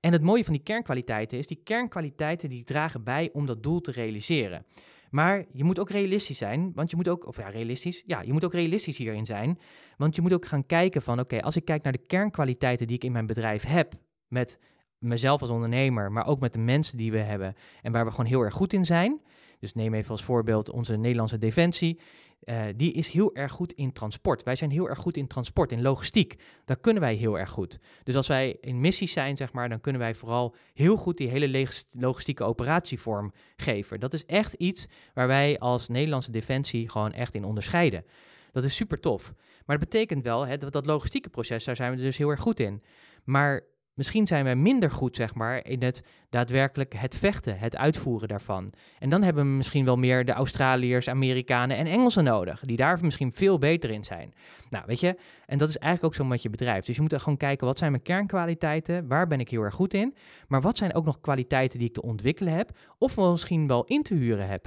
En 0.00 0.12
het 0.12 0.22
mooie 0.22 0.44
van 0.44 0.52
die 0.52 0.62
kernkwaliteiten 0.62 1.38
is, 1.38 1.46
die 1.46 1.60
kernkwaliteiten 1.64 2.48
die 2.48 2.64
dragen 2.64 3.04
bij 3.04 3.28
om 3.32 3.46
dat 3.46 3.62
doel 3.62 3.80
te 3.80 3.92
realiseren. 3.92 4.64
Maar 5.10 5.44
je 5.52 5.64
moet 5.64 5.78
ook 5.78 5.90
realistisch 5.90 6.38
zijn, 6.38 6.72
want 6.74 6.90
je 6.90 6.96
moet 6.96 7.08
ook, 7.08 7.26
of 7.26 7.36
ja, 7.36 7.48
realistisch, 7.48 8.02
ja, 8.06 8.20
je 8.20 8.32
moet 8.32 8.44
ook 8.44 8.52
realistisch 8.52 8.98
hierin 8.98 9.26
zijn, 9.26 9.58
want 9.96 10.16
je 10.16 10.22
moet 10.22 10.32
ook 10.32 10.46
gaan 10.46 10.66
kijken 10.66 11.02
van, 11.02 11.20
oké, 11.20 11.42
als 11.42 11.56
ik 11.56 11.64
kijk 11.64 11.82
naar 11.82 11.92
de 11.92 12.06
kernkwaliteiten 12.06 12.86
die 12.86 12.96
ik 12.96 13.04
in 13.04 13.12
mijn 13.12 13.26
bedrijf 13.26 13.64
heb, 13.64 13.94
met 14.28 14.58
mezelf 14.98 15.40
als 15.40 15.50
ondernemer, 15.50 16.12
maar 16.12 16.26
ook 16.26 16.40
met 16.40 16.52
de 16.52 16.58
mensen 16.58 16.98
die 16.98 17.12
we 17.12 17.18
hebben 17.18 17.54
en 17.82 17.92
waar 17.92 18.04
we 18.04 18.10
gewoon 18.10 18.26
heel 18.26 18.42
erg 18.42 18.54
goed 18.54 18.72
in 18.72 18.84
zijn, 18.84 19.20
dus 19.58 19.74
neem 19.74 19.94
even 19.94 20.10
als 20.10 20.24
voorbeeld 20.24 20.70
onze 20.70 20.96
Nederlandse 20.96 21.38
defensie. 21.38 22.00
Uh, 22.44 22.64
die 22.76 22.92
is 22.92 23.08
heel 23.08 23.34
erg 23.34 23.52
goed 23.52 23.72
in 23.72 23.92
transport. 23.92 24.42
Wij 24.42 24.56
zijn 24.56 24.70
heel 24.70 24.88
erg 24.88 24.98
goed 24.98 25.16
in 25.16 25.26
transport, 25.26 25.72
in 25.72 25.82
logistiek. 25.82 26.36
Daar 26.64 26.80
kunnen 26.80 27.02
wij 27.02 27.14
heel 27.14 27.38
erg 27.38 27.50
goed. 27.50 27.78
Dus 28.02 28.16
als 28.16 28.26
wij 28.26 28.56
in 28.60 28.80
missies 28.80 29.12
zijn, 29.12 29.36
zeg 29.36 29.52
maar, 29.52 29.68
dan 29.68 29.80
kunnen 29.80 30.00
wij 30.00 30.14
vooral 30.14 30.54
heel 30.72 30.96
goed 30.96 31.16
die 31.16 31.28
hele 31.28 31.68
logistieke 31.90 32.44
operatievorm 32.44 33.32
geven. 33.56 34.00
Dat 34.00 34.12
is 34.12 34.26
echt 34.26 34.52
iets 34.52 34.86
waar 35.14 35.26
wij 35.26 35.58
als 35.58 35.88
Nederlandse 35.88 36.30
defensie 36.30 36.88
gewoon 36.88 37.12
echt 37.12 37.34
in 37.34 37.44
onderscheiden. 37.44 38.04
Dat 38.52 38.64
is 38.64 38.76
super 38.76 39.00
tof. 39.00 39.32
Maar 39.66 39.78
dat 39.78 39.88
betekent 39.88 40.24
wel, 40.24 40.46
hè, 40.46 40.56
dat, 40.56 40.72
dat 40.72 40.86
logistieke 40.86 41.28
proces, 41.28 41.64
daar 41.64 41.76
zijn 41.76 41.90
we 41.90 41.96
dus 41.96 42.16
heel 42.16 42.30
erg 42.30 42.40
goed 42.40 42.60
in. 42.60 42.82
Maar 43.24 43.64
Misschien 44.00 44.26
zijn 44.26 44.44
wij 44.44 44.56
minder 44.56 44.90
goed, 44.90 45.16
zeg 45.16 45.34
maar, 45.34 45.66
in 45.66 45.82
het 45.82 46.04
daadwerkelijk 46.30 46.94
het 46.96 47.16
vechten, 47.16 47.58
het 47.58 47.76
uitvoeren 47.76 48.28
daarvan. 48.28 48.72
En 48.98 49.08
dan 49.08 49.22
hebben 49.22 49.44
we 49.44 49.50
misschien 49.50 49.84
wel 49.84 49.96
meer 49.96 50.24
de 50.24 50.32
Australiërs, 50.32 51.08
Amerikanen 51.08 51.76
en 51.76 51.86
Engelsen 51.86 52.24
nodig, 52.24 52.60
die 52.60 52.76
daar 52.76 52.98
misschien 53.02 53.32
veel 53.32 53.58
beter 53.58 53.90
in 53.90 54.04
zijn. 54.04 54.34
Nou, 54.70 54.84
weet 54.86 55.00
je, 55.00 55.18
en 55.46 55.58
dat 55.58 55.68
is 55.68 55.78
eigenlijk 55.78 56.14
ook 56.14 56.20
zo 56.20 56.28
met 56.28 56.42
je 56.42 56.50
bedrijf. 56.50 56.84
Dus 56.84 56.96
je 56.96 57.02
moet 57.02 57.12
er 57.12 57.20
gewoon 57.20 57.38
kijken, 57.38 57.66
wat 57.66 57.78
zijn 57.78 57.90
mijn 57.90 58.02
kernkwaliteiten, 58.02 59.08
waar 59.08 59.26
ben 59.26 59.40
ik 59.40 59.50
heel 59.50 59.62
erg 59.62 59.74
goed 59.74 59.94
in, 59.94 60.14
maar 60.48 60.60
wat 60.60 60.76
zijn 60.76 60.94
ook 60.94 61.04
nog 61.04 61.20
kwaliteiten 61.20 61.78
die 61.78 61.88
ik 61.88 61.94
te 61.94 62.02
ontwikkelen 62.02 62.52
heb, 62.52 62.70
of 62.98 63.16
misschien 63.16 63.66
wel 63.66 63.84
in 63.84 64.02
te 64.02 64.14
huren 64.14 64.48
heb. 64.48 64.66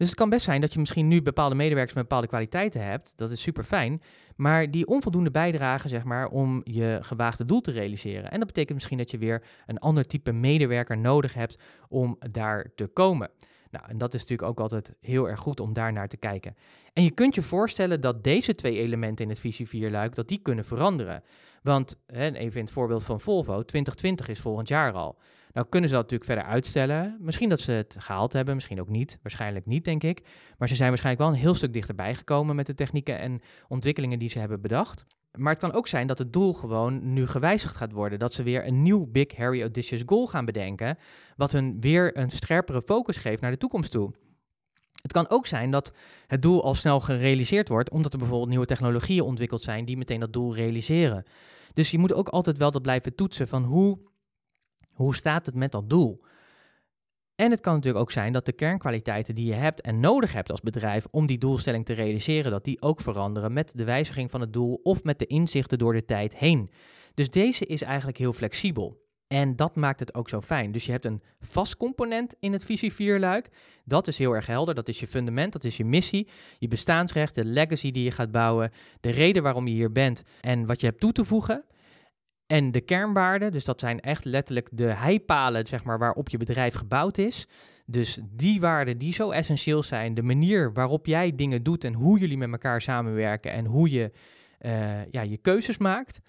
Dus 0.00 0.08
het 0.08 0.18
kan 0.18 0.30
best 0.30 0.44
zijn 0.44 0.60
dat 0.60 0.72
je 0.72 0.78
misschien 0.78 1.08
nu 1.08 1.22
bepaalde 1.22 1.54
medewerkers 1.54 1.94
met 1.94 2.02
bepaalde 2.02 2.26
kwaliteiten 2.26 2.84
hebt. 2.84 3.16
Dat 3.16 3.30
is 3.30 3.42
super 3.42 3.64
fijn. 3.64 4.02
Maar 4.36 4.70
die 4.70 4.86
onvoldoende 4.86 5.30
bijdragen, 5.30 5.90
zeg 5.90 6.04
maar, 6.04 6.28
om 6.28 6.60
je 6.64 6.98
gewaagde 7.00 7.44
doel 7.44 7.60
te 7.60 7.70
realiseren. 7.70 8.30
En 8.30 8.38
dat 8.38 8.46
betekent 8.46 8.74
misschien 8.74 8.98
dat 8.98 9.10
je 9.10 9.18
weer 9.18 9.44
een 9.66 9.78
ander 9.78 10.06
type 10.06 10.32
medewerker 10.32 10.98
nodig 10.98 11.34
hebt 11.34 11.58
om 11.88 12.18
daar 12.30 12.72
te 12.74 12.86
komen. 12.86 13.30
Nou, 13.70 13.84
en 13.88 13.98
dat 13.98 14.14
is 14.14 14.20
natuurlijk 14.20 14.48
ook 14.48 14.60
altijd 14.60 14.94
heel 15.00 15.28
erg 15.28 15.40
goed 15.40 15.60
om 15.60 15.72
daar 15.72 15.92
naar 15.92 16.08
te 16.08 16.16
kijken. 16.16 16.56
En 16.92 17.02
je 17.02 17.10
kunt 17.10 17.34
je 17.34 17.42
voorstellen 17.42 18.00
dat 18.00 18.24
deze 18.24 18.54
twee 18.54 18.78
elementen 18.78 19.24
in 19.24 19.30
het 19.30 19.40
visie 19.40 19.68
4 19.68 19.90
luik, 19.90 20.14
dat 20.14 20.28
die 20.28 20.42
kunnen 20.42 20.64
veranderen. 20.64 21.22
Want, 21.62 22.02
even 22.06 22.58
in 22.58 22.64
het 22.64 22.70
voorbeeld 22.70 23.04
van 23.04 23.20
Volvo, 23.20 23.62
2020 23.62 24.28
is 24.28 24.40
volgend 24.40 24.68
jaar 24.68 24.92
al. 24.92 25.18
Nou 25.52 25.66
kunnen 25.68 25.88
ze 25.88 25.94
dat 25.94 26.04
natuurlijk 26.10 26.30
verder 26.30 26.52
uitstellen. 26.52 27.16
Misschien 27.20 27.48
dat 27.48 27.60
ze 27.60 27.72
het 27.72 27.96
gehaald 27.98 28.32
hebben, 28.32 28.54
misschien 28.54 28.80
ook 28.80 28.88
niet. 28.88 29.18
Waarschijnlijk 29.22 29.66
niet, 29.66 29.84
denk 29.84 30.02
ik. 30.02 30.22
Maar 30.58 30.68
ze 30.68 30.74
zijn 30.74 30.88
waarschijnlijk 30.88 31.24
wel 31.24 31.34
een 31.34 31.42
heel 31.42 31.54
stuk 31.54 31.72
dichterbij 31.72 32.14
gekomen 32.14 32.56
met 32.56 32.66
de 32.66 32.74
technieken 32.74 33.18
en 33.18 33.40
ontwikkelingen 33.68 34.18
die 34.18 34.28
ze 34.28 34.38
hebben 34.38 34.60
bedacht. 34.60 35.04
Maar 35.32 35.52
het 35.52 35.60
kan 35.60 35.72
ook 35.72 35.86
zijn 35.86 36.06
dat 36.06 36.18
het 36.18 36.32
doel 36.32 36.52
gewoon 36.52 37.12
nu 37.12 37.26
gewijzigd 37.26 37.76
gaat 37.76 37.92
worden. 37.92 38.18
Dat 38.18 38.32
ze 38.32 38.42
weer 38.42 38.66
een 38.66 38.82
nieuw 38.82 39.06
Big 39.06 39.36
Harry 39.36 39.60
Audacious 39.60 40.02
Goal 40.06 40.26
gaan 40.26 40.44
bedenken. 40.44 40.98
Wat 41.36 41.52
hun 41.52 41.80
weer 41.80 42.16
een 42.16 42.30
scherpere 42.30 42.82
focus 42.82 43.16
geeft 43.16 43.40
naar 43.40 43.50
de 43.50 43.56
toekomst 43.56 43.90
toe. 43.90 44.12
Het 45.02 45.12
kan 45.12 45.28
ook 45.28 45.46
zijn 45.46 45.70
dat 45.70 45.92
het 46.26 46.42
doel 46.42 46.64
al 46.64 46.74
snel 46.74 47.00
gerealiseerd 47.00 47.68
wordt, 47.68 47.90
omdat 47.90 48.12
er 48.12 48.18
bijvoorbeeld 48.18 48.48
nieuwe 48.48 48.66
technologieën 48.66 49.22
ontwikkeld 49.22 49.62
zijn 49.62 49.84
die 49.84 49.96
meteen 49.96 50.20
dat 50.20 50.32
doel 50.32 50.54
realiseren. 50.54 51.24
Dus 51.72 51.90
je 51.90 51.98
moet 51.98 52.12
ook 52.12 52.28
altijd 52.28 52.58
wel 52.58 52.70
dat 52.70 52.82
blijven 52.82 53.14
toetsen 53.14 53.48
van 53.48 53.64
hoe 53.64 53.98
hoe 55.02 55.14
staat 55.14 55.46
het 55.46 55.54
met 55.54 55.72
dat 55.72 55.90
doel? 55.90 56.24
En 57.34 57.50
het 57.50 57.60
kan 57.60 57.74
natuurlijk 57.74 58.02
ook 58.02 58.12
zijn 58.12 58.32
dat 58.32 58.46
de 58.46 58.52
kernkwaliteiten 58.52 59.34
die 59.34 59.46
je 59.46 59.54
hebt 59.54 59.80
en 59.80 60.00
nodig 60.00 60.32
hebt 60.32 60.50
als 60.50 60.60
bedrijf 60.60 61.06
om 61.10 61.26
die 61.26 61.38
doelstelling 61.38 61.84
te 61.84 61.92
realiseren, 61.92 62.50
dat 62.50 62.64
die 62.64 62.82
ook 62.82 63.00
veranderen 63.00 63.52
met 63.52 63.72
de 63.76 63.84
wijziging 63.84 64.30
van 64.30 64.40
het 64.40 64.52
doel 64.52 64.80
of 64.82 65.02
met 65.02 65.18
de 65.18 65.26
inzichten 65.26 65.78
door 65.78 65.92
de 65.92 66.04
tijd 66.04 66.36
heen. 66.36 66.70
Dus 67.14 67.30
deze 67.30 67.66
is 67.66 67.82
eigenlijk 67.82 68.18
heel 68.18 68.32
flexibel. 68.32 69.08
En 69.26 69.56
dat 69.56 69.76
maakt 69.76 70.00
het 70.00 70.14
ook 70.14 70.28
zo 70.28 70.40
fijn. 70.40 70.72
Dus 70.72 70.86
je 70.86 70.92
hebt 70.92 71.04
een 71.04 71.22
vast 71.40 71.76
component 71.76 72.34
in 72.40 72.52
het 72.52 72.64
visie 72.64 72.92
4 72.92 73.20
luik. 73.20 73.48
Dat 73.84 74.08
is 74.08 74.18
heel 74.18 74.32
erg 74.32 74.46
helder. 74.46 74.74
Dat 74.74 74.88
is 74.88 75.00
je 75.00 75.06
fundament, 75.06 75.52
dat 75.52 75.64
is 75.64 75.76
je 75.76 75.84
missie, 75.84 76.28
je 76.58 76.68
bestaansrecht, 76.68 77.34
de 77.34 77.44
legacy 77.44 77.90
die 77.90 78.04
je 78.04 78.10
gaat 78.10 78.30
bouwen, 78.30 78.72
de 79.00 79.10
reden 79.10 79.42
waarom 79.42 79.66
je 79.66 79.74
hier 79.74 79.92
bent 79.92 80.22
en 80.40 80.66
wat 80.66 80.80
je 80.80 80.86
hebt 80.86 81.00
toe 81.00 81.12
te 81.12 81.24
voegen. 81.24 81.64
En 82.50 82.72
de 82.72 82.80
kernwaarden, 82.80 83.52
dus 83.52 83.64
dat 83.64 83.80
zijn 83.80 84.00
echt 84.00 84.24
letterlijk 84.24 84.68
de 84.72 84.84
heipalen 84.84 85.66
zeg 85.66 85.84
maar, 85.84 85.98
waarop 85.98 86.28
je 86.28 86.36
bedrijf 86.36 86.74
gebouwd 86.74 87.18
is. 87.18 87.46
Dus 87.86 88.20
die 88.30 88.60
waarden 88.60 88.98
die 88.98 89.12
zo 89.12 89.30
essentieel 89.30 89.82
zijn, 89.82 90.14
de 90.14 90.22
manier 90.22 90.72
waarop 90.72 91.06
jij 91.06 91.34
dingen 91.34 91.62
doet 91.62 91.84
en 91.84 91.92
hoe 91.92 92.18
jullie 92.18 92.36
met 92.36 92.50
elkaar 92.50 92.82
samenwerken 92.82 93.52
en 93.52 93.66
hoe 93.66 93.90
je 93.90 94.10
uh, 94.60 95.06
ja, 95.10 95.20
je 95.22 95.36
keuzes 95.36 95.78
maakt. 95.78 96.20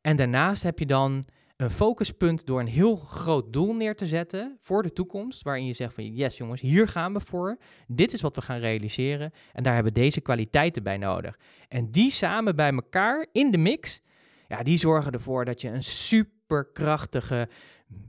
En 0.00 0.16
daarnaast 0.16 0.62
heb 0.62 0.78
je 0.78 0.86
dan 0.86 1.24
een 1.56 1.70
focuspunt 1.70 2.46
door 2.46 2.60
een 2.60 2.66
heel 2.66 2.96
groot 2.96 3.52
doel 3.52 3.74
neer 3.74 3.96
te 3.96 4.06
zetten 4.06 4.56
voor 4.60 4.82
de 4.82 4.92
toekomst, 4.92 5.42
waarin 5.42 5.66
je 5.66 5.72
zegt 5.72 5.94
van 5.94 6.14
yes 6.14 6.36
jongens, 6.36 6.60
hier 6.60 6.88
gaan 6.88 7.12
we 7.12 7.20
voor. 7.20 7.56
Dit 7.86 8.12
is 8.12 8.20
wat 8.20 8.36
we 8.36 8.42
gaan 8.42 8.58
realiseren 8.58 9.32
en 9.52 9.62
daar 9.62 9.74
hebben 9.74 9.92
we 9.92 10.00
deze 10.00 10.20
kwaliteiten 10.20 10.82
bij 10.82 10.96
nodig. 10.96 11.38
En 11.68 11.90
die 11.90 12.10
samen 12.10 12.56
bij 12.56 12.72
elkaar 12.72 13.26
in 13.32 13.50
de 13.50 13.58
mix, 13.58 14.00
ja, 14.48 14.62
die 14.62 14.78
zorgen 14.78 15.12
ervoor 15.12 15.44
dat 15.44 15.60
je 15.60 15.68
een 15.68 15.82
superkrachtige 15.82 17.48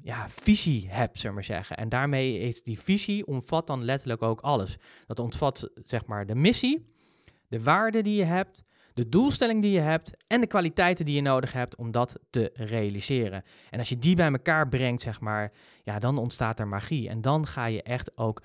ja, 0.01 0.29
visie 0.29 0.89
hebt, 0.89 1.15
zullen 1.19 1.29
we 1.29 1.33
maar 1.33 1.57
zeggen. 1.57 1.77
En 1.77 1.89
daarmee 1.89 2.39
is 2.39 2.63
die 2.63 2.79
visie 2.79 3.27
omvat 3.27 3.67
dan 3.67 3.83
letterlijk 3.83 4.21
ook 4.21 4.41
alles. 4.41 4.77
Dat 5.07 5.19
omvat 5.19 5.69
zeg 5.83 6.05
maar 6.05 6.25
de 6.25 6.35
missie, 6.35 6.85
de 7.47 7.63
waarden 7.63 8.03
die 8.03 8.15
je 8.15 8.23
hebt, 8.23 8.63
de 8.93 9.09
doelstelling 9.09 9.61
die 9.61 9.71
je 9.71 9.79
hebt 9.79 10.11
en 10.27 10.41
de 10.41 10.47
kwaliteiten 10.47 11.05
die 11.05 11.15
je 11.15 11.21
nodig 11.21 11.53
hebt 11.53 11.75
om 11.75 11.91
dat 11.91 12.19
te 12.29 12.51
realiseren. 12.53 13.43
En 13.69 13.79
als 13.79 13.89
je 13.89 13.97
die 13.97 14.15
bij 14.15 14.31
elkaar 14.31 14.69
brengt, 14.69 15.01
zeg 15.01 15.19
maar, 15.19 15.51
ja, 15.83 15.99
dan 15.99 16.17
ontstaat 16.17 16.59
er 16.59 16.67
magie. 16.67 17.09
En 17.09 17.21
dan 17.21 17.47
ga 17.47 17.65
je 17.65 17.83
echt 17.83 18.17
ook 18.17 18.41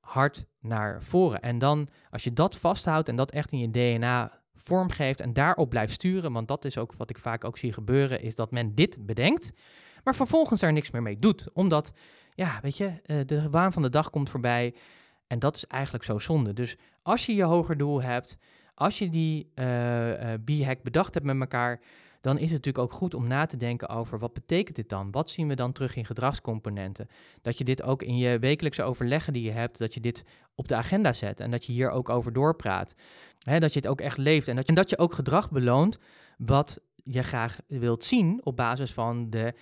hard 0.00 0.46
naar 0.60 1.02
voren. 1.02 1.40
En 1.40 1.58
dan, 1.58 1.88
als 2.10 2.24
je 2.24 2.32
dat 2.32 2.58
vasthoudt 2.58 3.08
en 3.08 3.16
dat 3.16 3.30
echt 3.30 3.52
in 3.52 3.58
je 3.58 3.70
DNA 3.70 4.39
vorm 4.62 4.90
geeft 4.90 5.20
en 5.20 5.32
daarop 5.32 5.70
blijft 5.70 5.92
sturen. 5.92 6.32
Want 6.32 6.48
dat 6.48 6.64
is 6.64 6.78
ook 6.78 6.92
wat 6.96 7.10
ik 7.10 7.18
vaak 7.18 7.44
ook 7.44 7.58
zie 7.58 7.72
gebeuren, 7.72 8.22
is 8.22 8.34
dat 8.34 8.50
men 8.50 8.74
dit 8.74 9.06
bedenkt, 9.06 9.52
maar 10.04 10.14
vervolgens 10.14 10.60
daar 10.60 10.72
niks 10.72 10.90
meer 10.90 11.02
mee 11.02 11.18
doet. 11.18 11.52
Omdat, 11.52 11.92
ja, 12.34 12.58
weet 12.62 12.76
je, 12.76 12.92
eh, 13.04 13.16
de 13.26 13.50
waan 13.50 13.72
van 13.72 13.82
de 13.82 13.90
dag 13.90 14.10
komt 14.10 14.30
voorbij 14.30 14.74
en 15.26 15.38
dat 15.38 15.56
is 15.56 15.66
eigenlijk 15.66 16.04
zo 16.04 16.18
zonde. 16.18 16.52
Dus 16.52 16.76
als 17.02 17.26
je 17.26 17.34
je 17.34 17.42
hoger 17.42 17.76
doel 17.76 18.02
hebt, 18.02 18.38
als 18.74 18.98
je 18.98 19.10
die 19.10 19.52
uh, 19.54 20.08
uh, 20.08 20.32
B-hack 20.44 20.82
bedacht 20.82 21.14
hebt 21.14 21.26
met 21.26 21.40
elkaar, 21.40 21.80
dan 22.20 22.36
is 22.36 22.42
het 22.42 22.64
natuurlijk 22.64 22.84
ook 22.84 22.92
goed 22.92 23.14
om 23.14 23.26
na 23.26 23.46
te 23.46 23.56
denken 23.56 23.88
over 23.88 24.18
wat 24.18 24.32
betekent 24.32 24.76
dit 24.76 24.88
dan? 24.88 25.10
Wat 25.10 25.30
zien 25.30 25.48
we 25.48 25.54
dan 25.54 25.72
terug 25.72 25.96
in 25.96 26.04
gedragscomponenten? 26.04 27.08
Dat 27.42 27.58
je 27.58 27.64
dit 27.64 27.82
ook 27.82 28.02
in 28.02 28.16
je 28.16 28.38
wekelijkse 28.38 28.82
overleggen 28.82 29.32
die 29.32 29.42
je 29.42 29.50
hebt, 29.50 29.78
dat 29.78 29.94
je 29.94 30.00
dit 30.00 30.24
op 30.54 30.68
de 30.68 30.74
agenda 30.74 31.12
zet 31.12 31.40
en 31.40 31.50
dat 31.50 31.64
je 31.64 31.72
hier 31.72 31.90
ook 31.90 32.08
over 32.08 32.32
doorpraat. 32.32 32.94
He, 33.38 33.58
dat 33.58 33.72
je 33.72 33.80
het 33.80 33.88
ook 33.88 34.00
echt 34.00 34.18
leeft 34.18 34.48
en 34.48 34.56
dat, 34.56 34.68
en 34.68 34.74
dat 34.74 34.90
je 34.90 34.98
ook 34.98 35.12
gedrag 35.12 35.50
beloont 35.50 35.98
wat 36.38 36.80
je 37.04 37.22
graag 37.22 37.58
wilt 37.66 38.04
zien 38.04 38.40
op 38.44 38.56
basis 38.56 38.92
van, 38.92 39.30
de, 39.30 39.54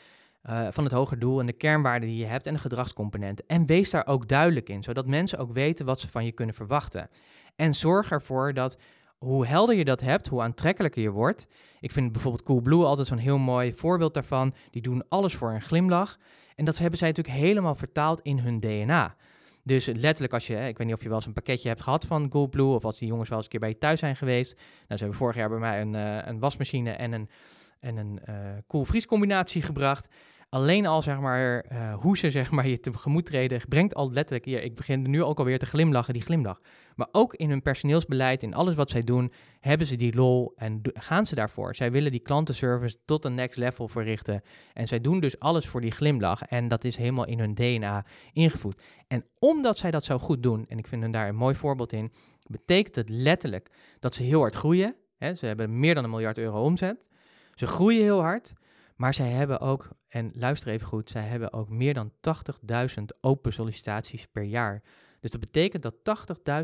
uh, 0.51 0.69
van 0.71 0.85
het 0.85 0.93
hoger 0.93 1.19
doel 1.19 1.41
en 1.41 1.47
de 1.47 1.53
kernwaarden 1.53 2.09
die 2.09 2.19
je 2.19 2.27
hebt 2.27 2.47
en 2.47 2.55
de 2.55 2.61
gedragscomponenten. 2.61 3.45
En 3.47 3.67
wees 3.67 3.91
daar 3.91 4.07
ook 4.07 4.29
duidelijk 4.29 4.69
in, 4.69 4.83
zodat 4.83 5.07
mensen 5.07 5.39
ook 5.39 5.53
weten 5.53 5.87
wat 5.87 6.01
ze 6.01 6.09
van 6.09 6.25
je 6.25 6.33
kunnen 6.33 6.55
verwachten. 6.55 7.11
En 7.57 7.75
zorg 7.75 8.11
ervoor 8.11 8.55
dat 8.55 8.79
hoe 9.19 9.47
helder 9.47 9.77
je 9.77 9.85
dat 9.85 10.01
hebt, 10.01 10.27
hoe 10.27 10.43
aantrekkelijker 10.43 11.03
je 11.03 11.11
wordt. 11.11 11.47
Ik 11.81 11.93
vind 11.93 12.13
bijvoorbeeld 12.13 12.43
Coolblue 12.45 12.85
altijd 12.85 13.07
zo'n 13.07 13.19
heel 13.19 13.39
mooi 13.39 13.73
voorbeeld 13.73 14.15
daarvan. 14.15 14.55
Die 14.71 14.83
doen 14.83 15.05
alles 15.09 15.35
voor 15.35 15.51
een 15.51 15.63
glimlach. 15.63 16.19
En 16.55 16.65
dat 16.65 16.79
hebben 16.79 16.99
zij 16.99 17.09
natuurlijk 17.09 17.37
helemaal 17.37 17.75
vertaald 17.75 18.21
in 18.21 18.39
hun 18.39 18.59
DNA. 18.59 19.17
Dus 19.63 19.87
letterlijk 19.87 20.33
als 20.33 20.47
je, 20.47 20.55
ik 20.55 20.79
weet 20.79 20.87
niet 20.87 20.97
of 20.97 21.03
je 21.03 21.09
wel 21.09 21.17
eens 21.17 21.27
een 21.27 21.33
pakketje 21.33 21.69
hebt 21.69 21.83
gehad 21.83 22.05
van 22.05 22.29
Coolblue, 22.29 22.75
of 22.75 22.85
als 22.85 22.99
die 22.99 23.09
jongens 23.09 23.29
wel 23.29 23.39
eens 23.39 23.47
een 23.47 23.53
keer 23.53 23.61
bij 23.61 23.69
je 23.69 23.79
thuis 23.79 23.99
zijn 23.99 24.17
geweest. 24.17 24.55
Nou, 24.55 24.65
ze 24.87 24.97
hebben 24.97 25.15
vorig 25.15 25.37
jaar 25.37 25.49
bij 25.49 25.59
mij 25.59 25.81
een, 25.81 25.95
uh, 25.95 26.27
een 26.27 26.39
wasmachine 26.39 26.91
en 26.91 27.13
een, 27.13 27.29
en 27.81 27.97
een 27.97 28.21
uh, 28.29 28.35
koelvries 28.67 29.07
combinatie 29.07 29.63
gebracht 29.71 30.09
alleen 30.49 30.87
al 30.87 31.03
zeg 31.03 31.21
maar, 31.21 31.65
uh, 31.73 31.95
hoe 31.95 32.19
ze 32.19 32.31
zeg 32.31 32.51
maar, 32.51 32.67
je 32.69 32.81
tegemoet 32.81 33.27
treden, 33.27 33.61
brengt 33.69 33.95
al 33.95 34.13
letterlijk, 34.13 34.45
hier, 34.45 34.63
ik 34.63 34.75
begin 34.75 35.11
nu 35.11 35.23
ook 35.23 35.39
alweer 35.39 35.59
te 35.59 35.67
glimlachen, 35.67 36.13
die 36.13 36.23
glimlach. 36.23 36.61
Maar 36.95 37.09
ook 37.13 37.35
in 37.35 37.51
hun 37.51 37.63
personeelsbeleid, 37.63 38.43
in 38.43 38.55
alles 38.55 38.75
wat 38.75 38.91
zij 38.91 39.03
doen, 39.03 39.31
hebben 39.61 39.87
ze 39.87 39.97
die 39.97 40.15
lol 40.15 40.53
en 40.57 40.81
gaan 40.83 41.27
ze 41.27 41.35
daarvoor. 41.35 41.75
Zij 41.75 41.91
willen 41.91 42.11
die 42.11 42.21
klantenservice 42.21 42.97
tot 43.05 43.25
een 43.25 43.35
next 43.35 43.59
level 43.59 43.89
verrichten. 43.89 44.43
En 44.73 44.87
zij 44.87 45.01
doen 45.01 45.21
dus 45.21 45.39
alles 45.39 45.67
voor 45.67 45.81
die 45.81 45.91
glimlach. 45.91 46.43
En 46.43 46.69
dat 46.69 46.85
is 46.85 46.97
helemaal 46.97 47.27
in 47.27 47.39
hun 47.39 47.55
DNA 47.55 48.05
ingevoed. 48.33 48.83
En 49.09 49.25
omdat 49.39 49.79
zij 49.79 49.91
dat 49.91 50.05
zo 50.05 50.19
goed 50.19 50.43
doen, 50.43 50.67
en 50.69 50.79
ik 50.79 50.87
vind 50.87 51.03
hen 51.03 51.11
daar 51.11 51.29
een 51.29 51.37
mooi 51.37 51.55
voorbeeld 51.55 51.93
in, 51.93 52.13
betekent 52.47 52.95
het 52.95 53.09
letterlijk 53.09 53.71
dat 53.99 54.15
ze 54.15 54.23
heel 54.23 54.41
hard 54.41 54.55
groeien. 54.55 54.95
Ze 55.19 55.47
hebben 55.47 55.79
meer 55.79 55.95
dan 55.95 56.05
een 56.05 56.11
miljard 56.11 56.39
euro 56.39 56.63
omzet. 56.63 57.09
Ze 57.55 57.67
groeien 57.67 58.03
heel 58.03 58.21
hard. 58.21 58.53
Maar 58.99 59.15
zij 59.15 59.29
hebben 59.29 59.61
ook, 59.61 59.89
en 60.09 60.31
luister 60.35 60.69
even 60.69 60.87
goed, 60.87 61.11
zij 61.11 61.23
hebben 61.23 61.53
ook 61.53 61.69
meer 61.69 61.95
dan 61.95 62.13
80.000 62.99 63.05
open 63.21 63.53
sollicitaties 63.53 64.27
per 64.27 64.43
jaar. 64.43 64.83
Dus 65.21 65.31
dat 65.31 65.41
betekent 65.41 65.83
dat 65.83 65.95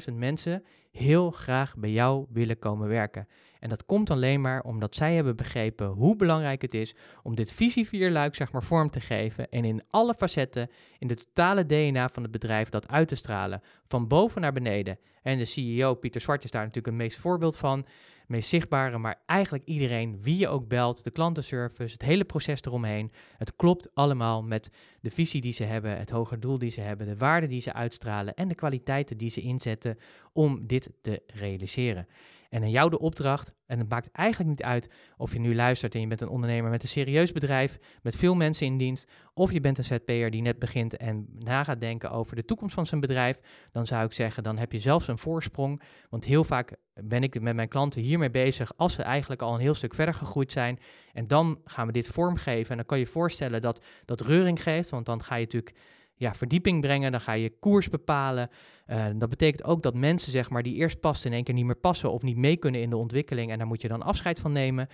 80.000 0.08 0.14
mensen 0.14 0.64
heel 0.90 1.30
graag 1.30 1.76
bij 1.76 1.90
jou 1.90 2.26
willen 2.28 2.58
komen 2.58 2.88
werken. 2.88 3.26
En 3.60 3.68
dat 3.68 3.86
komt 3.86 4.10
alleen 4.10 4.40
maar 4.40 4.62
omdat 4.62 4.94
zij 4.94 5.14
hebben 5.14 5.36
begrepen 5.36 5.86
hoe 5.86 6.16
belangrijk 6.16 6.62
het 6.62 6.74
is 6.74 6.94
om 7.22 7.34
dit 7.34 7.52
visievierluik 7.52 8.34
zeg 8.34 8.52
maar 8.52 8.62
vorm 8.62 8.90
te 8.90 9.00
geven 9.00 9.48
en 9.48 9.64
in 9.64 9.82
alle 9.90 10.14
facetten, 10.14 10.70
in 10.98 11.08
de 11.08 11.14
totale 11.14 11.66
DNA 11.66 12.08
van 12.08 12.22
het 12.22 12.32
bedrijf 12.32 12.68
dat 12.68 12.88
uit 12.88 13.08
te 13.08 13.14
stralen, 13.14 13.62
van 13.86 14.08
boven 14.08 14.40
naar 14.40 14.52
beneden. 14.52 14.98
En 15.22 15.38
de 15.38 15.44
CEO 15.44 15.94
Pieter 15.94 16.20
Zwart 16.20 16.44
is 16.44 16.50
daar 16.50 16.64
natuurlijk 16.64 16.88
een 16.88 17.02
meest 17.02 17.18
voorbeeld 17.18 17.56
van 17.56 17.86
meest 18.26 18.48
zichtbare, 18.48 18.98
maar 18.98 19.20
eigenlijk 19.26 19.64
iedereen, 19.64 20.22
wie 20.22 20.38
je 20.38 20.48
ook 20.48 20.68
belt, 20.68 21.04
de 21.04 21.10
klantenservice, 21.10 21.92
het 21.92 22.02
hele 22.02 22.24
proces 22.24 22.62
eromheen. 22.62 23.12
Het 23.36 23.56
klopt 23.56 23.94
allemaal 23.94 24.42
met 24.42 24.70
de 25.00 25.10
visie 25.10 25.40
die 25.40 25.52
ze 25.52 25.64
hebben, 25.64 25.98
het 25.98 26.10
hoger 26.10 26.40
doel 26.40 26.58
die 26.58 26.70
ze 26.70 26.80
hebben, 26.80 27.06
de 27.06 27.16
waarden 27.16 27.48
die 27.48 27.60
ze 27.60 27.72
uitstralen 27.72 28.34
en 28.34 28.48
de 28.48 28.54
kwaliteiten 28.54 29.16
die 29.16 29.30
ze 29.30 29.40
inzetten 29.40 29.96
om 30.32 30.66
dit 30.66 30.90
te 31.00 31.22
realiseren. 31.26 32.06
En 32.54 32.62
aan 32.62 32.70
jou 32.70 32.90
de 32.90 32.98
opdracht, 32.98 33.52
en 33.66 33.78
het 33.78 33.88
maakt 33.88 34.10
eigenlijk 34.12 34.50
niet 34.50 34.62
uit 34.62 34.90
of 35.16 35.32
je 35.32 35.38
nu 35.38 35.54
luistert 35.54 35.94
en 35.94 36.00
je 36.00 36.06
bent 36.06 36.20
een 36.20 36.28
ondernemer 36.28 36.70
met 36.70 36.82
een 36.82 36.88
serieus 36.88 37.32
bedrijf, 37.32 37.78
met 38.02 38.16
veel 38.16 38.34
mensen 38.34 38.66
in 38.66 38.76
dienst, 38.76 39.10
of 39.32 39.52
je 39.52 39.60
bent 39.60 39.78
een 39.78 39.84
ZP'er 39.84 40.30
die 40.30 40.42
net 40.42 40.58
begint 40.58 40.96
en 40.96 41.26
na 41.38 41.64
gaat 41.64 41.80
denken 41.80 42.10
over 42.10 42.36
de 42.36 42.44
toekomst 42.44 42.74
van 42.74 42.86
zijn 42.86 43.00
bedrijf, 43.00 43.40
dan 43.72 43.86
zou 43.86 44.04
ik 44.04 44.12
zeggen, 44.12 44.42
dan 44.42 44.58
heb 44.58 44.72
je 44.72 44.78
zelfs 44.78 45.08
een 45.08 45.18
voorsprong. 45.18 45.82
Want 46.10 46.24
heel 46.24 46.44
vaak 46.44 46.76
ben 46.94 47.22
ik 47.22 47.40
met 47.40 47.54
mijn 47.54 47.68
klanten 47.68 48.00
hiermee 48.00 48.30
bezig 48.30 48.72
als 48.76 48.94
ze 48.94 49.02
eigenlijk 49.02 49.42
al 49.42 49.54
een 49.54 49.60
heel 49.60 49.74
stuk 49.74 49.94
verder 49.94 50.14
gegroeid 50.14 50.52
zijn. 50.52 50.78
En 51.12 51.26
dan 51.26 51.60
gaan 51.64 51.86
we 51.86 51.92
dit 51.92 52.08
vormgeven 52.08 52.70
en 52.70 52.76
dan 52.76 52.86
kan 52.86 52.98
je 52.98 53.06
voorstellen 53.06 53.60
dat 53.60 53.84
dat 54.04 54.20
reuring 54.20 54.62
geeft, 54.62 54.90
want 54.90 55.06
dan 55.06 55.22
ga 55.22 55.34
je 55.34 55.44
natuurlijk 55.44 55.74
ja, 56.16 56.34
verdieping 56.34 56.80
brengen, 56.80 57.10
dan 57.10 57.20
ga 57.20 57.32
je 57.32 57.58
koers 57.58 57.88
bepalen. 57.88 58.48
Uh, 58.86 59.06
dat 59.16 59.28
betekent 59.28 59.64
ook 59.64 59.82
dat 59.82 59.94
mensen 59.94 60.32
zeg 60.32 60.50
maar, 60.50 60.62
die 60.62 60.74
eerst 60.74 61.00
passen 61.00 61.30
in 61.30 61.36
één 61.36 61.44
keer 61.44 61.54
niet 61.54 61.64
meer 61.64 61.76
passen 61.76 62.12
of 62.12 62.22
niet 62.22 62.36
mee 62.36 62.56
kunnen 62.56 62.80
in 62.80 62.90
de 62.90 62.96
ontwikkeling. 62.96 63.50
En 63.50 63.58
daar 63.58 63.66
moet 63.66 63.82
je 63.82 63.88
dan 63.88 64.02
afscheid 64.02 64.38
van 64.38 64.52
nemen. 64.52 64.88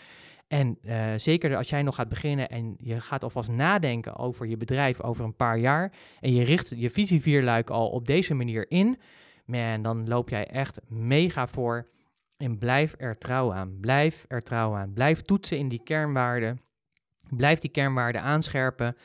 En 0.49 0.79
uh, 0.83 1.05
zeker 1.17 1.57
als 1.57 1.69
jij 1.69 1.83
nog 1.83 1.95
gaat 1.95 2.09
beginnen 2.09 2.49
en 2.49 2.75
je 2.79 3.01
gaat 3.01 3.23
alvast 3.23 3.51
nadenken 3.51 4.17
over 4.17 4.47
je 4.47 4.57
bedrijf 4.57 5.01
over 5.01 5.25
een 5.25 5.37
paar 5.37 5.59
jaar. 5.59 5.93
En 6.21 6.33
je 6.33 6.45
richt 6.45 6.73
je 6.77 6.91
visievierluik 6.91 7.71
al 7.71 7.89
op 7.89 8.07
deze 8.07 8.35
manier 8.35 8.71
in. 8.71 8.99
Man, 9.45 9.83
dan 9.83 10.09
loop 10.09 10.29
jij 10.29 10.47
echt 10.47 10.81
mega 10.89 11.47
voor. 11.47 11.89
En 12.37 12.59
blijf 12.59 12.95
er 12.99 13.19
trouw 13.19 13.53
aan. 13.53 13.79
Blijf 13.81 14.25
er 14.29 14.43
trouw 14.43 14.75
aan. 14.75 14.93
Blijf 14.93 15.23
toetsen 15.23 15.59
in 15.59 15.69
die 15.69 15.83
kernwaarden. 15.83 16.61
Blijf 17.37 17.59
die 17.59 17.71
kernwaarden 17.71 18.23
aanscherpen. 18.23 18.97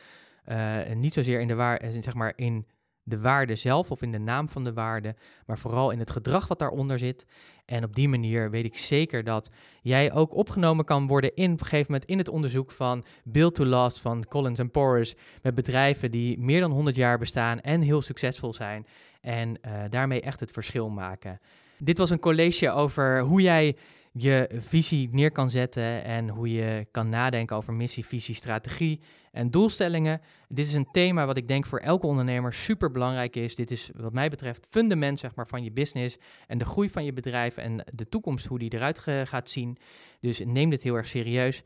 Uh, 0.48 0.96
niet 0.96 1.14
zozeer 1.14 1.40
in 1.40 1.48
de, 1.48 1.56
waar, 1.56 1.78
eh, 1.78 1.90
zeg 2.02 2.14
maar 2.14 2.34
in 2.36 2.66
de 3.04 3.20
waarde 3.20 3.56
zelf 3.56 3.92
of 3.92 4.02
in 4.02 4.12
de 4.12 4.20
naam 4.20 4.50
van 4.50 4.64
de 4.64 4.74
waarde, 4.74 5.16
maar 5.46 5.58
vooral 5.58 5.92
in 5.92 6.00
het 6.00 6.12
gedrag 6.12 6.48
wat 6.48 6.60
daaronder 6.60 7.00
zit. 7.00 7.26
En 7.66 7.84
op 7.84 7.96
die 7.96 8.10
manier 8.10 8.50
weet 8.50 8.66
ik 8.66 8.78
zeker 8.78 9.24
dat 9.24 9.52
jij 9.82 10.14
ook 10.14 10.36
opgenomen 10.36 10.86
kan 10.86 11.08
worden 11.08 11.36
in 11.36 11.52
op 11.52 11.60
een 11.60 11.66
gegeven 11.66 11.92
moment 11.92 12.10
in 12.10 12.18
het 12.18 12.30
onderzoek 12.30 12.72
van 12.72 13.06
Build 13.24 13.56
to 13.56 13.66
Last 13.66 14.00
van 14.00 14.26
Collins 14.26 14.60
and 14.60 14.72
Porras 14.72 15.16
met 15.42 15.56
bedrijven 15.56 16.12
die 16.12 16.40
meer 16.40 16.60
dan 16.60 16.72
100 16.72 16.96
jaar 16.96 17.18
bestaan 17.18 17.62
en 17.62 17.82
heel 17.82 18.02
succesvol 18.02 18.54
zijn 18.54 18.86
en 19.22 19.50
uh, 19.50 19.84
daarmee 19.90 20.22
echt 20.22 20.40
het 20.40 20.52
verschil 20.52 20.90
maken. 20.90 21.40
Dit 21.78 21.98
was 21.98 22.10
een 22.10 22.20
college 22.20 22.72
over 22.72 23.20
hoe 23.20 23.42
jij 23.42 23.76
je 24.18 24.50
visie 24.52 25.10
neer 25.12 25.32
kan 25.32 25.50
zetten 25.50 26.04
en 26.04 26.30
hoe 26.30 26.52
je 26.52 26.88
kan 26.92 27.10
nadenken 27.10 27.56
over 27.56 27.74
missie, 27.74 28.06
visie, 28.06 28.36
strategie 28.36 29.02
en 29.32 29.52
doelstellingen. 29.52 30.22
Dit 30.50 30.68
is 30.68 30.74
een 30.74 30.92
thema 30.92 31.26
wat 31.26 31.38
ik 31.38 31.48
denk 31.48 31.66
voor 31.66 31.80
elke 31.80 32.08
ondernemer 32.08 32.54
super 32.54 32.92
belangrijk 32.92 33.36
is. 33.36 33.56
Dit 33.56 33.72
is 33.72 33.92
wat 33.96 34.14
mij 34.14 34.30
betreft 34.30 34.68
fundament 34.70 35.20
zeg 35.20 35.36
maar, 35.36 35.48
van 35.48 35.64
je 35.64 35.72
business 35.72 36.18
en 36.48 36.58
de 36.58 36.66
groei 36.66 36.90
van 36.90 37.06
je 37.06 37.14
bedrijf 37.14 37.58
en 37.58 37.84
de 37.94 38.10
toekomst, 38.10 38.46
hoe 38.46 38.60
die 38.60 38.74
eruit 38.74 39.00
gaat 39.24 39.50
zien. 39.50 39.78
Dus 40.20 40.42
neem 40.46 40.70
dit 40.70 40.82
heel 40.82 40.96
erg 40.96 41.08
serieus. 41.08 41.64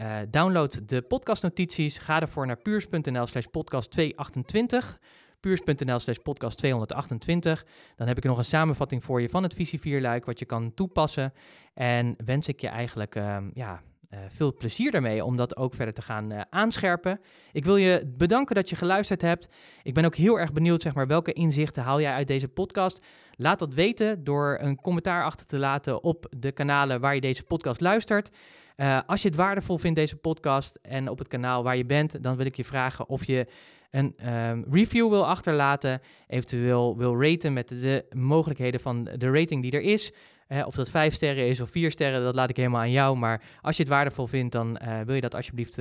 Uh, 0.00 0.18
download 0.30 0.88
de 0.88 1.02
podcastnotities. 1.02 1.98
Ga 1.98 2.20
ervoor 2.20 2.46
naar 2.46 2.62
puurs.nl 2.62 3.26
slash 3.26 3.46
podcast 3.50 3.90
228 3.90 4.98
puurs.nl 5.42 5.98
slash 5.98 6.16
podcast 6.16 6.58
228. 6.58 7.64
Dan 7.96 8.06
heb 8.06 8.16
ik 8.16 8.24
nog 8.24 8.38
een 8.38 8.44
samenvatting 8.44 9.04
voor 9.04 9.20
je 9.20 9.28
van 9.28 9.42
het 9.42 9.54
visie 9.54 9.80
4 9.80 10.00
luik, 10.00 10.24
wat 10.24 10.38
je 10.38 10.44
kan 10.44 10.74
toepassen. 10.74 11.32
En 11.74 12.14
wens 12.24 12.48
ik 12.48 12.60
je 12.60 12.68
eigenlijk 12.68 13.16
uh, 13.16 13.36
ja, 13.54 13.82
uh, 14.10 14.18
veel 14.28 14.54
plezier 14.54 14.90
daarmee 14.90 15.24
om 15.24 15.36
dat 15.36 15.56
ook 15.56 15.74
verder 15.74 15.94
te 15.94 16.02
gaan 16.02 16.32
uh, 16.32 16.40
aanscherpen. 16.48 17.20
Ik 17.52 17.64
wil 17.64 17.76
je 17.76 18.12
bedanken 18.16 18.54
dat 18.54 18.68
je 18.68 18.76
geluisterd 18.76 19.22
hebt. 19.22 19.48
Ik 19.82 19.94
ben 19.94 20.04
ook 20.04 20.16
heel 20.16 20.40
erg 20.40 20.52
benieuwd, 20.52 20.82
zeg 20.82 20.94
maar, 20.94 21.06
welke 21.06 21.32
inzichten 21.32 21.82
haal 21.82 22.00
jij 22.00 22.12
uit 22.12 22.26
deze 22.26 22.48
podcast? 22.48 23.04
Laat 23.36 23.58
dat 23.58 23.74
weten 23.74 24.24
door 24.24 24.58
een 24.60 24.80
commentaar 24.80 25.24
achter 25.24 25.46
te 25.46 25.58
laten 25.58 26.02
op 26.02 26.26
de 26.36 26.52
kanalen 26.52 27.00
waar 27.00 27.14
je 27.14 27.20
deze 27.20 27.42
podcast 27.42 27.80
luistert. 27.80 28.30
Uh, 28.76 29.00
als 29.06 29.22
je 29.22 29.28
het 29.28 29.36
waardevol 29.36 29.78
vindt, 29.78 29.98
deze 29.98 30.16
podcast, 30.16 30.78
en 30.82 31.08
op 31.08 31.18
het 31.18 31.28
kanaal 31.28 31.62
waar 31.62 31.76
je 31.76 31.84
bent, 31.84 32.22
dan 32.22 32.36
wil 32.36 32.46
ik 32.46 32.56
je 32.56 32.64
vragen 32.64 33.08
of 33.08 33.24
je 33.24 33.46
een 33.90 34.32
um, 34.32 34.64
review 34.70 35.08
wil 35.08 35.26
achterlaten, 35.26 36.00
eventueel 36.26 36.96
wil 36.96 37.22
raten 37.22 37.52
met 37.52 37.68
de 37.68 38.04
mogelijkheden 38.14 38.80
van 38.80 39.04
de 39.04 39.30
rating 39.30 39.62
die 39.62 39.72
er 39.72 39.80
is. 39.80 40.12
Uh, 40.48 40.66
of 40.66 40.74
dat 40.74 40.90
vijf 40.90 41.14
sterren 41.14 41.48
is 41.48 41.60
of 41.60 41.70
vier 41.70 41.90
sterren, 41.90 42.22
dat 42.22 42.34
laat 42.34 42.50
ik 42.50 42.56
helemaal 42.56 42.80
aan 42.80 42.90
jou. 42.90 43.16
Maar 43.16 43.42
als 43.60 43.76
je 43.76 43.82
het 43.82 43.92
waardevol 43.92 44.26
vindt, 44.26 44.52
dan 44.52 44.78
uh, 44.82 45.00
wil 45.00 45.14
je 45.14 45.20
dat 45.20 45.34
alsjeblieft 45.34 45.78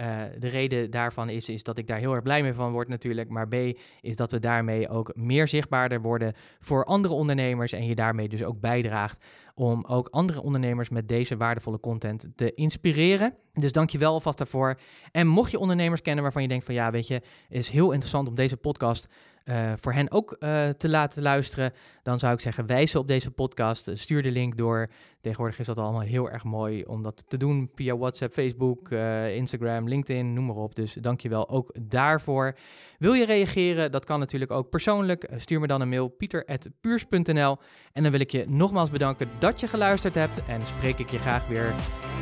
doen. 0.00 0.40
de 0.40 0.48
reden 0.48 0.90
daarvan 0.90 1.28
is, 1.28 1.48
is 1.48 1.62
dat 1.62 1.78
ik 1.78 1.86
daar 1.86 1.98
heel 1.98 2.12
erg 2.12 2.22
blij 2.22 2.42
mee 2.42 2.52
van 2.52 2.72
word 2.72 2.88
natuurlijk. 2.88 3.28
Maar 3.28 3.48
B 3.48 3.54
is 4.00 4.16
dat 4.16 4.30
we 4.30 4.38
daarmee 4.38 4.88
ook 4.88 5.16
meer 5.16 5.48
zichtbaarder 5.48 6.00
worden 6.00 6.32
voor 6.60 6.84
andere 6.84 7.14
ondernemers. 7.14 7.72
En 7.72 7.86
je 7.86 7.94
daarmee 7.94 8.28
dus 8.28 8.44
ook 8.44 8.60
bijdraagt 8.60 9.24
om 9.54 9.84
ook 9.84 10.08
andere 10.08 10.42
ondernemers 10.42 10.88
met 10.88 11.08
deze 11.08 11.36
waardevolle 11.36 11.80
content 11.80 12.28
te 12.34 12.54
inspireren. 12.54 13.34
Dus 13.52 13.72
dank 13.72 13.90
je 13.90 13.98
wel 13.98 14.12
alvast 14.12 14.38
daarvoor. 14.38 14.78
En 15.12 15.26
mocht 15.26 15.50
je 15.50 15.58
ondernemers 15.58 16.00
kennen 16.00 16.22
waarvan 16.22 16.42
je 16.42 16.48
denkt 16.48 16.64
van 16.64 16.74
ja, 16.74 16.90
weet 16.90 17.06
je, 17.06 17.22
is 17.48 17.70
heel 17.70 17.90
interessant 17.90 18.28
om 18.28 18.34
deze 18.34 18.56
podcast 18.56 19.08
uh, 19.44 19.72
voor 19.76 19.92
hen 19.92 20.10
ook 20.10 20.36
uh, 20.40 20.68
te 20.68 20.88
laten 20.88 21.22
luisteren, 21.22 21.72
dan 22.02 22.18
zou 22.18 22.34
ik 22.34 22.40
zeggen, 22.40 22.66
wijs 22.66 22.90
ze 22.90 22.98
op 22.98 23.08
deze 23.08 23.30
podcast. 23.30 23.90
Stuur 23.92 24.22
de 24.22 24.30
link 24.30 24.56
door. 24.56 24.90
Tegenwoordig 25.20 25.58
is 25.58 25.66
dat 25.66 25.78
allemaal 25.78 26.00
heel 26.00 26.30
erg 26.30 26.44
mooi 26.44 26.84
om 26.84 27.02
dat 27.02 27.24
te 27.28 27.36
doen 27.36 27.70
via 27.74 27.96
WhatsApp, 27.96 28.32
Facebook, 28.32 28.90
uh, 28.90 29.36
Instagram, 29.36 29.88
LinkedIn, 29.88 30.32
noem 30.32 30.46
maar 30.46 30.56
op. 30.56 30.74
Dus 30.74 30.92
dank 30.92 31.20
je 31.20 31.28
wel 31.28 31.48
ook 31.48 31.74
daarvoor. 31.80 32.54
Wil 32.98 33.12
je 33.12 33.24
reageren? 33.24 33.90
Dat 33.90 34.04
kan 34.04 34.18
natuurlijk 34.18 34.50
ook 34.50 34.68
persoonlijk. 34.70 35.28
Stuur 35.36 35.60
me 35.60 35.66
dan 35.66 35.80
een 35.80 35.88
mail, 35.88 36.08
pieter.puurs.nl. 36.08 37.56
En 37.92 38.02
dan 38.02 38.10
wil 38.10 38.20
ik 38.20 38.30
je 38.30 38.44
nogmaals 38.48 38.90
bedanken 38.90 39.28
dat 39.38 39.60
je 39.60 39.66
geluisterd 39.66 40.14
hebt. 40.14 40.46
En 40.46 40.60
spreek 40.60 40.98
ik 40.98 41.10
je 41.10 41.18
graag 41.18 41.48
weer 41.48 41.74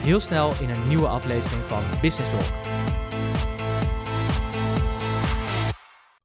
heel 0.03 0.21
snel 0.21 0.53
in 0.61 0.71
een 0.71 0.89
nieuwe 0.89 1.09
aflevering 1.09 1.63
van 1.63 1.83
Business 2.01 2.31
Talk. 2.31 2.88